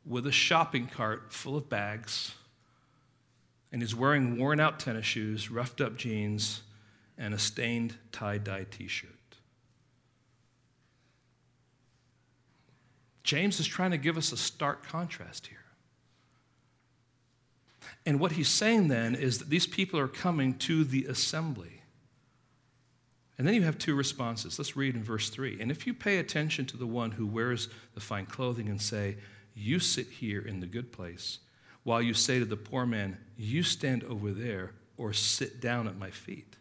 with 0.04 0.26
a 0.26 0.32
shopping 0.32 0.88
cart 0.88 1.32
full 1.32 1.56
of 1.56 1.68
bags, 1.68 2.34
and 3.72 3.82
he's 3.82 3.94
wearing 3.94 4.38
worn 4.38 4.60
out 4.60 4.80
tennis 4.80 5.06
shoes, 5.06 5.50
roughed 5.50 5.80
up 5.80 5.96
jeans, 5.96 6.62
and 7.16 7.34
a 7.34 7.38
stained 7.38 7.96
tie 8.12 8.38
dye 8.38 8.66
t 8.70 8.88
shirt. 8.88 9.10
James 13.22 13.60
is 13.60 13.66
trying 13.66 13.92
to 13.92 13.98
give 13.98 14.16
us 14.16 14.32
a 14.32 14.36
stark 14.36 14.84
contrast 14.84 15.48
here. 15.48 15.58
And 18.06 18.18
what 18.18 18.32
he's 18.32 18.48
saying 18.48 18.88
then 18.88 19.14
is 19.14 19.38
that 19.38 19.50
these 19.50 19.66
people 19.66 20.00
are 20.00 20.08
coming 20.08 20.54
to 20.54 20.84
the 20.84 21.04
assembly. 21.04 21.82
And 23.36 23.46
then 23.46 23.54
you 23.54 23.62
have 23.62 23.78
two 23.78 23.94
responses. 23.94 24.58
Let's 24.58 24.76
read 24.76 24.94
in 24.94 25.02
verse 25.02 25.30
3. 25.30 25.60
And 25.60 25.70
if 25.70 25.86
you 25.86 25.94
pay 25.94 26.18
attention 26.18 26.66
to 26.66 26.76
the 26.76 26.86
one 26.86 27.12
who 27.12 27.26
wears 27.26 27.68
the 27.94 28.00
fine 28.00 28.26
clothing 28.26 28.68
and 28.68 28.80
say, 28.80 29.16
You 29.54 29.78
sit 29.78 30.08
here 30.08 30.40
in 30.40 30.60
the 30.60 30.66
good 30.66 30.92
place, 30.92 31.38
while 31.90 32.00
you 32.00 32.14
say 32.14 32.38
to 32.38 32.44
the 32.44 32.56
poor 32.56 32.86
man, 32.86 33.18
You 33.36 33.64
stand 33.64 34.04
over 34.04 34.30
there, 34.30 34.74
or 34.96 35.12
sit 35.12 35.60
down 35.60 35.88
at 35.88 35.98
my 35.98 36.08
feet. 36.08 36.54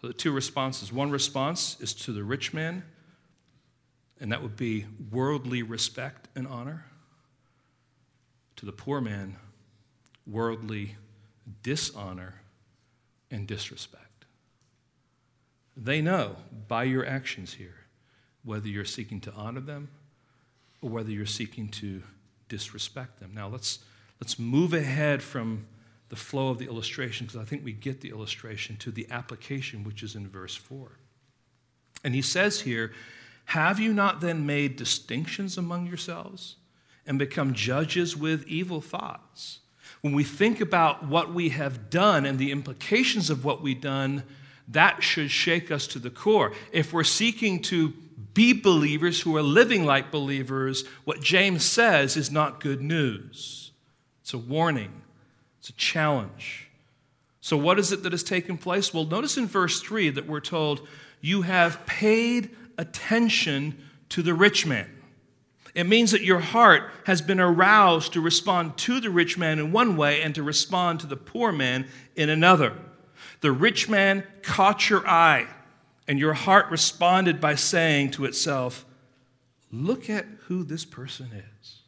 So 0.00 0.08
the 0.08 0.12
two 0.12 0.32
responses. 0.32 0.92
One 0.92 1.12
response 1.12 1.76
is 1.78 1.94
to 1.94 2.12
the 2.12 2.24
rich 2.24 2.52
man, 2.52 2.82
and 4.18 4.32
that 4.32 4.42
would 4.42 4.56
be 4.56 4.86
worldly 5.12 5.62
respect 5.62 6.26
and 6.34 6.48
honor. 6.48 6.86
To 8.56 8.66
the 8.66 8.72
poor 8.72 9.00
man, 9.00 9.36
worldly 10.26 10.96
dishonor 11.62 12.40
and 13.30 13.46
disrespect. 13.46 14.24
They 15.76 16.02
know 16.02 16.34
by 16.66 16.84
your 16.84 17.06
actions 17.06 17.54
here 17.54 17.86
whether 18.42 18.66
you're 18.66 18.84
seeking 18.84 19.20
to 19.20 19.32
honor 19.32 19.60
them 19.60 19.90
or 20.82 20.90
whether 20.90 21.12
you're 21.12 21.24
seeking 21.24 21.68
to 21.68 22.02
disrespect 22.50 23.20
them. 23.20 23.30
Now 23.34 23.48
let's, 23.48 23.78
let's 24.20 24.38
move 24.38 24.74
ahead 24.74 25.22
from 25.22 25.66
the 26.10 26.16
flow 26.16 26.50
of 26.50 26.58
the 26.58 26.66
illustration 26.66 27.26
because 27.26 27.40
I 27.40 27.44
think 27.44 27.64
we 27.64 27.72
get 27.72 28.02
the 28.02 28.10
illustration 28.10 28.76
to 28.78 28.90
the 28.90 29.06
application, 29.10 29.84
which 29.84 30.02
is 30.02 30.14
in 30.14 30.28
verse 30.28 30.54
4. 30.54 30.90
And 32.04 32.14
he 32.14 32.20
says 32.20 32.60
here, 32.62 32.92
Have 33.46 33.80
you 33.80 33.94
not 33.94 34.20
then 34.20 34.44
made 34.44 34.76
distinctions 34.76 35.56
among 35.56 35.86
yourselves 35.86 36.56
and 37.06 37.18
become 37.18 37.54
judges 37.54 38.16
with 38.16 38.46
evil 38.46 38.82
thoughts? 38.82 39.60
When 40.02 40.14
we 40.14 40.24
think 40.24 40.60
about 40.60 41.06
what 41.06 41.32
we 41.32 41.50
have 41.50 41.90
done 41.90 42.26
and 42.26 42.38
the 42.38 42.50
implications 42.50 43.30
of 43.30 43.44
what 43.44 43.62
we've 43.62 43.80
done, 43.80 44.24
that 44.68 45.02
should 45.02 45.30
shake 45.30 45.70
us 45.70 45.86
to 45.88 45.98
the 45.98 46.10
core. 46.10 46.52
If 46.72 46.92
we're 46.92 47.04
seeking 47.04 47.60
to 47.62 47.92
be 48.34 48.52
believers 48.52 49.20
who 49.20 49.36
are 49.36 49.42
living 49.42 49.84
like 49.84 50.10
believers, 50.10 50.84
what 51.04 51.20
James 51.20 51.64
says 51.64 52.16
is 52.16 52.30
not 52.30 52.60
good 52.60 52.80
news. 52.80 53.72
It's 54.22 54.34
a 54.34 54.38
warning, 54.38 55.02
it's 55.58 55.70
a 55.70 55.74
challenge. 55.74 56.68
So, 57.40 57.56
what 57.56 57.78
is 57.78 57.90
it 57.90 58.02
that 58.02 58.12
has 58.12 58.22
taken 58.22 58.58
place? 58.58 58.92
Well, 58.92 59.06
notice 59.06 59.36
in 59.36 59.46
verse 59.46 59.80
3 59.80 60.10
that 60.10 60.26
we're 60.26 60.40
told, 60.40 60.86
You 61.20 61.42
have 61.42 61.84
paid 61.86 62.50
attention 62.76 63.82
to 64.10 64.22
the 64.22 64.34
rich 64.34 64.66
man. 64.66 64.90
It 65.74 65.84
means 65.84 66.10
that 66.10 66.22
your 66.22 66.40
heart 66.40 66.90
has 67.06 67.22
been 67.22 67.40
aroused 67.40 68.12
to 68.12 68.20
respond 68.20 68.76
to 68.78 69.00
the 69.00 69.10
rich 69.10 69.38
man 69.38 69.58
in 69.58 69.72
one 69.72 69.96
way 69.96 70.20
and 70.20 70.34
to 70.34 70.42
respond 70.42 71.00
to 71.00 71.06
the 71.06 71.16
poor 71.16 71.52
man 71.52 71.86
in 72.16 72.28
another. 72.28 72.76
The 73.40 73.52
rich 73.52 73.88
man 73.88 74.24
caught 74.42 74.90
your 74.90 75.06
eye, 75.06 75.46
and 76.10 76.18
your 76.18 76.34
heart 76.34 76.68
responded 76.72 77.40
by 77.40 77.54
saying 77.54 78.10
to 78.10 78.24
itself, 78.24 78.84
Look 79.70 80.10
at 80.10 80.26
who 80.48 80.64
this 80.64 80.84
person 80.84 81.28
is. 81.32 81.82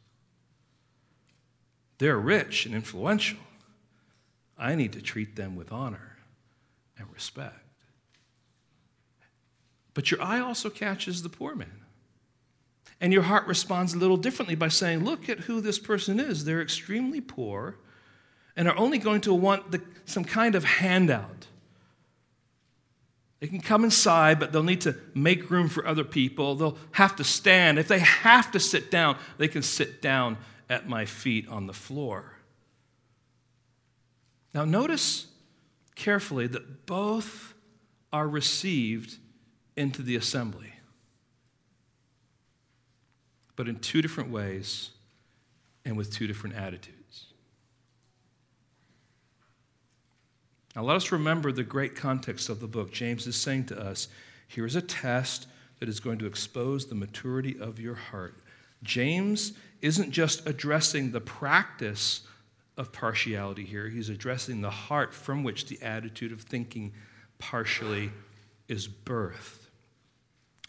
They're 1.97 2.17
rich 2.17 2.65
and 2.65 2.73
influential. 2.73 3.39
I 4.57 4.75
need 4.75 4.93
to 4.93 5.01
treat 5.01 5.35
them 5.35 5.57
with 5.57 5.73
honor 5.73 6.19
and 6.97 7.05
respect. 7.13 7.65
But 9.93 10.09
your 10.09 10.21
eye 10.21 10.39
also 10.39 10.69
catches 10.69 11.21
the 11.21 11.27
poor 11.27 11.53
man. 11.53 11.81
And 13.01 13.11
your 13.11 13.23
heart 13.23 13.45
responds 13.45 13.93
a 13.93 13.97
little 13.97 14.15
differently 14.15 14.55
by 14.55 14.69
saying, 14.69 15.03
Look 15.03 15.27
at 15.27 15.41
who 15.41 15.59
this 15.59 15.79
person 15.79 16.21
is. 16.21 16.45
They're 16.45 16.61
extremely 16.61 17.19
poor 17.19 17.75
and 18.55 18.69
are 18.69 18.77
only 18.77 18.99
going 18.99 19.19
to 19.19 19.33
want 19.33 19.71
the, 19.71 19.81
some 20.05 20.23
kind 20.23 20.55
of 20.55 20.63
handout. 20.63 21.32
They 23.43 23.49
can 23.49 23.59
come 23.59 23.83
inside, 23.83 24.39
but 24.39 24.53
they'll 24.53 24.63
need 24.63 24.79
to 24.81 24.95
make 25.13 25.51
room 25.51 25.67
for 25.67 25.85
other 25.85 26.05
people. 26.05 26.55
They'll 26.55 26.77
have 26.93 27.17
to 27.17 27.25
stand. 27.25 27.77
If 27.77 27.89
they 27.89 27.99
have 27.99 28.49
to 28.51 28.59
sit 28.59 28.89
down, 28.89 29.17
they 29.37 29.49
can 29.49 29.63
sit 29.63 30.01
down 30.01 30.37
at 30.69 30.87
my 30.87 31.03
feet 31.03 31.49
on 31.49 31.67
the 31.67 31.73
floor. 31.73 32.37
Now, 34.53 34.63
notice 34.63 35.27
carefully 35.93 36.47
that 36.47 36.85
both 36.85 37.53
are 38.13 38.29
received 38.29 39.17
into 39.75 40.01
the 40.01 40.15
assembly 40.15 40.71
but 43.57 43.67
in 43.67 43.75
two 43.75 44.01
different 44.01 44.31
ways 44.31 44.91
and 45.83 45.97
with 45.97 46.13
two 46.13 46.27
different 46.27 46.55
attitudes. 46.55 46.92
Now, 50.75 50.83
let 50.83 50.95
us 50.95 51.11
remember 51.11 51.51
the 51.51 51.63
great 51.63 51.95
context 51.95 52.49
of 52.49 52.59
the 52.59 52.67
book. 52.67 52.91
James 52.91 53.27
is 53.27 53.35
saying 53.35 53.65
to 53.65 53.79
us 53.79 54.07
here 54.47 54.65
is 54.65 54.75
a 54.75 54.81
test 54.81 55.47
that 55.79 55.89
is 55.89 55.99
going 55.99 56.19
to 56.19 56.25
expose 56.25 56.85
the 56.85 56.95
maturity 56.95 57.57
of 57.59 57.79
your 57.79 57.95
heart. 57.95 58.35
James 58.81 59.53
isn't 59.81 60.11
just 60.11 60.47
addressing 60.47 61.11
the 61.11 61.21
practice 61.21 62.21
of 62.75 62.91
partiality 62.91 63.65
here, 63.65 63.87
he's 63.87 64.09
addressing 64.09 64.61
the 64.61 64.69
heart 64.69 65.13
from 65.13 65.43
which 65.43 65.67
the 65.67 65.79
attitude 65.81 66.31
of 66.31 66.41
thinking 66.41 66.91
partially 67.37 68.09
is 68.67 68.87
birthed. 68.87 69.67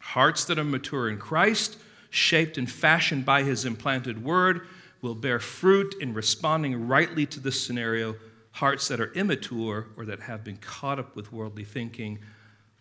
Hearts 0.00 0.44
that 0.44 0.58
are 0.58 0.64
mature 0.64 1.08
in 1.08 1.16
Christ 1.16 1.78
shaped 2.14 2.56
and 2.58 2.70
fashioned 2.70 3.24
by 3.24 3.42
his 3.42 3.64
implanted 3.64 4.22
word, 4.22 4.66
will 5.02 5.16
bear 5.16 5.40
fruit 5.40 5.94
in 6.00 6.14
responding 6.14 6.86
rightly 6.86 7.26
to 7.26 7.40
this 7.40 7.60
scenario. 7.60 8.14
Hearts 8.54 8.88
that 8.88 9.00
are 9.00 9.12
immature 9.14 9.88
or 9.96 10.04
that 10.04 10.20
have 10.20 10.44
been 10.44 10.56
caught 10.58 10.98
up 10.98 11.16
with 11.16 11.32
worldly 11.32 11.64
thinking 11.64 12.20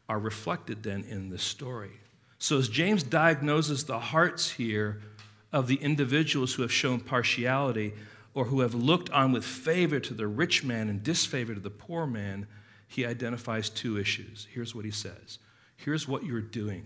are 0.07 0.19
reflected 0.19 0.83
then 0.83 1.03
in 1.03 1.29
this 1.29 1.43
story. 1.43 1.99
So, 2.37 2.57
as 2.57 2.67
James 2.69 3.03
diagnoses 3.03 3.85
the 3.85 3.99
hearts 3.99 4.51
here 4.51 5.01
of 5.51 5.67
the 5.67 5.77
individuals 5.77 6.53
who 6.53 6.61
have 6.61 6.71
shown 6.71 6.99
partiality 6.99 7.93
or 8.33 8.45
who 8.45 8.59
have 8.59 8.75
looked 8.75 9.09
on 9.11 9.31
with 9.31 9.45
favor 9.45 9.99
to 9.99 10.13
the 10.13 10.27
rich 10.27 10.63
man 10.63 10.89
and 10.89 11.01
disfavor 11.01 11.53
to 11.53 11.59
the 11.59 11.69
poor 11.69 12.05
man, 12.05 12.47
he 12.87 13.05
identifies 13.05 13.69
two 13.69 13.97
issues. 13.97 14.47
Here's 14.51 14.75
what 14.75 14.85
he 14.85 14.91
says 14.91 15.39
Here's 15.75 16.07
what 16.07 16.23
you're 16.23 16.41
doing 16.41 16.85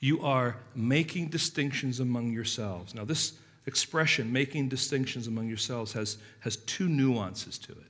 you 0.00 0.22
are 0.22 0.58
making 0.76 1.28
distinctions 1.28 1.98
among 1.98 2.30
yourselves. 2.30 2.94
Now, 2.94 3.04
this 3.04 3.32
expression, 3.68 4.32
making 4.32 4.68
distinctions 4.68 5.28
among 5.28 5.46
yourselves, 5.46 5.92
has, 5.92 6.18
has 6.40 6.56
two 6.56 6.88
nuances 6.88 7.58
to 7.58 7.72
it. 7.72 7.86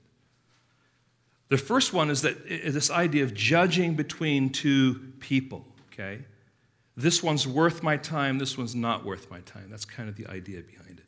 The 1.49 1.57
first 1.57 1.95
one 1.95 2.11
is 2.11 2.21
that 2.23 2.47
this 2.47 2.91
idea 2.91 3.25
of 3.25 3.33
judging 3.33 3.95
between 3.95 4.51
two 4.51 5.13
people, 5.21 5.65
okay? 5.93 6.25
This 6.95 7.23
one's 7.23 7.47
worth 7.47 7.83
my 7.83 7.97
time, 7.97 8.39
this 8.39 8.59
one's 8.59 8.75
not 8.75 9.05
worth 9.05 9.31
my 9.31 9.41
time. 9.41 9.69
That's 9.71 9.87
kind 9.87 10.09
of 10.09 10.17
the 10.17 10.27
idea 10.27 10.61
behind 10.61 10.99
it. 10.99 11.07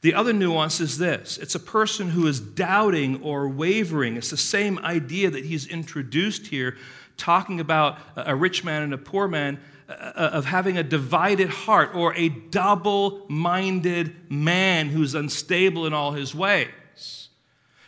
The 0.00 0.14
other 0.14 0.32
nuance 0.32 0.80
is 0.80 0.98
this 0.98 1.38
it's 1.38 1.54
a 1.54 1.60
person 1.60 2.10
who 2.10 2.26
is 2.26 2.40
doubting 2.40 3.22
or 3.22 3.48
wavering. 3.48 4.16
It's 4.16 4.30
the 4.30 4.36
same 4.36 4.78
idea 4.80 5.30
that 5.30 5.44
he's 5.44 5.66
introduced 5.66 6.48
here, 6.48 6.76
talking 7.16 7.60
about 7.60 7.98
a 8.16 8.34
rich 8.34 8.64
man 8.64 8.82
and 8.82 8.92
a 8.92 8.98
poor 8.98 9.28
man 9.28 9.60
Uh, 9.94 10.30
of 10.32 10.44
having 10.44 10.76
a 10.76 10.82
divided 10.82 11.48
heart 11.48 11.94
or 11.94 12.14
a 12.14 12.28
double 12.28 13.24
minded 13.28 14.30
man 14.30 14.88
who's 14.88 15.14
unstable 15.14 15.86
in 15.86 15.94
all 15.94 16.12
his 16.12 16.34
ways. 16.34 17.28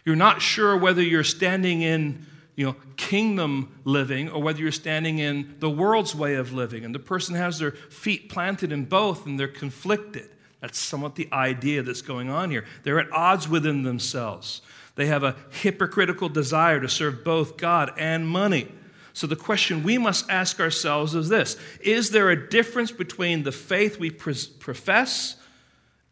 You're 0.04 0.14
not 0.14 0.40
sure 0.40 0.76
whether 0.76 1.02
you're 1.02 1.24
standing 1.24 1.82
in 1.82 2.24
you 2.54 2.64
know, 2.64 2.76
kingdom 2.96 3.80
living 3.84 4.30
or 4.30 4.40
whether 4.40 4.60
you're 4.60 4.72
standing 4.72 5.18
in 5.18 5.56
the 5.58 5.68
world's 5.68 6.14
way 6.14 6.36
of 6.36 6.52
living. 6.52 6.84
And 6.84 6.94
the 6.94 7.00
person 7.00 7.34
has 7.34 7.58
their 7.58 7.72
feet 7.72 8.28
planted 8.28 8.72
in 8.72 8.84
both 8.84 9.26
and 9.26 9.38
they're 9.38 9.48
conflicted. 9.48 10.30
That's 10.60 10.78
somewhat 10.78 11.16
the 11.16 11.28
idea 11.32 11.82
that's 11.82 12.02
going 12.02 12.30
on 12.30 12.50
here. 12.50 12.64
They're 12.82 13.00
at 13.00 13.10
odds 13.12 13.48
within 13.48 13.82
themselves. 13.82 14.62
They 14.94 15.06
have 15.06 15.24
a 15.24 15.36
hypocritical 15.50 16.28
desire 16.28 16.80
to 16.80 16.88
serve 16.88 17.24
both 17.24 17.56
God 17.56 17.92
and 17.98 18.28
money. 18.28 18.68
So 19.16 19.26
the 19.26 19.34
question 19.34 19.82
we 19.82 19.96
must 19.96 20.28
ask 20.28 20.60
ourselves 20.60 21.14
is 21.14 21.30
this 21.30 21.56
Is 21.80 22.10
there 22.10 22.28
a 22.28 22.48
difference 22.50 22.92
between 22.92 23.44
the 23.44 23.50
faith 23.50 23.98
we 23.98 24.10
profess 24.10 25.36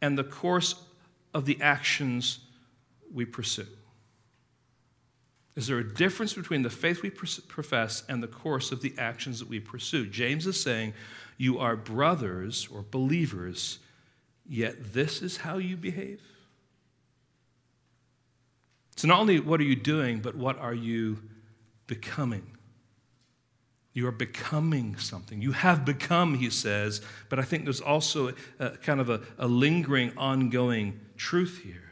and 0.00 0.16
the 0.16 0.24
course 0.24 0.74
of 1.34 1.44
the 1.44 1.60
actions 1.60 2.38
we 3.12 3.26
pursue? 3.26 3.66
Is 5.54 5.66
there 5.66 5.76
a 5.76 5.94
difference 5.94 6.32
between 6.32 6.62
the 6.62 6.70
faith 6.70 7.02
we 7.02 7.10
profess 7.10 8.04
and 8.08 8.22
the 8.22 8.26
course 8.26 8.72
of 8.72 8.80
the 8.80 8.94
actions 8.96 9.38
that 9.38 9.50
we 9.50 9.60
pursue? 9.60 10.06
James 10.06 10.46
is 10.46 10.58
saying, 10.58 10.94
You 11.36 11.58
are 11.58 11.76
brothers 11.76 12.70
or 12.72 12.86
believers, 12.90 13.80
yet 14.48 14.94
this 14.94 15.20
is 15.20 15.36
how 15.36 15.58
you 15.58 15.76
behave. 15.76 16.22
So, 18.96 19.08
not 19.08 19.20
only 19.20 19.40
what 19.40 19.60
are 19.60 19.64
you 19.64 19.76
doing, 19.76 20.20
but 20.20 20.36
what 20.36 20.58
are 20.58 20.72
you 20.72 21.18
becoming? 21.86 22.50
You 23.94 24.08
are 24.08 24.12
becoming 24.12 24.96
something. 24.96 25.40
You 25.40 25.52
have 25.52 25.84
become, 25.84 26.34
he 26.34 26.50
says, 26.50 27.00
but 27.28 27.38
I 27.38 27.42
think 27.42 27.64
there's 27.64 27.80
also 27.80 28.28
a, 28.28 28.34
a 28.58 28.70
kind 28.78 29.00
of 29.00 29.08
a, 29.08 29.22
a 29.38 29.46
lingering, 29.46 30.12
ongoing 30.16 31.00
truth 31.16 31.60
here. 31.64 31.84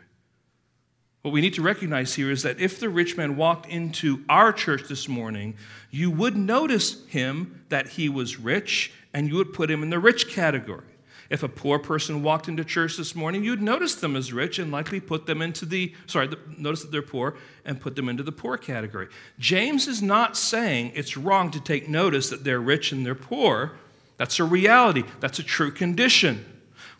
What 1.22 1.30
we 1.30 1.40
need 1.40 1.54
to 1.54 1.62
recognize 1.62 2.14
here 2.14 2.32
is 2.32 2.42
that 2.42 2.60
if 2.60 2.80
the 2.80 2.88
rich 2.88 3.16
man 3.16 3.36
walked 3.36 3.66
into 3.66 4.24
our 4.28 4.52
church 4.52 4.88
this 4.88 5.08
morning, 5.08 5.54
you 5.92 6.10
would 6.10 6.36
notice 6.36 7.06
him 7.06 7.64
that 7.68 7.90
he 7.90 8.08
was 8.08 8.40
rich 8.40 8.92
and 9.14 9.28
you 9.28 9.36
would 9.36 9.52
put 9.52 9.70
him 9.70 9.84
in 9.84 9.90
the 9.90 10.00
rich 10.00 10.28
category. 10.28 10.91
If 11.32 11.42
a 11.42 11.48
poor 11.48 11.78
person 11.78 12.22
walked 12.22 12.46
into 12.46 12.62
church 12.62 12.98
this 12.98 13.14
morning, 13.14 13.42
you'd 13.42 13.62
notice 13.62 13.94
them 13.94 14.16
as 14.16 14.34
rich 14.34 14.58
and 14.58 14.70
likely 14.70 15.00
put 15.00 15.24
them 15.24 15.40
into 15.40 15.64
the, 15.64 15.94
sorry, 16.06 16.28
notice 16.58 16.82
that 16.82 16.92
they're 16.92 17.00
poor 17.00 17.36
and 17.64 17.80
put 17.80 17.96
them 17.96 18.10
into 18.10 18.22
the 18.22 18.30
poor 18.30 18.58
category. 18.58 19.08
James 19.38 19.88
is 19.88 20.02
not 20.02 20.36
saying 20.36 20.92
it's 20.94 21.16
wrong 21.16 21.50
to 21.52 21.58
take 21.58 21.88
notice 21.88 22.28
that 22.28 22.44
they're 22.44 22.60
rich 22.60 22.92
and 22.92 23.06
they're 23.06 23.14
poor. 23.14 23.72
That's 24.18 24.38
a 24.40 24.44
reality, 24.44 25.04
that's 25.20 25.38
a 25.38 25.42
true 25.42 25.70
condition. 25.70 26.44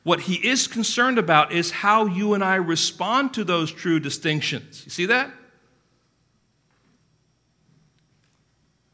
What 0.02 0.22
he 0.22 0.36
is 0.36 0.66
concerned 0.66 1.18
about 1.18 1.52
is 1.52 1.70
how 1.70 2.06
you 2.06 2.32
and 2.32 2.42
I 2.42 2.54
respond 2.54 3.34
to 3.34 3.44
those 3.44 3.70
true 3.70 4.00
distinctions. 4.00 4.82
You 4.86 4.90
see 4.90 5.06
that? 5.06 5.30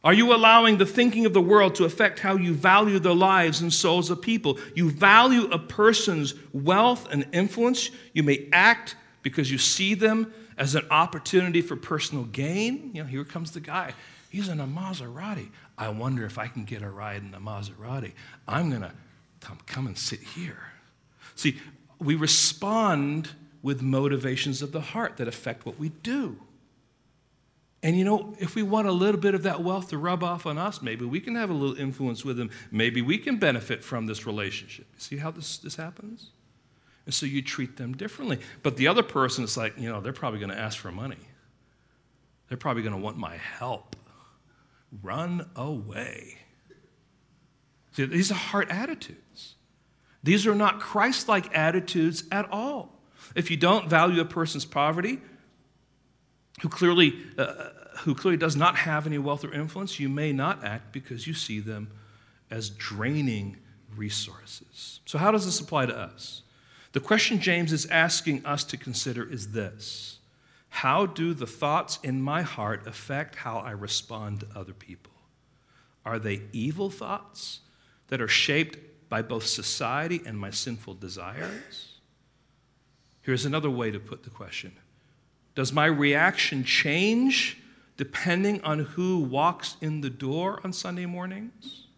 Are 0.05 0.15
you 0.15 0.33
allowing 0.33 0.79
the 0.79 0.87
thinking 0.87 1.27
of 1.27 1.33
the 1.33 1.41
world 1.41 1.75
to 1.77 1.85
affect 1.85 2.21
how 2.21 2.37
you 2.37 2.55
value 2.55 2.99
the 3.01 3.15
lives 3.15 3.61
and 3.61 3.73
souls 3.73 4.11
of 4.11 4.23
people? 4.23 4.59
You 4.75 4.91
value 4.91 5.47
a 5.51 5.59
person's 5.59 6.35
wealth 6.53 7.09
and 7.11 7.27
influence. 7.33 7.91
You 8.13 8.23
may 8.23 8.49
act 8.53 8.95
because 9.23 9.51
you 9.51 9.59
see 9.59 9.95
them 9.95 10.33
as 10.57 10.77
an 10.77 10.87
opportunity 10.91 11.61
for 11.63 11.75
personal 11.75 12.25
gain. 12.25 12.93
You 12.95 13.03
know, 13.03 13.09
here 13.09 13.25
comes 13.25 13.51
the 13.51 13.61
guy. 13.61 13.95
He's 14.31 14.49
in 14.49 14.61
a 14.61 14.67
Maserati. 14.67 15.49
I 15.77 15.89
wonder 15.89 16.25
if 16.25 16.39
I 16.39 16.47
can 16.47 16.65
get 16.65 16.83
a 16.83 16.91
ride 16.91 17.23
in 17.23 17.33
the 17.33 17.39
Maserati. 17.39 18.13
I'm 18.47 18.71
going 18.71 18.83
to 18.83 18.93
come, 19.41 19.59
come 19.67 19.87
and 19.87 19.99
sit 19.99 20.21
here. 20.21 20.73
See, 21.35 21.59
we 21.99 22.15
respond 22.15 23.31
with 23.63 23.83
motivations 23.83 24.63
of 24.63 24.71
the 24.71 24.81
heart 24.81 25.17
that 25.17 25.27
affect 25.27 25.67
what 25.67 25.79
we 25.79 25.89
do. 25.89 26.37
And 27.83 27.97
you 27.97 28.05
know, 28.05 28.35
if 28.41 28.55
we 28.55 28.63
want 28.63 28.89
a 28.89 28.93
little 28.93 29.21
bit 29.21 29.35
of 29.35 29.45
that 29.45 29.63
wealth 29.63 29.91
to 29.91 29.99
rub 29.99 30.25
off 30.25 30.47
on 30.47 30.59
us, 30.59 30.83
maybe 30.83 31.05
we 31.05 31.21
can 31.21 31.37
have 31.37 31.49
a 31.49 31.53
little 31.53 31.79
influence 31.79 32.25
with 32.25 32.37
them. 32.37 32.51
Maybe 32.73 33.03
we 33.03 33.19
can 33.19 33.37
benefit 33.39 33.85
from 33.85 34.07
this 34.07 34.27
relationship. 34.27 34.87
You 34.95 35.01
see 35.01 35.17
how 35.19 35.31
this, 35.31 35.59
this 35.59 35.77
happens? 35.77 36.31
And 37.07 37.15
so 37.15 37.25
you 37.25 37.41
treat 37.41 37.77
them 37.77 37.97
differently. 37.97 38.41
But 38.63 38.77
the 38.77 38.89
other 38.89 39.03
person 39.03 39.45
is 39.45 39.57
like, 39.57 39.79
you 39.79 39.89
know, 39.89 40.01
they're 40.01 40.13
probably 40.13 40.41
going 40.41 40.51
to 40.51 40.59
ask 40.59 40.77
for 40.77 40.91
money. 40.91 41.17
They're 42.49 42.59
probably 42.59 42.83
going 42.83 42.95
to 42.95 43.01
want 43.01 43.17
my 43.17 43.37
help. 43.37 43.95
Run 45.03 45.49
away. 45.55 46.39
See, 47.93 48.05
these 48.07 48.31
are 48.31 48.35
heart 48.35 48.71
attitudes. 48.71 49.55
These 50.23 50.47
are 50.47 50.55
not 50.55 50.81
Christ 50.81 51.29
like 51.29 51.57
attitudes 51.57 52.25
at 52.33 52.51
all. 52.51 53.01
If 53.35 53.51
you 53.51 53.57
don't 53.57 53.89
value 53.89 54.21
a 54.21 54.25
person's 54.25 54.65
poverty, 54.65 55.21
who 56.61 56.69
clearly, 56.69 57.15
uh, 57.37 57.71
who 58.01 58.15
clearly 58.15 58.37
does 58.37 58.57
not 58.57 58.77
have 58.77 59.07
any 59.07 59.19
wealth 59.19 59.45
or 59.45 59.53
influence, 59.53 60.01
you 60.01 60.09
may 60.09 60.33
not 60.33 60.65
act 60.65 60.93
because 60.93 61.27
you 61.27 61.35
see 61.35 61.61
them 61.61 61.91
as 62.51 62.71
draining 62.71 63.57
resources. 63.95 65.01
So, 65.05 65.19
how 65.19 65.31
does 65.31 65.45
this 65.45 65.61
apply 65.61 65.87
to 65.87 65.97
us? 65.97 66.43
The 66.93 67.01
question 67.01 67.41
James 67.41 67.73
is 67.73 67.87
asking 67.87 68.45
us 68.45 68.65
to 68.65 68.77
consider 68.77 69.31
is 69.31 69.53
this 69.53 70.19
How 70.69 71.07
do 71.07 71.35
the 71.35 71.47
thoughts 71.47 71.99
in 72.03 72.23
my 72.23 72.43
heart 72.43 72.87
affect 72.87 73.37
how 73.37 73.59
I 73.59 73.73
respond 73.73 74.41
to 74.41 74.59
other 74.59 74.73
people? 74.73 75.13
Are 76.05 76.19
they 76.19 76.43
evil 76.53 76.91
thoughts 76.91 77.61
that 78.09 78.21
are 78.21 78.29
shaped 78.29 78.79
by 79.09 79.23
both 79.23 79.47
society 79.47 80.23
and 80.25 80.39
my 80.39 80.51
sinful 80.51 80.95
desires? 80.95 81.99
Here's 83.23 83.45
another 83.45 83.71
way 83.71 83.91
to 83.91 84.01
put 84.01 84.23
the 84.23 84.31
question 84.31 84.73
Does 85.59 85.73
my 85.73 85.87
reaction 85.87 86.63
change 86.63 87.59
depending 87.97 88.63
on 88.63 88.79
who 88.79 89.19
walks 89.19 89.75
in 89.81 90.03
the 90.03 90.09
door 90.09 90.61
on 90.63 90.73
Sunday 90.73 91.05
mornings? 91.05 91.89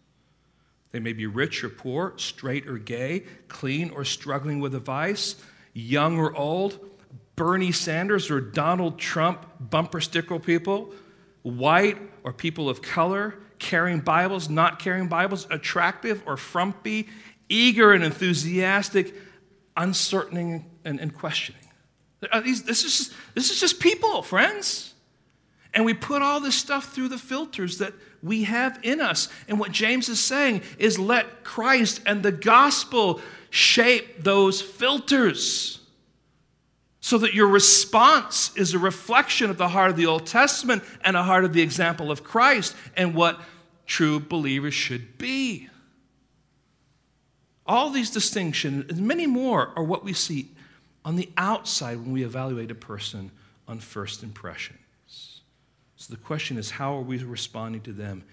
They 0.89 0.99
may 0.99 1.13
be 1.13 1.27
rich 1.27 1.63
or 1.63 1.69
poor, 1.69 2.13
straight 2.17 2.65
or 2.65 2.79
gay, 2.79 3.19
clean 3.49 3.91
or 3.91 4.03
struggling 4.03 4.61
with 4.61 4.73
a 4.73 4.79
vice, 4.79 5.35
young 5.73 6.17
or 6.17 6.35
old, 6.35 6.79
Bernie 7.35 7.71
Sanders 7.71 8.31
or 8.31 8.41
Donald 8.41 8.97
Trump 8.97 9.45
bumper 9.59 10.01
sticker 10.01 10.39
people, 10.39 10.91
white 11.43 11.99
or 12.23 12.33
people 12.33 12.67
of 12.67 12.81
color, 12.81 13.35
carrying 13.59 13.99
Bibles, 13.99 14.49
not 14.49 14.79
carrying 14.79 15.07
Bibles, 15.07 15.45
attractive 15.51 16.23
or 16.25 16.35
frumpy, 16.35 17.09
eager 17.47 17.93
and 17.93 18.03
enthusiastic, 18.03 19.13
uncertain 19.77 20.65
and, 20.83 20.99
and 20.99 21.13
questioning. 21.13 21.60
Uh, 22.29 22.41
these, 22.41 22.63
this, 22.63 22.83
is 22.83 22.97
just, 22.97 23.13
this 23.33 23.49
is 23.49 23.59
just 23.59 23.79
people, 23.79 24.21
friends. 24.21 24.93
And 25.73 25.85
we 25.85 25.93
put 25.93 26.21
all 26.21 26.39
this 26.39 26.55
stuff 26.55 26.93
through 26.93 27.07
the 27.07 27.17
filters 27.17 27.77
that 27.77 27.93
we 28.21 28.43
have 28.43 28.79
in 28.83 28.99
us. 28.99 29.29
And 29.47 29.59
what 29.59 29.71
James 29.71 30.09
is 30.09 30.19
saying 30.19 30.63
is 30.77 30.99
let 30.99 31.43
Christ 31.43 32.01
and 32.05 32.21
the 32.21 32.31
gospel 32.31 33.21
shape 33.49 34.23
those 34.23 34.61
filters 34.61 35.79
so 36.99 37.17
that 37.17 37.33
your 37.33 37.47
response 37.47 38.55
is 38.55 38.73
a 38.73 38.79
reflection 38.79 39.49
of 39.49 39.57
the 39.57 39.69
heart 39.69 39.89
of 39.89 39.97
the 39.97 40.05
Old 40.05 40.27
Testament 40.27 40.83
and 41.03 41.17
a 41.17 41.23
heart 41.23 41.43
of 41.43 41.53
the 41.53 41.61
example 41.61 42.11
of 42.11 42.23
Christ 42.23 42.75
and 42.95 43.15
what 43.15 43.41
true 43.87 44.19
believers 44.19 44.75
should 44.75 45.17
be. 45.17 45.67
All 47.65 47.89
these 47.89 48.11
distinctions 48.11 48.85
and 48.89 49.07
many 49.07 49.25
more 49.25 49.71
are 49.75 49.83
what 49.83 50.03
we 50.03 50.13
see 50.13 50.51
on 51.03 51.15
the 51.15 51.29
outside 51.37 51.97
when 51.97 52.11
we 52.11 52.23
evaluate 52.23 52.71
a 52.71 52.75
person 52.75 53.31
on 53.67 53.79
first 53.79 54.23
impressions. 54.23 55.41
So 55.95 56.13
the 56.13 56.19
question 56.19 56.57
is 56.57 56.71
how 56.71 56.97
are 56.97 57.01
we 57.01 57.17
responding 57.23 57.81
to 57.81 57.91
them 57.91 58.23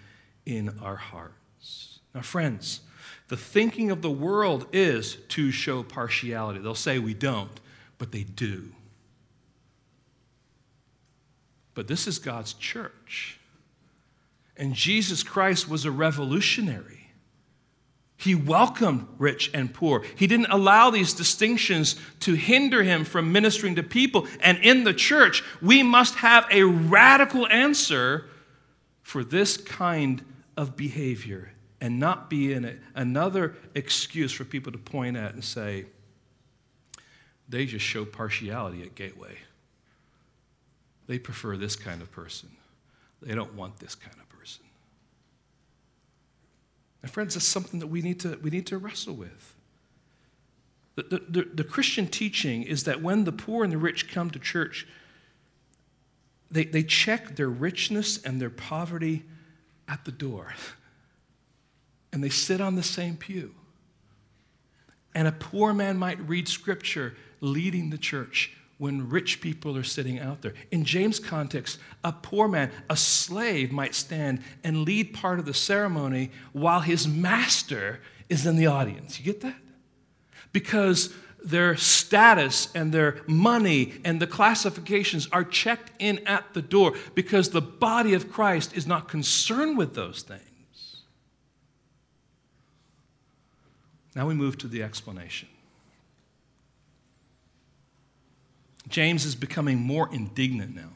in 0.46 0.78
our 0.80 0.96
hearts? 0.96 2.00
Now, 2.14 2.22
friends, 2.22 2.80
the 3.28 3.36
thinking 3.36 3.90
of 3.90 4.02
the 4.02 4.10
world 4.10 4.66
is 4.72 5.16
to 5.28 5.50
show 5.50 5.82
partiality. 5.82 6.60
They'll 6.60 6.74
say 6.74 6.98
we 6.98 7.14
don't 7.14 7.60
but 7.98 8.12
they 8.12 8.22
do. 8.22 8.72
But 11.74 11.88
this 11.88 12.06
is 12.06 12.18
God's 12.18 12.54
church. 12.54 13.38
And 14.56 14.74
Jesus 14.74 15.22
Christ 15.22 15.68
was 15.68 15.84
a 15.84 15.90
revolutionary. 15.90 16.97
He 18.20 18.34
welcomed 18.34 19.06
rich 19.16 19.48
and 19.54 19.72
poor. 19.72 20.04
He 20.16 20.26
didn't 20.26 20.50
allow 20.50 20.90
these 20.90 21.14
distinctions 21.14 21.94
to 22.20 22.34
hinder 22.34 22.82
him 22.82 23.04
from 23.04 23.30
ministering 23.30 23.76
to 23.76 23.84
people. 23.84 24.26
And 24.40 24.58
in 24.58 24.82
the 24.82 24.92
church, 24.92 25.44
we 25.62 25.84
must 25.84 26.16
have 26.16 26.44
a 26.50 26.64
radical 26.64 27.46
answer 27.46 28.26
for 29.02 29.22
this 29.22 29.56
kind 29.56 30.24
of 30.56 30.76
behavior 30.76 31.52
and 31.80 32.00
not 32.00 32.28
be 32.28 32.52
in 32.52 32.64
a, 32.64 32.74
another 32.96 33.54
excuse 33.76 34.32
for 34.32 34.44
people 34.44 34.72
to 34.72 34.78
point 34.78 35.16
at 35.16 35.34
and 35.34 35.44
say, 35.44 35.86
they 37.48 37.66
just 37.66 37.84
show 37.84 38.04
partiality 38.04 38.82
at 38.82 38.96
Gateway. 38.96 39.38
They 41.06 41.20
prefer 41.20 41.56
this 41.56 41.76
kind 41.76 42.02
of 42.02 42.10
person. 42.10 42.50
They 43.22 43.36
don't 43.36 43.54
want 43.54 43.78
this 43.78 43.94
kind 43.94 44.16
of. 44.20 44.27
And 47.02 47.10
friends, 47.10 47.34
that's 47.34 47.46
something 47.46 47.80
that 47.80 47.86
we 47.86 48.02
need 48.02 48.20
to, 48.20 48.38
we 48.42 48.50
need 48.50 48.66
to 48.66 48.78
wrestle 48.78 49.14
with. 49.14 49.54
The, 50.96 51.02
the, 51.02 51.18
the, 51.28 51.50
the 51.54 51.64
Christian 51.64 52.08
teaching 52.08 52.64
is 52.64 52.84
that 52.84 53.02
when 53.02 53.24
the 53.24 53.32
poor 53.32 53.62
and 53.62 53.72
the 53.72 53.78
rich 53.78 54.10
come 54.10 54.30
to 54.30 54.38
church, 54.38 54.86
they, 56.50 56.64
they 56.64 56.82
check 56.82 57.36
their 57.36 57.48
richness 57.48 58.20
and 58.22 58.40
their 58.40 58.50
poverty 58.50 59.24
at 59.86 60.04
the 60.04 60.12
door. 60.12 60.54
And 62.10 62.24
they 62.24 62.30
sit 62.30 62.62
on 62.62 62.74
the 62.74 62.82
same 62.82 63.18
pew. 63.18 63.54
And 65.14 65.28
a 65.28 65.32
poor 65.32 65.74
man 65.74 65.98
might 65.98 66.18
read 66.26 66.48
scripture 66.48 67.14
leading 67.42 67.90
the 67.90 67.98
church 67.98 68.56
when 68.78 69.08
rich 69.08 69.40
people 69.40 69.76
are 69.76 69.82
sitting 69.82 70.18
out 70.18 70.40
there. 70.40 70.54
In 70.70 70.84
James' 70.84 71.18
context, 71.18 71.78
a 72.04 72.12
poor 72.12 72.48
man, 72.48 72.70
a 72.88 72.96
slave, 72.96 73.72
might 73.72 73.94
stand 73.94 74.40
and 74.64 74.84
lead 74.84 75.12
part 75.12 75.38
of 75.38 75.44
the 75.44 75.54
ceremony 75.54 76.30
while 76.52 76.80
his 76.80 77.06
master 77.06 78.00
is 78.28 78.46
in 78.46 78.56
the 78.56 78.66
audience. 78.66 79.18
You 79.18 79.24
get 79.24 79.40
that? 79.40 79.56
Because 80.52 81.12
their 81.42 81.76
status 81.76 82.68
and 82.74 82.92
their 82.92 83.20
money 83.26 83.94
and 84.04 84.20
the 84.20 84.26
classifications 84.26 85.28
are 85.32 85.44
checked 85.44 85.92
in 85.98 86.18
at 86.26 86.54
the 86.54 86.62
door 86.62 86.94
because 87.14 87.50
the 87.50 87.60
body 87.60 88.14
of 88.14 88.30
Christ 88.30 88.76
is 88.76 88.86
not 88.86 89.08
concerned 89.08 89.76
with 89.76 89.94
those 89.94 90.22
things. 90.22 90.42
Now 94.14 94.26
we 94.26 94.34
move 94.34 94.58
to 94.58 94.68
the 94.68 94.82
explanation. 94.82 95.48
James 98.88 99.24
is 99.24 99.34
becoming 99.34 99.78
more 99.78 100.12
indignant 100.12 100.74
now. 100.74 100.90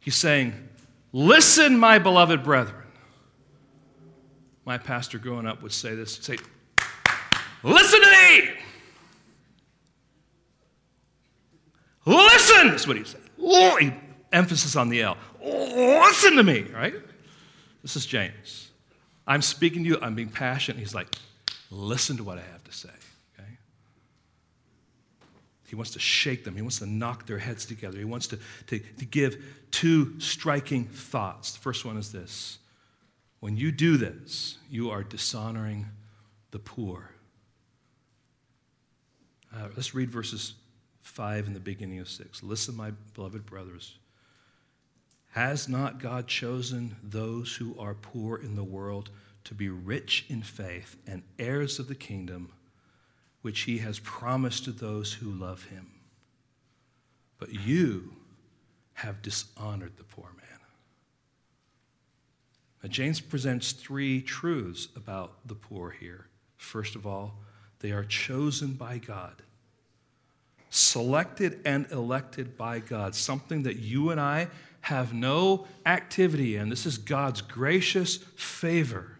He's 0.00 0.16
saying, 0.16 0.52
Listen, 1.12 1.78
my 1.78 1.98
beloved 1.98 2.42
brethren. 2.42 2.82
My 4.64 4.78
pastor 4.78 5.18
growing 5.18 5.46
up 5.46 5.62
would 5.62 5.72
say 5.72 5.94
this 5.94 6.16
say, 6.16 6.38
Listen 7.62 8.00
to 8.00 8.10
me! 8.10 8.50
Listen! 12.06 12.68
That's 12.68 12.86
what 12.86 12.96
he 12.96 13.04
said. 13.04 13.20
He, 13.38 13.92
emphasis 14.32 14.76
on 14.76 14.88
the 14.88 15.02
L. 15.02 15.16
Listen 15.42 16.36
to 16.36 16.42
me, 16.42 16.62
right? 16.74 16.94
This 17.82 17.96
is 17.96 18.04
James. 18.04 18.70
I'm 19.26 19.40
speaking 19.40 19.84
to 19.84 19.88
you, 19.88 19.98
I'm 20.02 20.14
being 20.14 20.28
passionate. 20.28 20.78
He's 20.78 20.94
like, 20.94 21.08
listen 21.70 22.16
to 22.18 22.24
what 22.24 22.38
I 22.38 22.42
have 22.42 22.64
to 22.64 22.72
say. 22.72 22.90
He 25.74 25.76
wants 25.76 25.90
to 25.94 25.98
shake 25.98 26.44
them, 26.44 26.54
he 26.54 26.62
wants 26.62 26.78
to 26.78 26.86
knock 26.86 27.26
their 27.26 27.38
heads 27.38 27.66
together. 27.66 27.98
He 27.98 28.04
wants 28.04 28.28
to, 28.28 28.38
to, 28.68 28.78
to 28.78 29.04
give 29.04 29.44
two 29.72 30.20
striking 30.20 30.84
thoughts. 30.84 31.50
The 31.50 31.58
first 31.58 31.84
one 31.84 31.96
is 31.96 32.12
this 32.12 32.58
when 33.40 33.56
you 33.56 33.72
do 33.72 33.96
this, 33.96 34.58
you 34.70 34.90
are 34.90 35.02
dishonoring 35.02 35.86
the 36.52 36.60
poor. 36.60 37.10
Uh, 39.52 39.66
let's 39.74 39.96
read 39.96 40.12
verses 40.12 40.54
5 41.00 41.48
and 41.48 41.56
the 41.56 41.60
beginning 41.60 41.98
of 41.98 42.08
6. 42.08 42.44
Listen, 42.44 42.76
my 42.76 42.92
beloved 43.14 43.44
brothers. 43.44 43.96
Has 45.32 45.68
not 45.68 45.98
God 45.98 46.28
chosen 46.28 46.94
those 47.02 47.56
who 47.56 47.76
are 47.80 47.94
poor 47.94 48.36
in 48.36 48.54
the 48.54 48.62
world 48.62 49.10
to 49.42 49.54
be 49.54 49.68
rich 49.68 50.24
in 50.28 50.42
faith 50.42 50.94
and 51.04 51.24
heirs 51.36 51.80
of 51.80 51.88
the 51.88 51.96
kingdom 51.96 52.52
which 53.44 53.60
he 53.60 53.78
has 53.78 53.98
promised 53.98 54.64
to 54.64 54.72
those 54.72 55.12
who 55.14 55.30
love 55.30 55.64
him? 55.66 55.90
But 57.38 57.52
you 57.52 58.14
have 58.94 59.22
dishonored 59.22 59.96
the 59.96 60.04
poor 60.04 60.30
man. 60.36 60.60
Now, 62.82 62.88
James 62.88 63.20
presents 63.20 63.72
three 63.72 64.22
truths 64.22 64.88
about 64.96 65.46
the 65.46 65.54
poor 65.54 65.90
here. 65.90 66.26
First 66.56 66.96
of 66.96 67.06
all, 67.06 67.34
they 67.80 67.92
are 67.92 68.04
chosen 68.04 68.74
by 68.74 68.98
God 68.98 69.42
selected 70.74 71.60
and 71.64 71.86
elected 71.92 72.56
by 72.56 72.80
God, 72.80 73.14
something 73.14 73.62
that 73.62 73.76
you 73.76 74.10
and 74.10 74.20
I 74.20 74.48
have 74.80 75.14
no 75.14 75.68
activity 75.86 76.56
in. 76.56 76.68
This 76.68 76.84
is 76.84 76.98
God's 76.98 77.40
gracious 77.40 78.16
favor. 78.16 79.13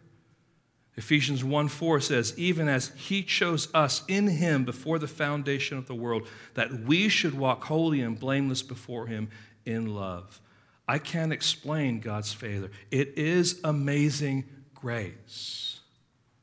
Ephesians 0.97 1.43
1 1.43 1.69
4 1.69 2.01
says, 2.01 2.35
Even 2.37 2.69
as 2.69 2.93
He 2.97 3.23
chose 3.23 3.69
us 3.75 4.03
in 4.07 4.29
Him 4.29 4.65
before 4.65 4.99
the 4.99 5.09
foundation 5.09 5.77
of 5.77 5.87
the 5.87 5.95
world, 5.95 6.29
that 6.55 6.85
we 6.85 7.09
should 7.09 7.35
walk 7.35 7.65
holy 7.65 8.01
and 8.01 8.19
blameless 8.19 8.63
before 8.63 9.07
Him 9.07 9.29
in 9.67 9.95
love. 9.95 10.41
I 10.87 10.99
can't 10.99 11.33
explain 11.33 12.01
God's 12.01 12.33
favor. 12.33 12.71
It 12.91 13.19
is 13.19 13.61
amazing 13.65 14.45
grace 14.75 15.81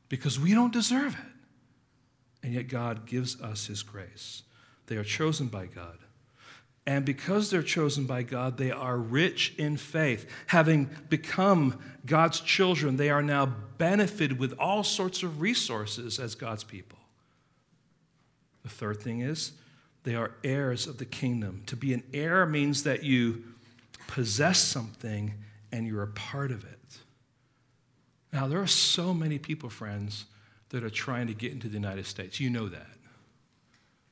because 0.08 0.38
we 0.38 0.52
don't 0.52 0.72
deserve 0.72 1.14
it. 1.14 1.32
And 2.42 2.52
yet 2.52 2.68
God 2.68 3.06
gives 3.06 3.40
us 3.40 3.66
His 3.66 3.82
grace. 3.82 4.42
They 4.86 4.96
are 4.96 5.04
chosen 5.04 5.46
by 5.46 5.66
God. 5.66 5.98
And 6.86 7.04
because 7.04 7.50
they're 7.50 7.62
chosen 7.62 8.06
by 8.06 8.24
God, 8.24 8.56
they 8.56 8.72
are 8.72 8.96
rich 8.96 9.54
in 9.56 9.76
faith. 9.76 10.28
Having 10.48 10.90
become 11.08 11.78
God's 12.04 12.40
children, 12.40 12.96
they 12.96 13.10
are 13.10 13.22
now 13.22 13.46
benefited 13.78 14.38
with 14.38 14.52
all 14.58 14.82
sorts 14.82 15.22
of 15.22 15.40
resources 15.40 16.18
as 16.18 16.34
God's 16.34 16.64
people. 16.64 16.98
The 18.64 18.68
third 18.68 19.00
thing 19.00 19.20
is, 19.20 19.52
they 20.02 20.16
are 20.16 20.32
heirs 20.42 20.88
of 20.88 20.98
the 20.98 21.04
kingdom. 21.04 21.62
To 21.66 21.76
be 21.76 21.94
an 21.94 22.02
heir 22.12 22.46
means 22.46 22.82
that 22.82 23.04
you 23.04 23.44
possess 24.08 24.58
something 24.58 25.34
and 25.70 25.86
you're 25.86 26.02
a 26.02 26.08
part 26.08 26.50
of 26.50 26.64
it. 26.64 26.78
Now, 28.32 28.48
there 28.48 28.60
are 28.60 28.66
so 28.66 29.14
many 29.14 29.38
people, 29.38 29.70
friends, 29.70 30.24
that 30.70 30.82
are 30.82 30.90
trying 30.90 31.28
to 31.28 31.34
get 31.34 31.52
into 31.52 31.68
the 31.68 31.74
United 31.74 32.06
States. 32.06 32.40
You 32.40 32.50
know 32.50 32.68
that. 32.68 32.86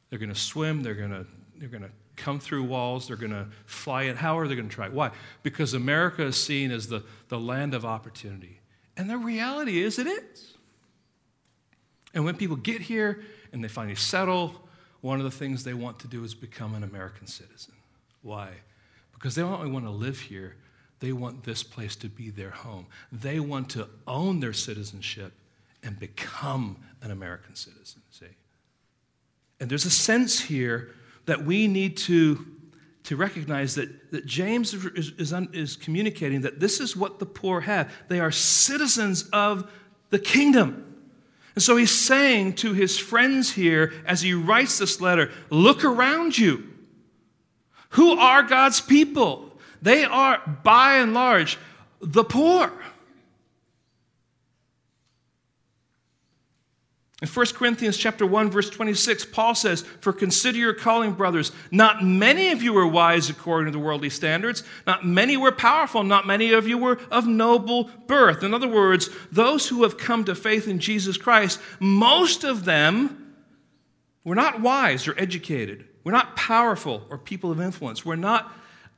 They're 0.08 0.18
going 0.18 0.32
to 0.32 0.38
swim, 0.38 0.82
they're 0.82 0.94
going 0.94 1.10
to, 1.10 1.26
they're 1.56 1.68
going 1.68 1.82
to 1.82 1.90
come 2.20 2.38
through 2.38 2.64
walls, 2.64 3.08
they're 3.08 3.16
going 3.16 3.32
to 3.32 3.46
fly 3.66 4.02
in. 4.02 4.16
How 4.16 4.38
are 4.38 4.46
they 4.46 4.54
going 4.54 4.68
to 4.68 4.74
try? 4.74 4.86
It? 4.86 4.92
Why? 4.92 5.10
Because 5.42 5.74
America 5.74 6.24
is 6.24 6.36
seen 6.36 6.70
as 6.70 6.88
the, 6.88 7.02
the 7.28 7.38
land 7.38 7.74
of 7.74 7.84
opportunity. 7.84 8.60
And 8.96 9.08
the 9.08 9.18
reality 9.18 9.82
is, 9.82 9.98
it 9.98 10.06
is. 10.06 10.54
And 12.12 12.24
when 12.24 12.36
people 12.36 12.56
get 12.56 12.82
here 12.82 13.22
and 13.52 13.64
they 13.64 13.68
finally 13.68 13.94
settle, 13.94 14.54
one 15.00 15.18
of 15.18 15.24
the 15.24 15.30
things 15.30 15.64
they 15.64 15.74
want 15.74 15.98
to 16.00 16.08
do 16.08 16.22
is 16.24 16.34
become 16.34 16.74
an 16.74 16.82
American 16.82 17.26
citizen. 17.26 17.74
Why? 18.22 18.50
Because 19.12 19.34
they 19.34 19.42
don't 19.42 19.52
only 19.52 19.70
want 19.70 19.86
to 19.86 19.90
live 19.90 20.20
here, 20.20 20.56
they 21.00 21.12
want 21.12 21.44
this 21.44 21.62
place 21.62 21.96
to 21.96 22.08
be 22.08 22.30
their 22.30 22.50
home. 22.50 22.86
They 23.10 23.40
want 23.40 23.70
to 23.70 23.88
own 24.06 24.40
their 24.40 24.52
citizenship 24.52 25.32
and 25.82 25.98
become 25.98 26.76
an 27.00 27.10
American 27.10 27.54
citizen, 27.54 28.02
see? 28.10 28.26
And 29.58 29.70
there's 29.70 29.86
a 29.86 29.90
sense 29.90 30.40
here 30.40 30.94
that 31.30 31.44
we 31.44 31.68
need 31.68 31.96
to, 31.96 32.44
to 33.04 33.14
recognize 33.14 33.76
that, 33.76 34.10
that 34.10 34.26
James 34.26 34.74
is, 34.74 35.12
is, 35.16 35.32
is 35.52 35.76
communicating 35.76 36.40
that 36.40 36.58
this 36.58 36.80
is 36.80 36.96
what 36.96 37.20
the 37.20 37.24
poor 37.24 37.60
have. 37.60 37.88
They 38.08 38.18
are 38.18 38.32
citizens 38.32 39.28
of 39.32 39.70
the 40.08 40.18
kingdom. 40.18 40.92
And 41.54 41.62
so 41.62 41.76
he's 41.76 41.92
saying 41.92 42.54
to 42.54 42.72
his 42.72 42.98
friends 42.98 43.52
here 43.52 43.92
as 44.04 44.22
he 44.22 44.34
writes 44.34 44.78
this 44.78 45.00
letter 45.00 45.30
look 45.50 45.84
around 45.84 46.36
you. 46.36 46.68
Who 47.90 48.18
are 48.18 48.42
God's 48.42 48.80
people? 48.80 49.52
They 49.80 50.02
are, 50.02 50.40
by 50.64 50.96
and 50.96 51.14
large, 51.14 51.58
the 52.00 52.24
poor. 52.24 52.72
In 57.22 57.28
1 57.28 57.46
Corinthians 57.48 57.98
chapter 57.98 58.24
1 58.24 58.50
verse 58.50 58.70
26 58.70 59.26
Paul 59.26 59.54
says, 59.54 59.84
"For 60.00 60.12
consider 60.12 60.56
your 60.56 60.72
calling, 60.72 61.12
brothers, 61.12 61.52
not 61.70 62.02
many 62.02 62.50
of 62.50 62.62
you 62.62 62.72
were 62.72 62.86
wise 62.86 63.28
according 63.28 63.66
to 63.66 63.78
the 63.78 63.84
worldly 63.84 64.08
standards, 64.08 64.62
not 64.86 65.04
many 65.04 65.36
were 65.36 65.52
powerful, 65.52 66.02
not 66.02 66.26
many 66.26 66.52
of 66.52 66.66
you 66.66 66.78
were 66.78 66.98
of 67.10 67.26
noble 67.26 67.90
birth." 68.06 68.42
In 68.42 68.54
other 68.54 68.68
words, 68.68 69.10
those 69.30 69.68
who 69.68 69.82
have 69.82 69.98
come 69.98 70.24
to 70.24 70.34
faith 70.34 70.66
in 70.66 70.78
Jesus 70.78 71.18
Christ, 71.18 71.60
most 71.78 72.42
of 72.42 72.64
them 72.64 73.34
were 74.24 74.34
not 74.34 74.60
wise 74.60 75.06
or 75.06 75.14
educated. 75.18 75.84
We're 76.04 76.12
not 76.12 76.36
powerful 76.36 77.06
or 77.10 77.18
people 77.18 77.52
of 77.52 77.60
influence. 77.60 78.04
We're 78.04 78.16
not 78.16 78.50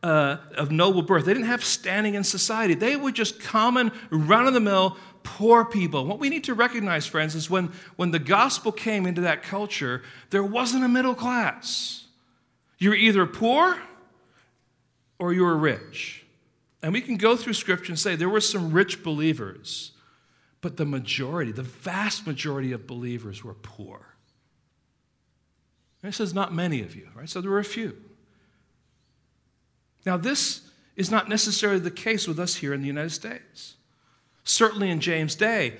uh, 0.03 0.37
of 0.57 0.71
noble 0.71 1.03
birth. 1.03 1.25
They 1.25 1.33
didn't 1.33 1.47
have 1.47 1.65
standing 1.65 2.15
in 2.15 2.25
society. 2.25 2.75
They 2.75 2.97
were 2.97 3.13
just 3.13 3.41
common, 3.41 3.93
run 4.11 4.49
of 4.49 4.55
the 4.55 4.61
mill 4.61 4.97
poor 5.23 5.65
people. 5.65 6.07
What 6.07 6.19
we 6.19 6.29
need 6.29 6.45
to 6.45 6.55
recognize, 6.55 7.07
friends, 7.07 7.35
is 7.35 7.49
when, 7.49 7.73
when 7.97 8.11
the 8.11 8.19
gospel 8.19 8.73
came 8.73 9.07
into 9.07 9.21
that 9.23 9.43
culture, 9.43 10.03
there 10.31 10.45
wasn't 10.45 10.85
a 10.85 10.89
middle 10.89 11.15
class. 11.15 12.07
You 12.79 12.91
were 12.91 12.97
either 12.97 13.27
poor 13.27 13.79
or 15.19 15.33
you 15.33 15.43
were 15.43 15.57
rich. 15.57 16.25
And 16.83 16.93
we 16.93 17.01
can 17.01 17.17
go 17.17 17.37
through 17.37 17.55
scripture 17.55 17.93
and 17.93 17.99
say 17.99 18.17
there 18.17 18.29
were 18.29 18.41
some 18.41 18.73
rich 18.73 19.05
believers, 19.05 19.93
but 20.61 20.77
the 20.77 20.85
majority, 20.85 21.53
the 21.53 21.63
vast 21.63 22.27
majority 22.27 22.73
of 22.73 22.87
believers 22.87 23.45
were 23.45 23.55
poor. 23.55 24.17
And 26.03 26.13
it 26.13 26.17
says 26.17 26.35
not 26.35 26.53
many 26.53 26.83
of 26.83 26.97
you, 26.97 27.09
right? 27.15 27.29
So 27.29 27.41
there 27.41 27.51
were 27.51 27.61
a 27.61 27.65
few. 27.65 27.97
Now, 30.05 30.17
this 30.17 30.63
is 30.97 31.11
not 31.11 31.29
necessarily 31.29 31.79
the 31.79 31.91
case 31.91 32.27
with 32.27 32.41
us 32.41 32.57
here 32.57 32.75
in 32.75 32.81
the 32.81 32.89
United 32.89 33.11
States. 33.11 33.77
Certainly 34.45 34.91
in 34.91 35.01
James' 35.01 35.35
day, 35.35 35.75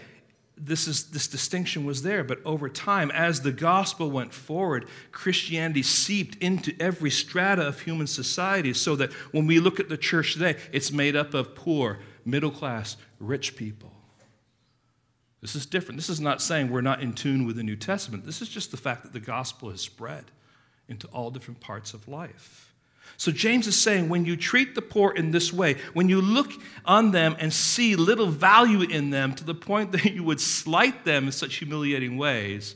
this, 0.57 0.87
is, 0.87 1.11
this 1.11 1.27
distinction 1.27 1.85
was 1.85 2.03
there, 2.03 2.23
but 2.23 2.39
over 2.45 2.69
time, 2.69 3.11
as 3.11 3.41
the 3.41 3.53
gospel 3.53 4.11
went 4.11 4.33
forward, 4.33 4.87
Christianity 5.11 5.83
seeped 5.83 6.41
into 6.43 6.75
every 6.79 7.11
strata 7.11 7.67
of 7.67 7.81
human 7.81 8.07
society 8.07 8.73
so 8.73 8.95
that 8.97 9.13
when 9.33 9.47
we 9.47 9.59
look 9.59 9.81
at 9.81 9.89
the 9.89 9.97
church 9.97 10.35
today, 10.35 10.57
it's 10.71 10.93
made 10.93 11.17
up 11.17 11.35
of 11.35 11.55
poor, 11.55 11.99
middle 12.25 12.51
class, 12.51 12.97
rich 13.19 13.57
people. 13.57 13.93
This 15.41 15.57
is 15.57 15.67
different. 15.67 15.99
This 15.99 16.09
is 16.09 16.21
not 16.21 16.41
saying 16.41 16.71
we're 16.71 16.83
not 16.83 17.03
in 17.03 17.15
tune 17.15 17.47
with 17.47 17.57
the 17.57 17.65
New 17.65 17.75
Testament. 17.75 18.25
This 18.25 18.41
is 18.41 18.49
just 18.49 18.71
the 18.71 18.77
fact 18.77 19.03
that 19.03 19.13
the 19.13 19.21
gospel 19.21 19.71
has 19.71 19.81
spread 19.81 20.27
into 20.89 21.09
all 21.09 21.31
different 21.31 21.59
parts 21.59 21.95
of 21.95 22.07
life. 22.07 22.72
So 23.23 23.31
James 23.31 23.69
is 23.69 23.81
saying 23.81 24.09
when 24.09 24.25
you 24.25 24.37
treat 24.37 24.75
the 24.75 24.83
poor 24.83 25.13
in 25.13 25.31
this 25.31 25.53
way, 25.53 25.77
when 25.93 26.09
you 26.09 26.21
look 26.21 26.51
on 26.85 27.13
them 27.13 27.37
and 27.39 27.53
see 27.53 27.95
little 27.95 28.27
value 28.27 28.81
in 28.83 29.11
them 29.11 29.33
to 29.37 29.45
the 29.45 29.55
point 29.55 29.93
that 29.93 30.13
you 30.13 30.25
would 30.25 30.41
slight 30.41 31.05
them 31.05 31.27
in 31.27 31.31
such 31.31 31.55
humiliating 31.55 32.19
ways, 32.19 32.75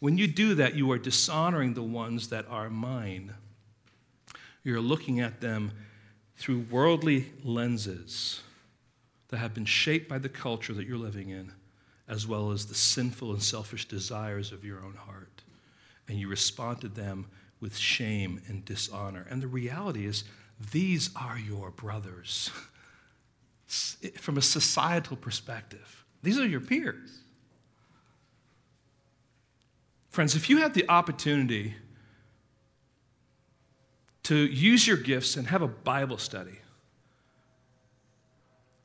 when 0.00 0.18
you 0.18 0.26
do 0.26 0.56
that, 0.56 0.74
you 0.74 0.90
are 0.90 0.98
dishonoring 0.98 1.74
the 1.74 1.84
ones 1.84 2.30
that 2.30 2.46
are 2.48 2.68
mine. 2.68 3.34
You're 4.64 4.80
looking 4.80 5.20
at 5.20 5.40
them 5.40 5.70
through 6.36 6.66
worldly 6.68 7.26
lenses 7.44 8.42
that 9.28 9.36
have 9.36 9.54
been 9.54 9.66
shaped 9.66 10.08
by 10.08 10.18
the 10.18 10.28
culture 10.28 10.74
that 10.74 10.88
you're 10.88 10.98
living 10.98 11.28
in, 11.28 11.52
as 12.08 12.26
well 12.26 12.50
as 12.50 12.66
the 12.66 12.74
sinful 12.74 13.30
and 13.30 13.40
selfish 13.40 13.86
desires 13.86 14.50
of 14.50 14.64
your 14.64 14.84
own 14.84 14.94
heart. 14.94 15.42
And 16.08 16.18
you 16.18 16.26
respond 16.26 16.80
to 16.80 16.88
them 16.88 17.26
with 17.60 17.76
shame 17.76 18.40
and 18.48 18.64
dishonor. 18.64 19.26
And 19.30 19.42
the 19.42 19.46
reality 19.46 20.06
is, 20.06 20.24
these 20.72 21.10
are 21.16 21.38
your 21.38 21.70
brothers. 21.70 22.50
From 24.18 24.38
a 24.38 24.42
societal 24.42 25.16
perspective, 25.16 26.04
these 26.22 26.38
are 26.38 26.46
your 26.46 26.60
peers. 26.60 27.20
Friends, 30.08 30.34
if 30.34 30.48
you 30.48 30.58
had 30.58 30.72
the 30.72 30.88
opportunity 30.88 31.74
to 34.22 34.36
use 34.36 34.86
your 34.86 34.96
gifts 34.96 35.36
and 35.36 35.48
have 35.48 35.62
a 35.62 35.68
Bible 35.68 36.16
study, 36.16 36.60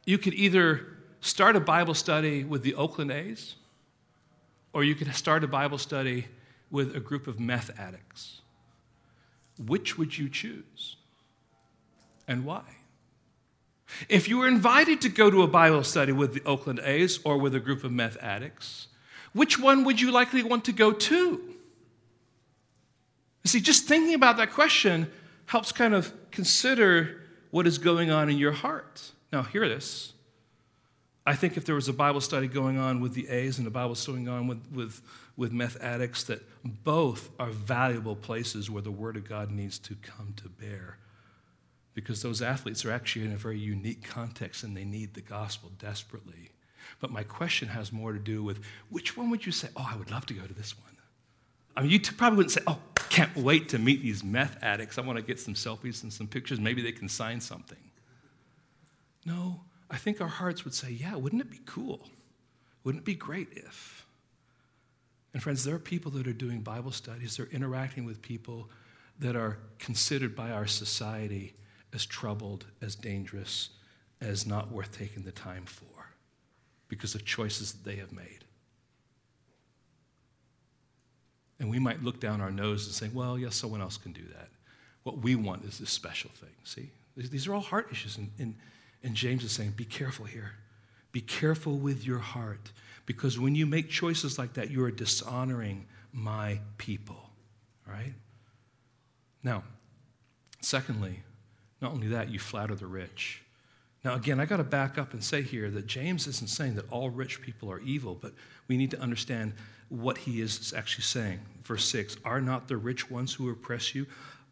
you 0.06 0.18
could 0.18 0.34
either 0.34 0.88
start 1.22 1.56
a 1.56 1.60
Bible 1.60 1.94
study 1.94 2.44
with 2.44 2.64
the 2.64 2.76
Oakland 2.76 3.12
A's, 3.12 3.56
or 4.74 4.84
you 4.84 4.96
could 4.96 5.14
start 5.16 5.44
a 5.44 5.48
Bible 5.48 5.78
study 5.78 6.28
with 6.70 6.96
a 6.96 7.00
group 7.00 7.28
of 7.28 7.40
meth 7.40 7.80
addicts. 7.80 8.41
Which 9.66 9.97
would 9.97 10.18
you 10.18 10.30
choose? 10.30 10.95
And 12.28 12.45
why? 12.45 12.64
If 14.07 14.30
you 14.30 14.38
were 14.38 14.47
invited 14.47 15.01
to 15.01 15.09
go 15.09 15.30
to 15.30 15.43
a 15.43 15.47
Bible 15.47 15.84
study 15.84 16.12
with 16.12 16.34
the 16.34 16.43
Oakland 16.45 16.80
A's 16.84 17.20
or 17.24 17.38
with 17.38 17.53
a 17.53 17.59
group 17.59 17.84
of 17.84 17.91
meth 17.91 18.18
addicts, 18.22 18.88
which 19.34 19.59
one 19.59 19.84
would 19.84 19.99
you 19.99 20.12
likely 20.12 20.43
want 20.43 20.66
to 20.66 20.72
go 20.72 20.91
to? 20.91 21.41
See, 23.45 23.59
just 23.59 23.86
thinking 23.86 24.14
about 24.14 24.38
that 24.38 24.51
question 24.51 25.12
helps 25.47 25.72
kind 25.72 25.93
of 25.93 26.14
consider 26.32 27.22
what 27.49 27.68
is 27.68 27.78
going 27.78 28.12
on 28.12 28.30
in 28.30 28.38
your 28.38 28.51
heart. 28.51 29.12
Now, 29.34 29.43
hear 29.43 29.68
this. 29.68 30.14
I 31.26 31.36
think 31.36 31.56
if 31.56 31.66
there 31.66 31.76
was 31.76 31.88
a 31.88 31.94
Bible 31.94 32.22
study 32.22 32.48
going 32.48 32.78
on 32.80 33.00
with 33.00 33.14
the 33.14 33.30
A's 33.30 33.60
and 33.60 33.68
a 33.68 33.72
Bible 33.72 33.96
study 33.96 34.24
going 34.24 34.40
on 34.40 34.48
with, 34.48 34.72
with, 34.72 35.02
with 35.38 35.52
meth 35.52 35.80
addicts, 35.82 36.24
that 36.24 36.42
both 36.64 37.30
are 37.40 37.52
valuable 37.52 38.16
places 38.16 38.70
where 38.70 38.82
the 38.82 38.92
Word 38.92 39.16
of 39.16 39.28
God 39.28 39.52
needs 39.52 39.78
to 39.80 39.96
come 39.96 40.34
to 40.38 40.50
bear. 40.50 40.98
Because 41.94 42.24
those 42.24 42.42
athletes 42.42 42.86
are 42.86 42.92
actually 42.92 43.26
in 43.26 43.34
a 43.34 43.38
very 43.38 43.60
unique 43.60 44.04
context 44.04 44.64
and 44.64 44.76
they 44.76 44.86
need 44.86 45.14
the 45.14 45.22
gospel 45.22 45.72
desperately. 45.78 46.50
But 47.00 47.12
my 47.12 47.24
question 47.24 47.68
has 47.68 47.92
more 47.92 48.14
to 48.14 48.20
do 48.20 48.44
with 48.44 48.64
which 48.90 49.16
one 49.16 49.30
would 49.30 49.46
you 49.46 49.52
say, 49.52 49.68
oh, 49.76 49.88
I 49.92 49.98
would 49.98 50.10
love 50.10 50.26
to 50.28 50.34
go 50.34 50.46
to 50.46 50.54
this 50.54 50.76
one? 50.78 50.88
I 51.76 51.82
mean, 51.82 51.92
you 51.92 52.00
probably 52.00 52.38
wouldn't 52.38 52.52
say, 52.52 52.62
oh, 52.66 52.80
can't 53.12 53.36
wait 53.36 53.68
to 53.70 53.78
meet 53.78 54.02
these 54.02 54.24
meth 54.24 54.58
addicts. 54.64 54.98
I 54.98 55.02
want 55.02 55.18
to 55.18 55.24
get 55.24 55.40
some 55.40 55.54
selfies 55.54 56.02
and 56.02 56.12
some 56.12 56.28
pictures. 56.28 56.60
Maybe 56.60 56.82
they 56.82 56.94
can 56.94 57.10
sign 57.10 57.42
something. 57.42 57.78
No, 59.26 59.60
I 59.92 59.98
think 59.98 60.22
our 60.22 60.28
hearts 60.28 60.64
would 60.64 60.74
say, 60.74 60.89
yeah, 60.89 61.16
wouldn't 61.16 61.42
it 61.42 61.52
be 61.52 61.60
cool? 61.66 62.08
Wouldn't 62.84 63.04
it 63.04 63.06
be 63.06 63.14
great 63.14 63.50
if? 63.52 64.06
And 65.34 65.44
friends, 65.44 65.64
there 65.66 65.76
are 65.76 65.80
people 65.80 66.12
that 66.12 66.28
are 66.28 66.34
doing 66.34 66.62
Bible 66.62 66.92
studies, 66.92 67.38
they're 67.38 67.48
interacting 67.48 68.06
with 68.06 68.22
people 68.22 68.70
that 69.20 69.36
are 69.36 69.60
considered 69.80 70.36
by 70.36 70.50
our 70.50 70.66
society 70.66 71.54
as 71.94 72.06
troubled, 72.06 72.66
as 72.82 72.96
dangerous, 72.96 73.70
as 74.22 74.48
not 74.48 74.72
worth 74.72 74.98
taking 74.98 75.24
the 75.24 75.32
time 75.32 75.66
for 75.66 75.86
because 76.88 77.14
of 77.14 77.26
choices 77.26 77.74
that 77.74 77.84
they 77.84 77.98
have 77.98 78.12
made. 78.12 78.46
And 81.60 81.70
we 81.70 81.80
might 81.80 82.02
look 82.02 82.20
down 82.20 82.42
our 82.42 82.50
nose 82.50 82.86
and 82.86 82.96
say, 82.96 83.10
well, 83.14 83.38
yes, 83.38 83.56
someone 83.56 83.82
else 83.82 83.98
can 83.98 84.14
do 84.14 84.24
that. 84.36 84.50
What 85.04 85.20
we 85.20 85.36
want 85.36 85.64
is 85.66 85.80
this 85.80 85.92
special 85.92 86.32
thing. 86.32 86.50
See? 86.64 86.92
These 87.16 87.48
are 87.48 87.54
all 87.54 87.62
heart 87.62 87.88
issues. 87.92 88.18
And, 88.18 88.32
and, 88.39 88.56
and 89.04 89.16
James 89.16 89.43
is 89.43 89.52
saying, 89.52 89.72
be 89.72 89.86
careful 89.86 90.26
here. 90.26 90.54
Be 91.12 91.22
careful 91.22 91.78
with 91.78 92.06
your 92.06 92.20
heart. 92.20 92.72
Because 93.06 93.39
when 93.39 93.56
you 93.56 93.66
make 93.66 93.89
choices 93.89 94.38
like 94.38 94.54
that, 94.54 94.72
you 94.72 94.84
are 94.84 94.91
dishonoring 94.91 95.86
my 96.14 96.60
people. 96.78 97.30
Right? 97.88 98.14
Now, 99.43 99.64
secondly, 100.62 101.24
not 101.82 101.91
only 101.91 102.08
that, 102.08 102.30
you 102.30 102.39
flatter 102.39 102.76
the 102.76 102.86
rich. 102.86 103.41
Now, 104.04 104.16
again, 104.16 104.39
I 104.39 104.45
got 104.45 104.58
to 104.58 104.64
back 104.64 104.97
up 104.97 105.14
and 105.14 105.24
say 105.24 105.41
here 105.41 105.70
that 105.72 105.86
James 105.86 106.28
isn't 106.28 106.49
saying 106.49 106.76
that 106.76 106.89
all 106.91 107.10
rich 107.10 107.41
people 107.41 107.72
are 107.72 107.80
evil, 107.80 108.18
but 108.20 108.34
we 108.68 108.78
need 108.78 108.91
to 108.91 108.99
understand 108.99 109.54
what 109.89 110.20
he 110.20 110.41
is 110.41 110.74
actually 110.76 111.04
saying. 111.04 111.39
Verse 111.64 111.86
6 111.86 112.18
Are 112.26 112.41
not 112.41 112.68
the 112.68 112.78
rich 112.78 113.12
ones 113.12 113.34
who 113.34 113.49
oppress 113.49 113.93
you? 113.93 114.08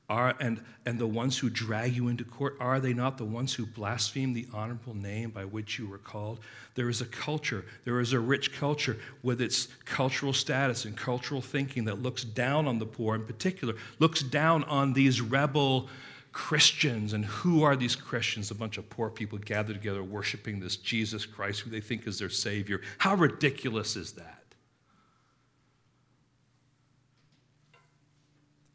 Are, 0.09 0.35
and, 0.39 0.59
and 0.87 0.97
the 0.97 1.05
ones 1.05 1.37
who 1.37 1.51
drag 1.51 1.95
you 1.95 2.07
into 2.07 2.23
court, 2.23 2.57
are 2.59 2.79
they 2.79 2.93
not 2.93 3.19
the 3.19 3.25
ones 3.25 3.53
who 3.53 3.67
blaspheme 3.67 4.33
the 4.33 4.47
honorable 4.51 4.95
name 4.95 5.29
by 5.29 5.45
which 5.45 5.77
you 5.77 5.87
were 5.87 5.99
called? 5.99 6.39
There 6.73 6.89
is 6.89 6.99
a 6.99 7.05
culture, 7.05 7.63
there 7.85 7.99
is 7.99 8.11
a 8.11 8.19
rich 8.19 8.51
culture 8.51 8.97
with 9.21 9.39
its 9.39 9.67
cultural 9.85 10.33
status 10.33 10.85
and 10.85 10.97
cultural 10.97 11.41
thinking 11.41 11.85
that 11.85 12.01
looks 12.01 12.23
down 12.23 12.67
on 12.67 12.79
the 12.79 12.87
poor, 12.87 13.13
in 13.13 13.23
particular, 13.23 13.75
looks 13.99 14.23
down 14.23 14.63
on 14.63 14.93
these 14.93 15.21
rebel 15.21 15.87
Christians. 16.31 17.13
And 17.13 17.25
who 17.25 17.61
are 17.61 17.75
these 17.75 17.95
Christians? 17.95 18.49
A 18.49 18.55
bunch 18.55 18.79
of 18.79 18.89
poor 18.89 19.11
people 19.11 19.37
gathered 19.37 19.75
together 19.75 20.01
worshiping 20.01 20.59
this 20.59 20.75
Jesus 20.75 21.27
Christ 21.27 21.61
who 21.61 21.69
they 21.69 21.81
think 21.81 22.07
is 22.07 22.17
their 22.17 22.29
Savior. 22.29 22.81
How 22.97 23.13
ridiculous 23.13 23.95
is 23.95 24.13
that? 24.13 24.38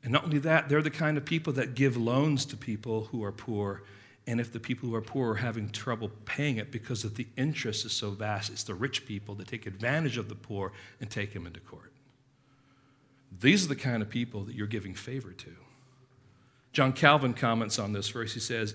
And 0.05 0.13
not 0.13 0.25
only 0.25 0.39
that, 0.41 0.69
they're 0.69 0.83
the 0.83 0.91
kind 0.91 1.17
of 1.17 1.25
people 1.25 1.55
that 1.55 1.75
give 1.75 1.97
loans 1.97 2.45
to 2.47 2.57
people 2.57 3.05
who 3.07 3.25
are 3.25 3.33
poor. 3.33 3.83
And 4.27 4.39
if 4.39 4.53
the 4.53 4.61
people 4.61 4.91
who 4.91 4.95
are 4.95 5.01
poor 5.01 5.31
are 5.31 5.37
having 5.37 5.71
trouble 5.71 6.11
paying 6.27 6.59
it 6.59 6.71
because 6.71 7.05
of 7.05 7.17
the 7.17 7.27
interest 7.39 7.87
is 7.87 7.93
so 7.93 8.11
vast, 8.11 8.53
it's 8.53 8.65
the 8.65 8.75
rich 8.75 9.07
people 9.07 9.35
that 9.37 9.49
take 9.49 9.67
advantage 9.67 10.19
of 10.19 10.29
the 10.29 10.35
poor 10.35 10.73
and 11.01 11.11
take 11.11 11.33
them 11.33 11.47
into 11.47 11.59
court. 11.59 11.91
These 13.41 13.65
are 13.65 13.69
the 13.69 13.77
kind 13.77 14.03
of 14.03 14.11
people 14.11 14.43
that 14.45 14.55
you're 14.55 14.67
giving 14.67 14.95
favor 14.95 15.33
to. 15.33 15.51
John 16.73 16.93
Calvin 16.93 17.33
comments 17.33 17.79
on 17.79 17.95
this 17.95 18.11
verse. 18.11 18.35
He 18.35 18.41
says, 18.41 18.75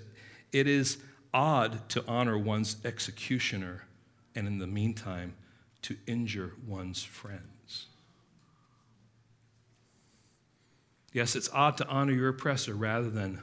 It 0.52 0.68
is 0.68 0.98
odd 1.32 1.88
to 1.90 2.04
honor 2.08 2.40
one's 2.40 2.78
executioner 2.84 3.86
and 4.34 4.48
in 4.48 4.58
the 4.58 4.68
meantime 4.68 5.36
to 5.84 5.96
injure 6.08 6.54
one's 6.68 7.04
friends. 7.04 7.88
Yes, 11.14 11.36
it's 11.36 11.50
odd 11.52 11.78
to 11.78 11.88
honor 11.88 12.14
your 12.14 12.30
oppressor 12.30 12.74
rather 12.74 13.10
than 13.10 13.42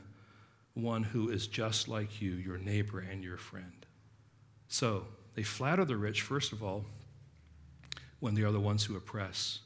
one 0.75 1.03
who 1.03 1.31
is 1.31 1.47
just 1.47 1.89
like 1.89 2.21
you, 2.21 2.33
your 2.33 2.59
neighbor 2.59 3.01
and 3.01 3.25
your 3.25 3.37
friend. 3.37 3.87
So 4.69 5.07
they 5.35 5.43
flatter 5.43 5.85
the 5.85 5.97
rich, 5.97 6.23
first 6.23 6.53
of 6.53 6.63
all, 6.63 6.85
when 8.21 8.35
they 8.35 8.43
are 8.43 8.53
the 8.53 8.61
ones 8.61 8.85
who 8.85 8.97
oppress 8.97 9.61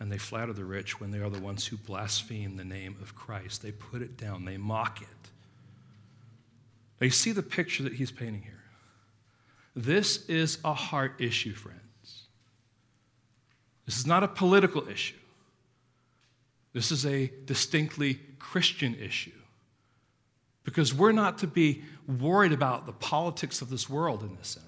and 0.00 0.12
they 0.12 0.18
flatter 0.18 0.52
the 0.52 0.64
rich 0.64 1.00
when 1.00 1.10
they 1.10 1.18
are 1.18 1.30
the 1.30 1.40
ones 1.40 1.66
who 1.66 1.76
blaspheme 1.76 2.56
the 2.56 2.64
name 2.64 2.96
of 3.02 3.14
Christ. 3.14 3.62
They 3.62 3.72
put 3.72 4.02
it 4.02 4.16
down, 4.16 4.44
they 4.44 4.56
mock 4.56 5.02
it. 5.02 5.08
Now, 7.00 7.04
you 7.04 7.10
see 7.10 7.32
the 7.32 7.42
picture 7.42 7.82
that 7.84 7.94
he's 7.94 8.10
painting 8.10 8.42
here. 8.42 8.62
This 9.76 10.26
is 10.28 10.58
a 10.64 10.74
heart 10.74 11.14
issue, 11.20 11.54
friends. 11.54 11.78
This 13.86 13.98
is 13.98 14.06
not 14.06 14.24
a 14.24 14.28
political 14.28 14.88
issue. 14.88 15.14
This 16.72 16.90
is 16.92 17.06
a 17.06 17.32
distinctly 17.44 18.20
Christian 18.38 18.94
issue. 18.94 19.32
Because 20.64 20.92
we're 20.92 21.12
not 21.12 21.38
to 21.38 21.46
be 21.46 21.82
worried 22.06 22.52
about 22.52 22.86
the 22.86 22.92
politics 22.92 23.62
of 23.62 23.70
this 23.70 23.88
world 23.88 24.22
in 24.22 24.36
this 24.36 24.48
sense. 24.48 24.64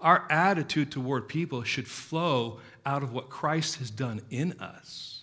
Our 0.00 0.26
attitude 0.30 0.90
toward 0.90 1.28
people 1.28 1.62
should 1.62 1.88
flow 1.88 2.60
out 2.84 3.02
of 3.02 3.12
what 3.12 3.30
Christ 3.30 3.78
has 3.78 3.90
done 3.90 4.20
in 4.30 4.52
us. 4.60 5.22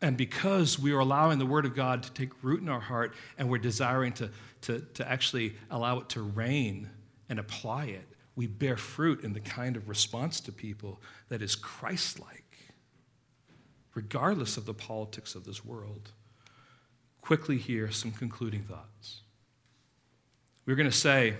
And 0.00 0.16
because 0.16 0.78
we 0.78 0.92
are 0.92 0.98
allowing 0.98 1.38
the 1.38 1.46
Word 1.46 1.64
of 1.64 1.76
God 1.76 2.02
to 2.02 2.12
take 2.12 2.30
root 2.42 2.60
in 2.60 2.68
our 2.68 2.80
heart 2.80 3.14
and 3.38 3.48
we're 3.48 3.58
desiring 3.58 4.12
to, 4.14 4.30
to, 4.62 4.80
to 4.94 5.08
actually 5.08 5.54
allow 5.70 6.00
it 6.00 6.08
to 6.10 6.22
reign 6.22 6.90
and 7.28 7.38
apply 7.38 7.84
it, 7.86 8.06
we 8.34 8.46
bear 8.46 8.76
fruit 8.76 9.22
in 9.22 9.32
the 9.32 9.40
kind 9.40 9.76
of 9.76 9.88
response 9.88 10.40
to 10.40 10.52
people 10.52 11.00
that 11.28 11.42
is 11.42 11.54
Christ 11.54 12.18
like, 12.18 12.41
regardless 13.94 14.56
of 14.56 14.66
the 14.66 14.74
politics 14.74 15.34
of 15.34 15.44
this 15.44 15.64
world. 15.64 16.10
Quickly, 17.20 17.58
here, 17.58 17.90
some 17.90 18.10
concluding 18.10 18.62
thoughts. 18.62 19.20
We're 20.66 20.76
going 20.76 20.90
to 20.90 20.96
say, 20.96 21.34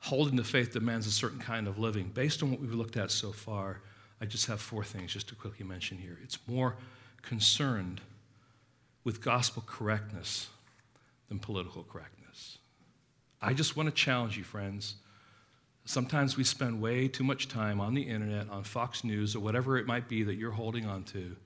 holding 0.00 0.36
the 0.36 0.44
faith 0.44 0.72
demands 0.72 1.06
a 1.06 1.10
certain 1.10 1.38
kind 1.38 1.66
of 1.66 1.78
living. 1.78 2.10
Based 2.12 2.42
on 2.42 2.50
what 2.50 2.60
we've 2.60 2.74
looked 2.74 2.96
at 2.96 3.10
so 3.10 3.32
far, 3.32 3.80
I 4.20 4.26
just 4.26 4.46
have 4.46 4.60
four 4.60 4.84
things 4.84 5.12
just 5.12 5.28
to 5.28 5.34
quickly 5.34 5.64
mention 5.64 5.98
here. 5.98 6.18
It's 6.22 6.38
more 6.46 6.76
concerned 7.22 8.00
with 9.02 9.20
gospel 9.20 9.62
correctness 9.66 10.48
than 11.28 11.38
political 11.38 11.82
correctness. 11.82 12.58
I 13.40 13.52
just 13.52 13.76
want 13.76 13.88
to 13.88 13.94
challenge 13.94 14.36
you, 14.36 14.44
friends. 14.44 14.96
Sometimes 15.84 16.36
we 16.36 16.44
spend 16.44 16.80
way 16.80 17.08
too 17.08 17.24
much 17.24 17.48
time 17.48 17.80
on 17.80 17.94
the 17.94 18.02
internet, 18.02 18.48
on 18.48 18.64
Fox 18.64 19.04
News, 19.04 19.36
or 19.36 19.40
whatever 19.40 19.76
it 19.76 19.86
might 19.86 20.08
be 20.08 20.22
that 20.22 20.36
you're 20.36 20.52
holding 20.52 20.86
on 20.86 21.04
to, 21.04 21.36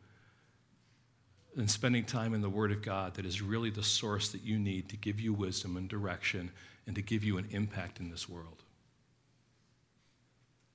and 1.57 1.69
spending 1.69 2.05
time 2.05 2.35
in 2.35 2.41
the 2.41 2.49
Word 2.49 2.71
of 2.71 2.83
God 2.83 3.15
that 3.15 3.27
is 3.27 3.43
really 3.43 3.71
the 3.71 3.83
source 3.83 4.29
that 4.29 4.43
you 4.43 4.59
need 4.59 4.89
to 4.91 4.97
give 4.97 5.19
you 5.19 5.33
wisdom 5.33 5.77
and 5.77 5.89
direction 5.89 6.53
and 6.87 6.95
to 6.95 7.03
give 7.03 7.25
you 7.25 7.37
an 7.37 7.49
impact 7.51 7.99
in 7.99 8.11
this 8.11 8.29
world. 8.29 8.63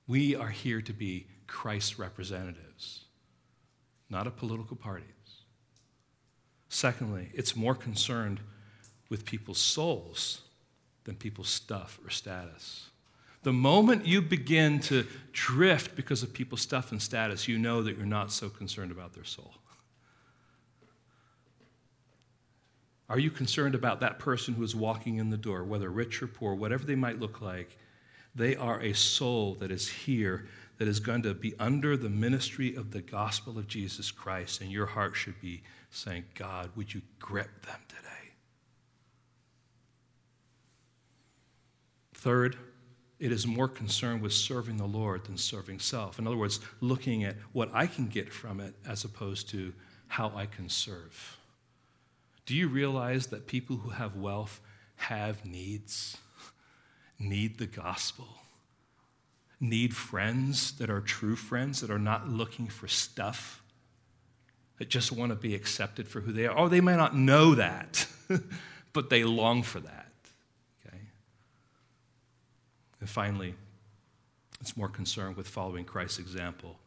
We 0.06 0.36
are 0.36 0.50
here 0.50 0.82
to 0.82 0.92
be 0.92 1.26
Christ's 1.46 1.98
representatives, 1.98 3.04
not 4.10 4.26
a 4.26 4.30
political 4.30 4.76
parties. 4.76 5.06
Secondly, 6.68 7.30
it's 7.32 7.56
more 7.56 7.74
concerned 7.74 8.40
with 9.08 9.24
people's 9.24 9.58
souls 9.58 10.42
than 11.04 11.14
people's 11.14 11.48
stuff 11.48 11.98
or 12.04 12.10
status. 12.10 12.90
The 13.44 13.52
moment 13.52 14.06
you 14.06 14.22
begin 14.22 14.80
to 14.80 15.06
drift 15.32 15.94
because 15.96 16.22
of 16.22 16.32
people's 16.32 16.62
stuff 16.62 16.92
and 16.92 17.00
status, 17.00 17.46
you 17.46 17.58
know 17.58 17.82
that 17.82 17.96
you're 17.96 18.06
not 18.06 18.32
so 18.32 18.48
concerned 18.48 18.90
about 18.90 19.12
their 19.12 19.24
soul. 19.24 19.52
Are 23.10 23.18
you 23.18 23.30
concerned 23.30 23.74
about 23.74 24.00
that 24.00 24.18
person 24.18 24.54
who 24.54 24.62
is 24.62 24.74
walking 24.74 25.18
in 25.18 25.28
the 25.28 25.36
door, 25.36 25.62
whether 25.62 25.90
rich 25.90 26.22
or 26.22 26.26
poor, 26.26 26.54
whatever 26.54 26.86
they 26.86 26.94
might 26.94 27.20
look 27.20 27.42
like? 27.42 27.76
They 28.34 28.56
are 28.56 28.80
a 28.80 28.94
soul 28.94 29.54
that 29.56 29.70
is 29.70 29.88
here, 29.88 30.48
that 30.78 30.88
is 30.88 30.98
going 30.98 31.22
to 31.22 31.34
be 31.34 31.54
under 31.60 31.98
the 31.98 32.08
ministry 32.08 32.74
of 32.74 32.92
the 32.92 33.02
gospel 33.02 33.58
of 33.58 33.68
Jesus 33.68 34.10
Christ, 34.10 34.62
and 34.62 34.72
your 34.72 34.86
heart 34.86 35.16
should 35.16 35.38
be 35.42 35.62
saying, 35.90 36.24
God, 36.34 36.70
would 36.76 36.94
you 36.94 37.02
grip 37.18 37.66
them 37.66 37.80
today? 37.88 38.32
Third, 42.14 42.56
it 43.24 43.32
is 43.32 43.46
more 43.46 43.68
concerned 43.68 44.22
with 44.22 44.32
serving 44.32 44.76
the 44.76 44.86
Lord 44.86 45.24
than 45.24 45.36
serving 45.36 45.78
self. 45.78 46.18
In 46.18 46.26
other 46.26 46.36
words, 46.36 46.60
looking 46.80 47.24
at 47.24 47.36
what 47.52 47.70
I 47.72 47.86
can 47.86 48.06
get 48.06 48.32
from 48.32 48.60
it 48.60 48.74
as 48.86 49.04
opposed 49.04 49.48
to 49.50 49.72
how 50.08 50.32
I 50.34 50.46
can 50.46 50.68
serve. 50.68 51.38
Do 52.46 52.54
you 52.54 52.68
realize 52.68 53.28
that 53.28 53.46
people 53.46 53.76
who 53.76 53.90
have 53.90 54.14
wealth 54.16 54.60
have 54.96 55.44
needs? 55.44 56.18
need 57.18 57.58
the 57.58 57.66
gospel, 57.66 58.26
need 59.60 59.94
friends 59.94 60.72
that 60.72 60.90
are 60.90 61.00
true 61.00 61.36
friends, 61.36 61.80
that 61.80 61.90
are 61.90 61.98
not 61.98 62.28
looking 62.28 62.66
for 62.66 62.88
stuff, 62.88 63.62
that 64.78 64.88
just 64.88 65.12
want 65.12 65.30
to 65.30 65.36
be 65.36 65.54
accepted 65.54 66.08
for 66.08 66.20
who 66.20 66.32
they 66.32 66.46
are. 66.46 66.58
Oh, 66.58 66.68
they 66.68 66.80
may 66.80 66.96
not 66.96 67.16
know 67.16 67.54
that, 67.54 68.06
but 68.92 69.10
they 69.10 69.24
long 69.24 69.62
for 69.62 69.80
that. 69.80 70.12
Okay? 70.86 70.98
And 73.04 73.10
finally, 73.10 73.54
it's 74.62 74.78
more 74.78 74.88
concerned 74.88 75.36
with 75.36 75.46
following 75.46 75.84
Christ's 75.84 76.18
example 76.18 76.78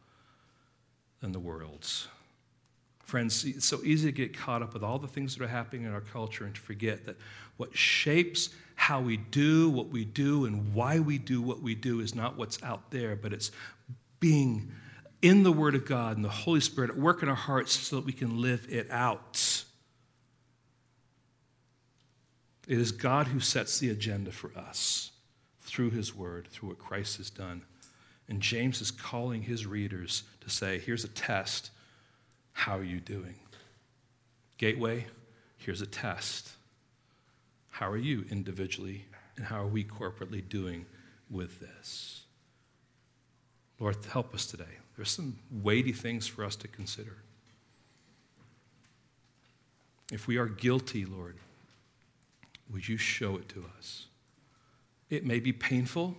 than 1.20 1.30
the 1.30 1.38
world's. 1.38 2.08
Friends, 3.04 3.44
it's 3.44 3.66
so 3.66 3.80
easy 3.84 4.10
to 4.10 4.12
get 4.12 4.36
caught 4.36 4.60
up 4.60 4.74
with 4.74 4.82
all 4.82 4.98
the 4.98 5.06
things 5.06 5.36
that 5.36 5.44
are 5.44 5.46
happening 5.46 5.84
in 5.84 5.92
our 5.92 6.00
culture 6.00 6.44
and 6.44 6.52
to 6.56 6.60
forget 6.60 7.06
that 7.06 7.14
what 7.56 7.76
shapes 7.76 8.50
how 8.74 9.00
we 9.00 9.16
do 9.16 9.70
what 9.70 9.90
we 9.90 10.04
do 10.04 10.44
and 10.44 10.74
why 10.74 10.98
we 10.98 11.18
do 11.18 11.40
what 11.40 11.62
we 11.62 11.76
do 11.76 12.00
is 12.00 12.16
not 12.16 12.36
what's 12.36 12.60
out 12.64 12.90
there, 12.90 13.14
but 13.14 13.32
it's 13.32 13.52
being 14.18 14.72
in 15.22 15.44
the 15.44 15.52
Word 15.52 15.76
of 15.76 15.86
God 15.86 16.16
and 16.16 16.24
the 16.24 16.28
Holy 16.28 16.58
Spirit 16.58 16.90
at 16.90 16.98
work 16.98 17.22
in 17.22 17.28
our 17.28 17.36
hearts 17.36 17.78
so 17.78 17.94
that 17.94 18.04
we 18.04 18.12
can 18.12 18.42
live 18.42 18.66
it 18.68 18.90
out. 18.90 19.62
It 22.66 22.80
is 22.80 22.90
God 22.90 23.28
who 23.28 23.38
sets 23.38 23.78
the 23.78 23.90
agenda 23.90 24.32
for 24.32 24.50
us 24.58 25.12
through 25.68 25.90
His 25.90 26.14
Word, 26.14 26.48
through 26.50 26.70
what 26.70 26.78
Christ 26.78 27.18
has 27.18 27.30
done. 27.30 27.62
And 28.28 28.40
James 28.40 28.80
is 28.80 28.90
calling 28.90 29.42
his 29.42 29.66
readers 29.66 30.22
to 30.42 30.50
say, 30.50 30.78
here's 30.78 31.04
a 31.04 31.08
test 31.08 31.70
how 32.52 32.76
are 32.76 32.84
you 32.84 32.98
doing? 32.98 33.36
Gateway, 34.58 35.06
here's 35.58 35.80
a 35.80 35.86
test. 35.86 36.50
How 37.70 37.88
are 37.88 37.96
you 37.96 38.24
individually 38.32 39.04
and 39.36 39.46
how 39.46 39.62
are 39.62 39.68
we 39.68 39.84
corporately 39.84 40.46
doing 40.46 40.84
with 41.30 41.60
this? 41.60 42.22
Lord, 43.78 43.96
help 44.10 44.34
us 44.34 44.44
today. 44.44 44.64
There's 44.96 45.10
some 45.10 45.38
weighty 45.62 45.92
things 45.92 46.26
for 46.26 46.44
us 46.44 46.56
to 46.56 46.66
consider. 46.66 47.18
If 50.10 50.26
we 50.26 50.36
are 50.36 50.46
guilty, 50.46 51.04
Lord, 51.04 51.36
would 52.72 52.88
you 52.88 52.96
show 52.96 53.36
it 53.36 53.48
to 53.50 53.64
us? 53.78 54.07
It 55.10 55.24
may 55.24 55.40
be 55.40 55.52
painful, 55.52 56.16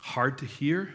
hard 0.00 0.38
to 0.38 0.44
hear, 0.44 0.94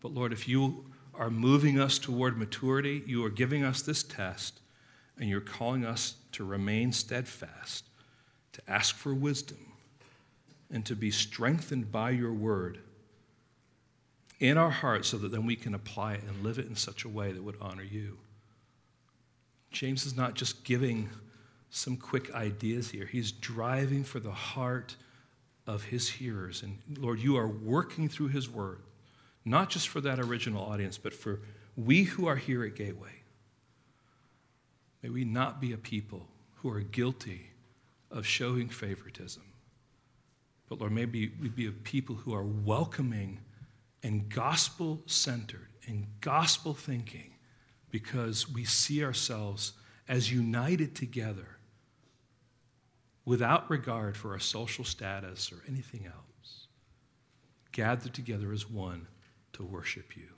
but 0.00 0.12
Lord, 0.12 0.32
if 0.32 0.48
you 0.48 0.86
are 1.14 1.30
moving 1.30 1.78
us 1.78 1.98
toward 1.98 2.38
maturity. 2.38 3.02
You 3.06 3.24
are 3.24 3.30
giving 3.30 3.64
us 3.64 3.82
this 3.82 4.02
test, 4.02 4.60
and 5.18 5.28
you're 5.28 5.40
calling 5.40 5.84
us 5.84 6.16
to 6.32 6.44
remain 6.44 6.92
steadfast, 6.92 7.84
to 8.52 8.62
ask 8.68 8.96
for 8.96 9.14
wisdom, 9.14 9.72
and 10.70 10.84
to 10.86 10.96
be 10.96 11.10
strengthened 11.10 11.92
by 11.92 12.10
your 12.10 12.32
word 12.32 12.78
in 14.40 14.56
our 14.56 14.70
hearts 14.70 15.08
so 15.08 15.18
that 15.18 15.30
then 15.30 15.46
we 15.46 15.54
can 15.54 15.74
apply 15.74 16.14
it 16.14 16.22
and 16.24 16.42
live 16.42 16.58
it 16.58 16.66
in 16.66 16.74
such 16.74 17.04
a 17.04 17.08
way 17.08 17.30
that 17.30 17.42
would 17.42 17.56
honor 17.60 17.84
you. 17.84 18.18
James 19.70 20.04
is 20.06 20.16
not 20.16 20.34
just 20.34 20.64
giving 20.64 21.08
some 21.74 21.96
quick 21.96 22.32
ideas 22.34 22.90
here, 22.90 23.06
he's 23.06 23.32
driving 23.32 24.04
for 24.04 24.20
the 24.20 24.30
heart 24.30 24.94
of 25.66 25.84
his 25.84 26.08
hearers. 26.08 26.62
And 26.62 26.78
Lord, 26.98 27.18
you 27.18 27.36
are 27.36 27.48
working 27.48 28.08
through 28.08 28.28
his 28.28 28.48
word 28.48 28.82
not 29.44 29.70
just 29.70 29.88
for 29.88 30.00
that 30.00 30.20
original 30.20 30.64
audience, 30.64 30.98
but 30.98 31.12
for 31.12 31.40
we 31.76 32.04
who 32.04 32.26
are 32.26 32.36
here 32.36 32.64
at 32.64 32.76
Gateway. 32.76 33.22
May 35.02 35.08
we 35.08 35.24
not 35.24 35.60
be 35.60 35.72
a 35.72 35.76
people 35.76 36.28
who 36.56 36.70
are 36.70 36.80
guilty 36.80 37.50
of 38.10 38.26
showing 38.26 38.68
favoritism. 38.68 39.42
But 40.68 40.80
Lord, 40.80 40.92
maybe 40.92 41.32
we 41.40 41.48
be 41.48 41.66
a 41.66 41.72
people 41.72 42.16
who 42.16 42.34
are 42.34 42.44
welcoming 42.44 43.40
and 44.02 44.28
gospel 44.28 45.02
centered 45.06 45.68
and 45.86 46.06
gospel 46.20 46.74
thinking 46.74 47.34
because 47.90 48.48
we 48.48 48.64
see 48.64 49.04
ourselves 49.04 49.72
as 50.08 50.32
united 50.32 50.94
together 50.94 51.58
without 53.24 53.70
regard 53.70 54.16
for 54.16 54.32
our 54.32 54.38
social 54.38 54.84
status 54.84 55.52
or 55.52 55.62
anything 55.68 56.06
else, 56.06 56.66
gathered 57.70 58.14
together 58.14 58.52
as 58.52 58.68
one 58.68 59.06
to 59.52 59.62
worship 59.62 60.16
you 60.16 60.28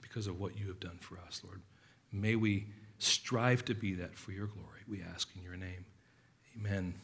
because 0.00 0.26
of 0.26 0.38
what 0.38 0.58
you 0.58 0.66
have 0.68 0.80
done 0.80 0.98
for 1.00 1.18
us, 1.26 1.40
Lord. 1.44 1.62
May 2.10 2.36
we 2.36 2.66
strive 2.98 3.64
to 3.66 3.74
be 3.74 3.94
that 3.94 4.16
for 4.16 4.32
your 4.32 4.46
glory, 4.46 4.80
we 4.88 5.02
ask 5.02 5.28
in 5.36 5.42
your 5.42 5.56
name. 5.56 5.86
Amen. 6.58 6.94